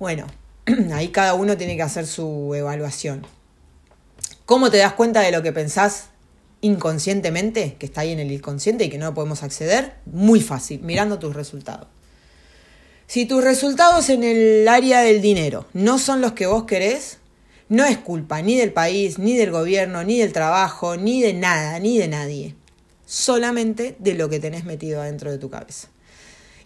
bueno, 0.00 0.26
ahí 0.92 1.08
cada 1.08 1.34
uno 1.34 1.56
tiene 1.56 1.76
que 1.76 1.82
hacer 1.82 2.06
su 2.06 2.52
evaluación. 2.54 3.24
¿Cómo 4.44 4.70
te 4.70 4.78
das 4.78 4.94
cuenta 4.94 5.20
de 5.20 5.30
lo 5.30 5.42
que 5.42 5.52
pensás 5.52 6.06
inconscientemente, 6.60 7.76
que 7.78 7.86
está 7.86 8.00
ahí 8.00 8.10
en 8.10 8.18
el 8.18 8.32
inconsciente 8.32 8.84
y 8.84 8.90
que 8.90 8.98
no 8.98 9.14
podemos 9.14 9.44
acceder? 9.44 9.94
Muy 10.04 10.40
fácil, 10.40 10.80
mirando 10.82 11.20
tus 11.20 11.34
resultados. 11.34 11.86
Si 13.06 13.24
tus 13.24 13.42
resultados 13.42 14.08
en 14.10 14.24
el 14.24 14.66
área 14.66 15.00
del 15.00 15.22
dinero 15.22 15.66
no 15.74 16.00
son 16.00 16.20
los 16.20 16.32
que 16.32 16.46
vos 16.46 16.64
querés, 16.64 17.18
no 17.68 17.84
es 17.84 17.98
culpa 17.98 18.42
ni 18.42 18.56
del 18.56 18.72
país, 18.72 19.18
ni 19.18 19.36
del 19.36 19.50
gobierno, 19.50 20.04
ni 20.04 20.18
del 20.18 20.32
trabajo, 20.32 20.96
ni 20.96 21.22
de 21.22 21.34
nada, 21.34 21.78
ni 21.78 21.98
de 21.98 22.08
nadie 22.08 22.54
solamente 23.06 23.96
de 24.00 24.14
lo 24.14 24.28
que 24.28 24.40
tenés 24.40 24.64
metido 24.64 25.00
adentro 25.00 25.30
de 25.30 25.38
tu 25.38 25.48
cabeza. 25.48 25.88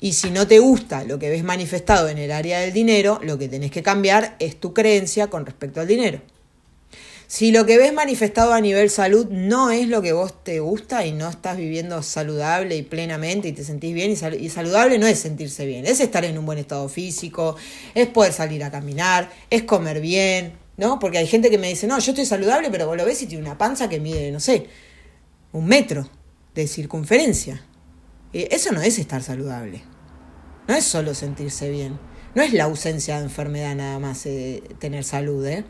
Y 0.01 0.15
si 0.15 0.31
no 0.31 0.47
te 0.47 0.59
gusta 0.59 1.05
lo 1.05 1.19
que 1.19 1.29
ves 1.29 1.45
manifestado 1.45 2.09
en 2.09 2.17
el 2.17 2.33
área 2.33 2.61
del 2.61 2.73
dinero, 2.73 3.21
lo 3.23 3.39
que 3.39 3.49
tenés 3.49 3.71
que 3.71 3.83
cambiar 3.83 4.35
es 4.39 4.59
tu 4.59 4.73
creencia 4.73 5.29
con 5.29 5.45
respecto 5.45 5.81
al 5.81 5.87
dinero. 5.87 6.23
Si 7.27 7.53
lo 7.53 7.65
que 7.65 7.79
ves 7.79 7.93
manifestado 7.93 8.55
a 8.55 8.61
nivel 8.61 8.91
salud 8.91 9.29
no 9.31 9.71
es 9.71 9.87
lo 9.87 10.03
que 10.03 10.13
vos 10.13 10.43
te 10.43 10.59
gusta 10.59 11.07
y 11.07 11.13
no 11.13 11.29
estás 11.29 11.59
viviendo 11.59 12.03
saludable 12.03 12.75
y 12.77 12.83
plenamente 12.83 13.47
y 13.47 13.53
te 13.53 13.63
sentís 13.63 13.95
bien, 13.95 14.11
y, 14.11 14.49
saludable 14.49 14.99
no 14.99 15.07
es 15.07 15.21
sentirse 15.21 15.65
bien, 15.65 15.87
es 15.87 16.01
estar 16.01 16.25
en 16.25 16.39
un 16.39 16.47
buen 16.47 16.59
estado 16.59 16.89
físico, 16.89 17.55
es 17.95 18.09
poder 18.09 18.33
salir 18.33 18.65
a 18.65 18.73
caminar, 18.73 19.31
es 19.49 19.63
comer 19.63 20.01
bien, 20.01 20.55
¿no? 20.81 20.99
Porque 20.99 21.19
hay 21.19 21.27
gente 21.27 21.51
que 21.51 21.59
me 21.59 21.69
dice, 21.69 21.87
no, 21.87 21.99
yo 21.99 22.13
estoy 22.13 22.25
saludable, 22.25 22.71
pero 22.71 22.87
vos 22.87 22.97
lo 22.97 23.05
ves 23.05 23.21
y 23.21 23.27
tiene 23.27 23.45
una 23.45 23.59
panza 23.59 23.91
que 23.91 24.01
mide, 24.01 24.33
no 24.33 24.41
sé, 24.41 24.67
un 25.53 25.67
metro 25.67 26.09
de 26.55 26.67
circunferencia. 26.67 27.63
Eh, 28.33 28.49
eso 28.51 28.73
no 28.73 28.81
es 28.81 28.99
estar 28.99 29.23
saludable. 29.23 29.83
No 30.67 30.75
es 30.75 30.85
solo 30.85 31.15
sentirse 31.15 31.71
bien. 31.71 31.99
No 32.35 32.43
es 32.43 32.55
la 32.55 32.65
ausencia 32.65 33.19
de 33.19 33.25
enfermedad 33.25 33.77
nada 33.77 33.99
más 33.99 34.25
eh, 34.25 34.63
tener 34.79 35.05
salud, 35.05 35.45
¿eh? 35.47 35.65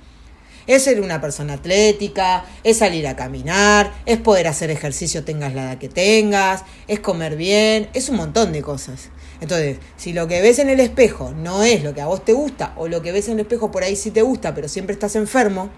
Es 0.70 0.84
ser 0.84 1.00
una 1.00 1.20
persona 1.20 1.54
atlética, 1.54 2.44
es 2.62 2.78
salir 2.78 3.08
a 3.08 3.16
caminar, 3.16 3.92
es 4.06 4.18
poder 4.18 4.46
hacer 4.46 4.70
ejercicio 4.70 5.24
tengas 5.24 5.52
la 5.52 5.64
edad 5.64 5.78
que 5.78 5.88
tengas, 5.88 6.62
es 6.86 7.00
comer 7.00 7.34
bien, 7.34 7.88
es 7.92 8.08
un 8.08 8.14
montón 8.14 8.52
de 8.52 8.62
cosas. 8.62 9.08
Entonces, 9.40 9.78
si 9.96 10.12
lo 10.12 10.28
que 10.28 10.40
ves 10.40 10.60
en 10.60 10.68
el 10.68 10.78
espejo 10.78 11.32
no 11.32 11.64
es 11.64 11.82
lo 11.82 11.92
que 11.92 12.02
a 12.02 12.06
vos 12.06 12.24
te 12.24 12.34
gusta, 12.34 12.72
o 12.76 12.86
lo 12.86 13.02
que 13.02 13.10
ves 13.10 13.26
en 13.26 13.34
el 13.34 13.40
espejo 13.40 13.72
por 13.72 13.82
ahí 13.82 13.96
sí 13.96 14.12
te 14.12 14.22
gusta, 14.22 14.54
pero 14.54 14.68
siempre 14.68 14.92
estás 14.92 15.16
enfermo, 15.16 15.70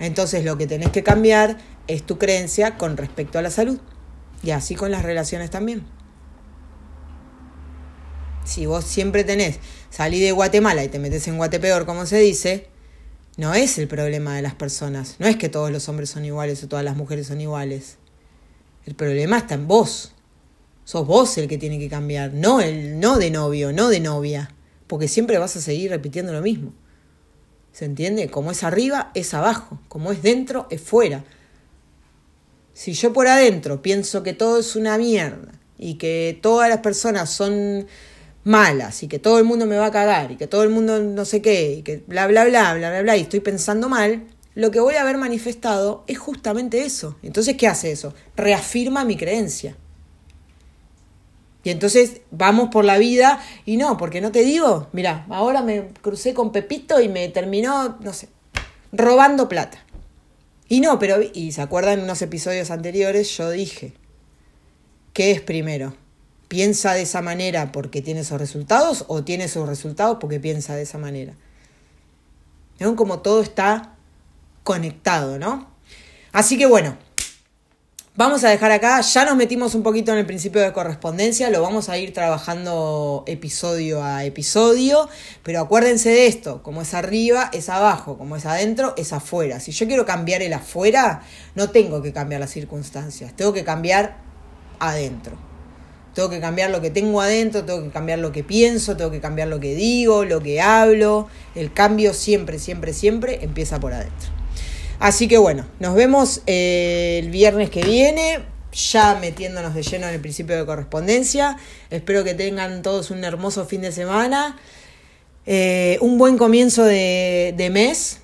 entonces 0.00 0.44
lo 0.44 0.58
que 0.58 0.66
tenés 0.66 0.90
que 0.90 1.02
cambiar 1.02 1.56
es 1.86 2.02
tu 2.02 2.18
creencia 2.18 2.76
con 2.76 2.98
respecto 2.98 3.38
a 3.38 3.42
la 3.42 3.50
salud. 3.50 3.80
Y 4.42 4.50
así 4.50 4.74
con 4.74 4.90
las 4.90 5.02
relaciones 5.02 5.48
también. 5.48 5.86
Si 8.44 8.66
vos 8.66 8.84
siempre 8.84 9.24
tenés, 9.24 9.60
salí 9.88 10.20
de 10.20 10.32
Guatemala 10.32 10.84
y 10.84 10.88
te 10.88 10.98
metes 10.98 11.26
en 11.26 11.38
Guatepeor, 11.38 11.86
como 11.86 12.04
se 12.04 12.18
dice, 12.18 12.75
no 13.36 13.54
es 13.54 13.78
el 13.78 13.86
problema 13.86 14.36
de 14.36 14.42
las 14.42 14.54
personas. 14.54 15.16
No 15.18 15.26
es 15.26 15.36
que 15.36 15.48
todos 15.48 15.70
los 15.70 15.88
hombres 15.88 16.10
son 16.10 16.24
iguales 16.24 16.62
o 16.64 16.68
todas 16.68 16.84
las 16.84 16.96
mujeres 16.96 17.26
son 17.26 17.40
iguales. 17.40 17.98
El 18.86 18.94
problema 18.94 19.38
está 19.38 19.54
en 19.54 19.66
vos. 19.66 20.12
Sos 20.84 21.06
vos 21.06 21.36
el 21.36 21.48
que 21.48 21.58
tiene 21.58 21.78
que 21.78 21.88
cambiar, 21.88 22.32
no 22.32 22.60
el 22.60 23.00
no 23.00 23.18
de 23.18 23.30
novio, 23.30 23.72
no 23.72 23.88
de 23.88 23.98
novia, 23.98 24.54
porque 24.86 25.08
siempre 25.08 25.36
vas 25.36 25.56
a 25.56 25.60
seguir 25.60 25.90
repitiendo 25.90 26.32
lo 26.32 26.40
mismo. 26.40 26.72
¿Se 27.72 27.84
entiende? 27.84 28.30
Como 28.30 28.52
es 28.52 28.62
arriba, 28.62 29.10
es 29.14 29.34
abajo, 29.34 29.80
como 29.88 30.12
es 30.12 30.22
dentro, 30.22 30.68
es 30.70 30.80
fuera. 30.80 31.24
Si 32.72 32.92
yo 32.92 33.12
por 33.12 33.26
adentro 33.26 33.82
pienso 33.82 34.22
que 34.22 34.32
todo 34.32 34.60
es 34.60 34.76
una 34.76 34.96
mierda 34.96 35.52
y 35.76 35.94
que 35.94 36.38
todas 36.40 36.68
las 36.68 36.78
personas 36.78 37.30
son 37.30 37.86
malas 38.46 39.02
y 39.02 39.08
que 39.08 39.18
todo 39.18 39.38
el 39.38 39.44
mundo 39.44 39.66
me 39.66 39.76
va 39.76 39.86
a 39.86 39.90
cagar 39.90 40.30
y 40.30 40.36
que 40.36 40.46
todo 40.46 40.62
el 40.62 40.70
mundo 40.70 41.00
no 41.00 41.24
sé 41.24 41.42
qué 41.42 41.72
y 41.72 41.82
que 41.82 42.04
bla 42.06 42.28
bla 42.28 42.44
bla 42.44 42.74
bla 42.74 42.90
bla 42.90 43.02
bla 43.02 43.16
y 43.16 43.22
estoy 43.22 43.40
pensando 43.40 43.88
mal, 43.88 44.24
lo 44.54 44.70
que 44.70 44.78
voy 44.78 44.94
a 44.94 45.02
haber 45.02 45.18
manifestado 45.18 46.04
es 46.06 46.18
justamente 46.18 46.84
eso. 46.84 47.16
Entonces, 47.22 47.56
¿qué 47.56 47.66
hace 47.66 47.90
eso? 47.90 48.14
Reafirma 48.36 49.04
mi 49.04 49.16
creencia. 49.16 49.76
Y 51.64 51.70
entonces 51.70 52.20
vamos 52.30 52.68
por 52.70 52.84
la 52.84 52.96
vida 52.98 53.42
y 53.64 53.76
no, 53.76 53.96
porque 53.96 54.20
no 54.20 54.30
te 54.30 54.44
digo, 54.44 54.86
mira, 54.92 55.26
ahora 55.28 55.62
me 55.62 55.88
crucé 56.00 56.32
con 56.32 56.52
Pepito 56.52 57.00
y 57.00 57.08
me 57.08 57.28
terminó, 57.28 57.98
no 58.00 58.12
sé, 58.12 58.28
robando 58.92 59.48
plata. 59.48 59.84
Y 60.68 60.80
no, 60.80 61.00
pero, 61.00 61.16
y 61.20 61.50
se 61.50 61.62
acuerdan 61.62 61.98
en 61.98 62.04
unos 62.04 62.22
episodios 62.22 62.70
anteriores, 62.70 63.36
yo 63.36 63.50
dije, 63.50 63.94
¿qué 65.12 65.32
es 65.32 65.40
primero? 65.40 65.94
¿Piensa 66.48 66.94
de 66.94 67.02
esa 67.02 67.22
manera 67.22 67.72
porque 67.72 68.02
tiene 68.02 68.20
esos 68.20 68.40
resultados 68.40 69.04
o 69.08 69.24
tiene 69.24 69.44
esos 69.44 69.68
resultados 69.68 70.18
porque 70.20 70.40
piensa 70.40 70.76
de 70.76 70.82
esa 70.82 70.98
manera? 70.98 71.34
¿No? 72.78 72.94
Como 72.94 73.20
todo 73.20 73.42
está 73.42 73.96
conectado, 74.62 75.38
¿no? 75.38 75.68
Así 76.32 76.58
que 76.58 76.66
bueno, 76.66 76.98
Vamos 78.18 78.44
a 78.44 78.48
dejar 78.48 78.72
acá, 78.72 78.98
ya 79.02 79.26
nos 79.26 79.36
metimos 79.36 79.74
un 79.74 79.82
poquito 79.82 80.10
en 80.10 80.16
el 80.16 80.24
principio 80.24 80.62
de 80.62 80.72
correspondencia, 80.72 81.50
lo 81.50 81.60
vamos 81.60 81.90
a 81.90 81.98
ir 81.98 82.14
trabajando 82.14 83.24
episodio 83.26 84.02
a 84.02 84.24
episodio, 84.24 85.06
pero 85.42 85.60
acuérdense 85.60 86.08
de 86.08 86.26
esto, 86.26 86.62
como 86.62 86.80
es 86.80 86.94
arriba, 86.94 87.50
es 87.52 87.68
abajo, 87.68 88.16
como 88.16 88.34
es 88.36 88.46
adentro, 88.46 88.94
es 88.96 89.12
afuera. 89.12 89.60
Si 89.60 89.70
yo 89.72 89.86
quiero 89.86 90.06
cambiar 90.06 90.40
el 90.40 90.54
afuera, 90.54 91.24
no 91.54 91.68
tengo 91.68 92.00
que 92.00 92.14
cambiar 92.14 92.40
las 92.40 92.52
circunstancias, 92.52 93.34
tengo 93.36 93.52
que 93.52 93.64
cambiar 93.64 94.16
adentro. 94.78 95.36
Tengo 96.16 96.30
que 96.30 96.40
cambiar 96.40 96.70
lo 96.70 96.80
que 96.80 96.88
tengo 96.88 97.20
adentro, 97.20 97.66
tengo 97.66 97.82
que 97.82 97.90
cambiar 97.90 98.20
lo 98.20 98.32
que 98.32 98.42
pienso, 98.42 98.96
tengo 98.96 99.10
que 99.10 99.20
cambiar 99.20 99.48
lo 99.48 99.60
que 99.60 99.74
digo, 99.74 100.24
lo 100.24 100.40
que 100.40 100.62
hablo. 100.62 101.28
El 101.54 101.74
cambio 101.74 102.14
siempre, 102.14 102.58
siempre, 102.58 102.94
siempre 102.94 103.40
empieza 103.42 103.78
por 103.78 103.92
adentro. 103.92 104.30
Así 104.98 105.28
que 105.28 105.36
bueno, 105.36 105.66
nos 105.78 105.94
vemos 105.94 106.40
eh, 106.46 107.20
el 107.22 107.30
viernes 107.30 107.68
que 107.68 107.82
viene, 107.82 108.38
ya 108.72 109.18
metiéndonos 109.20 109.74
de 109.74 109.82
lleno 109.82 110.08
en 110.08 110.14
el 110.14 110.20
principio 110.22 110.56
de 110.56 110.64
correspondencia. 110.64 111.58
Espero 111.90 112.24
que 112.24 112.32
tengan 112.32 112.80
todos 112.80 113.10
un 113.10 113.22
hermoso 113.22 113.66
fin 113.66 113.82
de 113.82 113.92
semana, 113.92 114.56
eh, 115.44 115.98
un 116.00 116.16
buen 116.16 116.38
comienzo 116.38 116.82
de, 116.82 117.52
de 117.58 117.68
mes, 117.68 118.20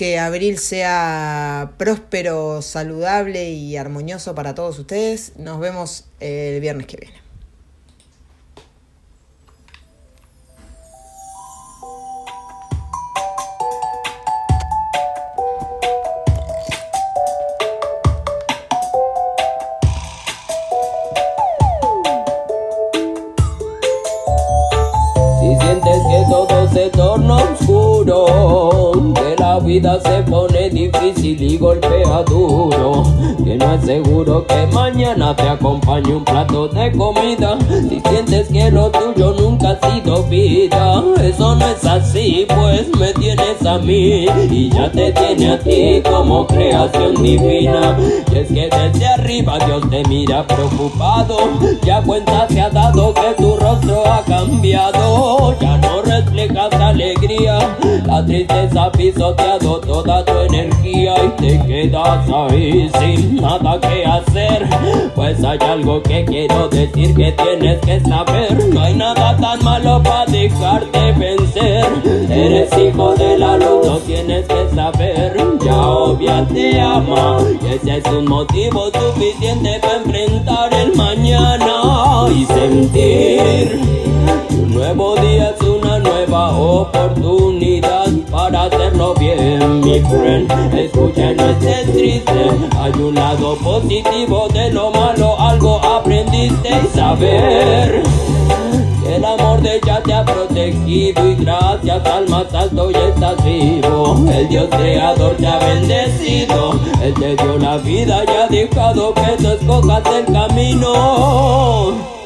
que 0.00 0.18
abril 0.18 0.56
sea 0.56 1.72
próspero, 1.76 2.62
saludable 2.62 3.50
y 3.50 3.76
armonioso 3.76 4.34
para 4.34 4.54
todos 4.54 4.78
ustedes. 4.78 5.32
Nos 5.36 5.60
vemos 5.60 6.06
el 6.20 6.58
viernes 6.62 6.86
que 6.86 6.96
viene. 6.96 7.19
Se 29.80 30.22
pone 30.30 30.68
difícil 30.70 31.42
y 31.42 31.56
golpea 31.56 32.22
duro. 32.24 33.02
Que 33.42 33.56
no 33.56 33.74
es 33.74 33.84
seguro 33.84 34.46
que 34.46 34.66
mañana 34.66 35.34
te 35.34 35.48
acompañe 35.48 36.14
un 36.14 36.24
plato 36.24 36.68
de 36.68 36.92
comida. 36.92 37.56
Si 37.88 38.00
sientes 38.00 38.48
que 38.48 38.70
lo 38.70 38.90
tuyo 38.90 39.32
nunca 39.32 39.70
ha 39.70 39.90
sido 39.90 40.22
vida, 40.24 41.02
eso 41.22 41.54
no 41.54 41.66
es 41.66 41.84
así, 41.84 42.46
pues 42.48 42.88
me 42.98 43.12
tienes 43.14 43.64
a 43.64 43.78
mí 43.78 44.26
y 44.50 44.70
ya 44.70 44.90
te 44.92 45.12
tiene 45.12 45.52
a 45.52 45.58
ti 45.58 46.02
como 46.08 46.46
creación 46.46 47.22
divina. 47.22 47.96
Y 48.32 48.38
es 48.38 48.48
que 48.48 48.68
desde 48.68 49.06
arriba 49.06 49.58
Dios 49.64 49.88
te 49.88 50.02
mira 50.08 50.46
preocupado. 50.46 51.38
Ya 51.84 52.02
cuenta 52.02 52.46
se 52.48 52.60
ha 52.60 52.68
dado 52.68 53.14
que 53.14 53.34
tu 53.42 53.56
rostro 53.56 54.04
ha 54.06 54.22
cambiado. 54.24 55.56
Ya 55.58 55.78
no 55.78 56.02
reflejas 56.02 56.72
alegría, 56.74 57.58
la 58.10 58.26
tristeza 58.26 58.84
ha 58.86 58.92
pisoteado 58.92 59.80
toda 59.82 60.24
tu 60.24 60.36
energía 60.52 61.14
y 61.24 61.28
te 61.40 61.64
quedas 61.64 62.28
ahí 62.28 62.90
sin 62.98 63.36
nada 63.36 63.78
que 63.80 64.04
hacer. 64.04 64.66
Pues 65.14 65.44
hay 65.44 65.58
algo 65.60 66.02
que 66.02 66.24
quiero 66.24 66.68
decir 66.68 67.14
que 67.14 67.30
tienes 67.30 67.78
que 67.80 68.00
saber. 68.00 68.68
No 68.74 68.80
hay 68.80 68.94
nada 68.94 69.36
tan 69.36 69.62
malo 69.62 70.02
para 70.02 70.26
dejarte 70.26 71.12
vencer. 71.12 71.86
Eres 72.28 72.76
hijo 72.76 73.14
de 73.14 73.38
la 73.38 73.56
luz, 73.56 73.86
no 73.86 73.98
tienes 73.98 74.44
que 74.44 74.74
saber. 74.74 75.36
Ya 75.64 75.88
obvia 75.88 76.44
te 76.48 76.80
ama 76.80 77.38
y 77.62 77.74
ese 77.74 77.98
es 77.98 78.06
un 78.06 78.26
motivo 78.26 78.90
suficiente 78.90 79.78
para 79.80 79.96
enfrentar 79.98 80.74
el 80.74 80.96
mañana 80.96 82.26
y 82.34 82.44
sentir. 82.44 83.80
Un 84.50 84.74
nuevo 84.74 85.14
día 85.14 85.54
es 85.54 85.62
una 85.62 85.98
nueva 86.00 86.58
oportunidad 86.58 87.99
hacerlo 88.64 89.14
bien, 89.14 89.80
mi 89.80 90.00
friend. 90.00 90.50
Escucha, 90.74 91.32
no 91.32 91.50
estés 91.50 91.92
triste. 91.92 92.50
Hay 92.78 92.92
un 93.00 93.14
lado 93.14 93.56
positivo 93.56 94.48
de 94.48 94.70
lo 94.70 94.90
malo, 94.90 95.38
algo 95.38 95.80
aprendiste 95.84 96.68
y 96.68 96.96
saber. 96.96 98.02
El 99.06 99.24
amor 99.24 99.60
de 99.60 99.76
ella 99.76 100.00
te 100.04 100.14
ha 100.14 100.24
protegido 100.24 101.26
y 101.26 101.34
gracias 101.34 102.06
al 102.06 102.28
más 102.28 102.54
alto 102.54 102.90
ya 102.90 103.08
estás 103.08 103.44
vivo. 103.44 104.16
El 104.32 104.48
Dios 104.48 104.68
creador 104.70 105.36
te 105.36 105.46
ha 105.46 105.58
bendecido. 105.58 106.78
Él 107.02 107.14
te 107.14 107.36
dio 107.36 107.58
la 107.58 107.76
vida 107.78 108.24
y 108.24 108.30
ha 108.30 108.46
dejado 108.46 109.12
que 109.14 109.42
tú 109.42 109.48
escojas 109.48 110.02
el 110.14 110.32
camino. 110.32 112.19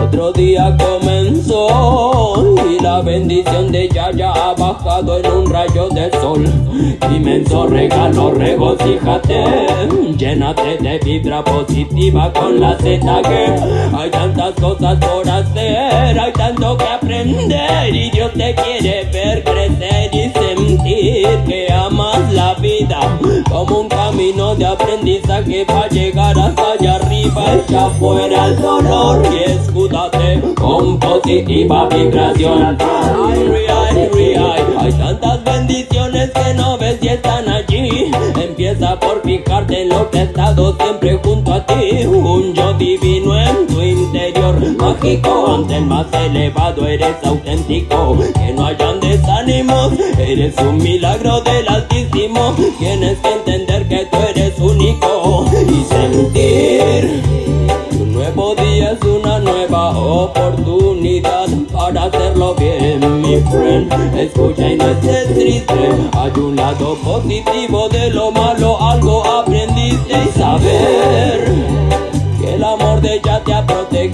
Otro 0.00 0.32
día 0.32 0.76
comenzó 0.76 2.54
y 2.70 2.82
la 2.82 3.00
bendición 3.02 3.72
de 3.72 3.84
ella 3.84 4.10
ya 4.12 4.32
ha 4.32 4.54
bajado 4.54 5.18
en 5.18 5.26
un 5.30 5.50
rayo 5.50 5.88
de 5.88 6.10
sol. 6.20 6.44
Inmenso 7.14 7.66
regalo, 7.66 8.32
regocíjate, 8.32 9.44
llénate 10.16 10.78
de 10.78 10.98
vibra 10.98 11.44
positiva 11.44 12.32
con 12.32 12.60
la 12.60 12.76
Z 12.78 13.22
que 13.22 13.96
hay 13.96 14.10
tantas 14.10 14.54
cosas 14.54 14.98
por 14.98 15.28
hacer, 15.28 16.18
hay 16.18 16.32
tanto 16.32 16.76
que 16.76 16.84
aprender 16.84 17.94
y 17.94 18.10
Dios 18.10 18.32
te 18.32 18.54
quiere 18.54 19.04
ver 19.12 19.44
crecer 19.44 20.10
y 20.12 20.30
sentir 20.30 21.28
que 21.46 21.72
amas 21.72 22.01
la 22.01 22.01
como 23.50 23.80
un 23.80 23.88
camino 23.88 24.54
de 24.54 24.66
aprendizaje 24.66 25.64
para 25.66 25.88
llegar 25.88 26.38
hasta 26.38 26.72
allá 26.72 26.96
arriba, 26.96 27.54
echa 27.54 27.90
fuera 27.90 28.46
el 28.46 28.60
dolor 28.60 29.22
y 29.32 29.50
escucha 29.50 30.10
con 30.56 30.98
positiva 30.98 31.88
vibración. 31.88 32.78
Hay 34.78 34.92
tantas 34.94 35.44
bendiciones 35.44 36.30
que 36.30 36.54
no 36.54 36.78
ves 36.78 36.98
y 37.02 37.08
están 37.08 37.48
allí. 37.48 38.10
Empieza 38.40 38.98
por 38.98 39.22
fijarte 39.22 39.82
en 39.82 39.88
lo 39.90 40.10
que 40.10 40.22
estado 40.22 40.76
siempre 40.76 41.20
junto 41.22 41.54
a 41.54 41.66
ti. 41.66 42.04
Un 42.06 42.52
yo 42.54 42.72
divino 42.74 43.38
en 43.38 43.66
tu 43.66 43.80
mágico. 44.92 45.54
Ante 45.54 45.76
el 45.76 45.86
más 45.86 46.06
elevado 46.12 46.86
eres 46.86 47.16
auténtico. 47.24 48.18
Que 48.34 48.52
no 48.52 48.66
hayan 48.66 49.00
desánimos, 49.00 49.92
eres 50.18 50.54
un 50.58 50.78
milagro 50.78 51.40
del 51.40 51.68
Altísimo. 51.68 52.54
Tienes 52.78 53.18
que 53.18 53.32
entender 53.32 53.88
que 53.88 54.06
tú 54.06 54.18
eres 54.28 54.58
único 54.58 55.46
y 55.68 55.84
sentir. 55.84 57.22
Un 57.92 58.12
nuevo 58.12 58.54
día 58.54 58.92
es 58.92 59.02
una 59.02 59.38
nueva 59.38 59.90
oportunidad 59.98 61.48
para 61.72 62.04
hacerlo 62.04 62.54
bien, 62.54 63.22
mi 63.22 63.36
friend. 63.36 63.92
Escucha 64.16 64.70
y 64.70 64.76
no 64.76 64.88
estés 64.88 65.34
triste. 65.34 65.74
Hay 66.12 66.32
un 66.36 66.56
lado 66.56 66.96
positivo 66.96 67.88
de 67.88 68.10
lo 68.10 68.30
malo, 68.30 68.80
algo 68.80 69.24
aprendiste 69.24 70.12
y 70.12 70.38
saber 70.38 71.54
que 72.40 72.54
el 72.54 72.64
amor 72.64 73.00
de 73.00 73.16
ella 73.16 73.42
te 73.44 73.54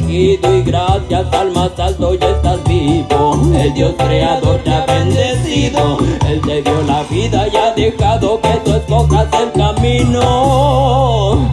y 0.09 0.39
gracias 0.63 1.33
al 1.33 1.53
más 1.53 1.79
alto 1.79 2.15
ya 2.15 2.31
estás 2.31 2.65
vivo. 2.65 3.39
El 3.55 3.75
Dios 3.75 3.95
creador 3.99 4.57
te 4.65 4.73
ha 4.73 4.87
bendecido, 4.87 5.99
Él 6.27 6.41
te 6.41 6.63
dio 6.63 6.83
la 6.83 7.03
vida 7.05 7.47
y 7.53 7.57
ha 7.57 7.73
dejado 7.75 8.41
que 8.41 8.61
tú 8.65 8.75
escojas 8.75 9.29
el 9.41 9.53
camino. 9.53 11.53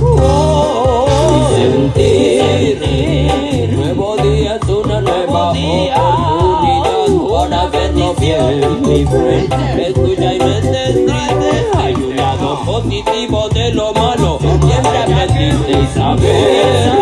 Oh, 0.00 1.48
sentir. 1.54 2.78
Nuevo 3.72 4.16
día 4.16 4.56
es 4.56 4.68
una 4.68 5.00
nueva 5.00 5.50
oportunidad 5.50 6.52
hacerlo 7.52 8.14
bien, 8.14 8.82
mi 8.82 9.04
friend. 9.06 9.52
Escucha 9.78 10.34
y 10.34 10.38
no 10.38 10.60
triste. 10.60 11.12
Hay 11.76 11.94
un 11.94 12.16
lado 12.16 12.60
positivo 12.64 13.48
de 13.50 13.72
lo 13.72 13.92
malo. 13.92 14.38
Siempre 14.40 14.98
aprendiste 14.98 15.72
y 15.72 15.86
saber. 15.94 17.01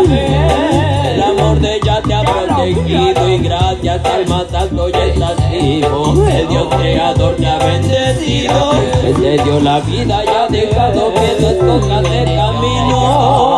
Te 2.65 3.35
y 3.35 3.39
gracias 3.39 4.05
al 4.05 4.33
alto 4.33 4.89
ya 4.89 5.05
estás 5.07 5.51
vivo. 5.51 6.27
El 6.27 6.49
Dios 6.49 6.69
creador 6.77 7.37
te 7.37 7.47
ha 7.47 7.59
bendecido. 7.59 8.73
Él 9.05 9.15
te 9.15 9.43
dio 9.43 9.61
la 9.61 9.81
vida 9.81 10.25
y 10.25 10.29
ha 10.29 10.49
dejado 10.49 11.15
que 11.15 11.37
tú 11.39 11.47
escojas 11.47 12.05
el 12.05 12.37
camino. 12.37 13.50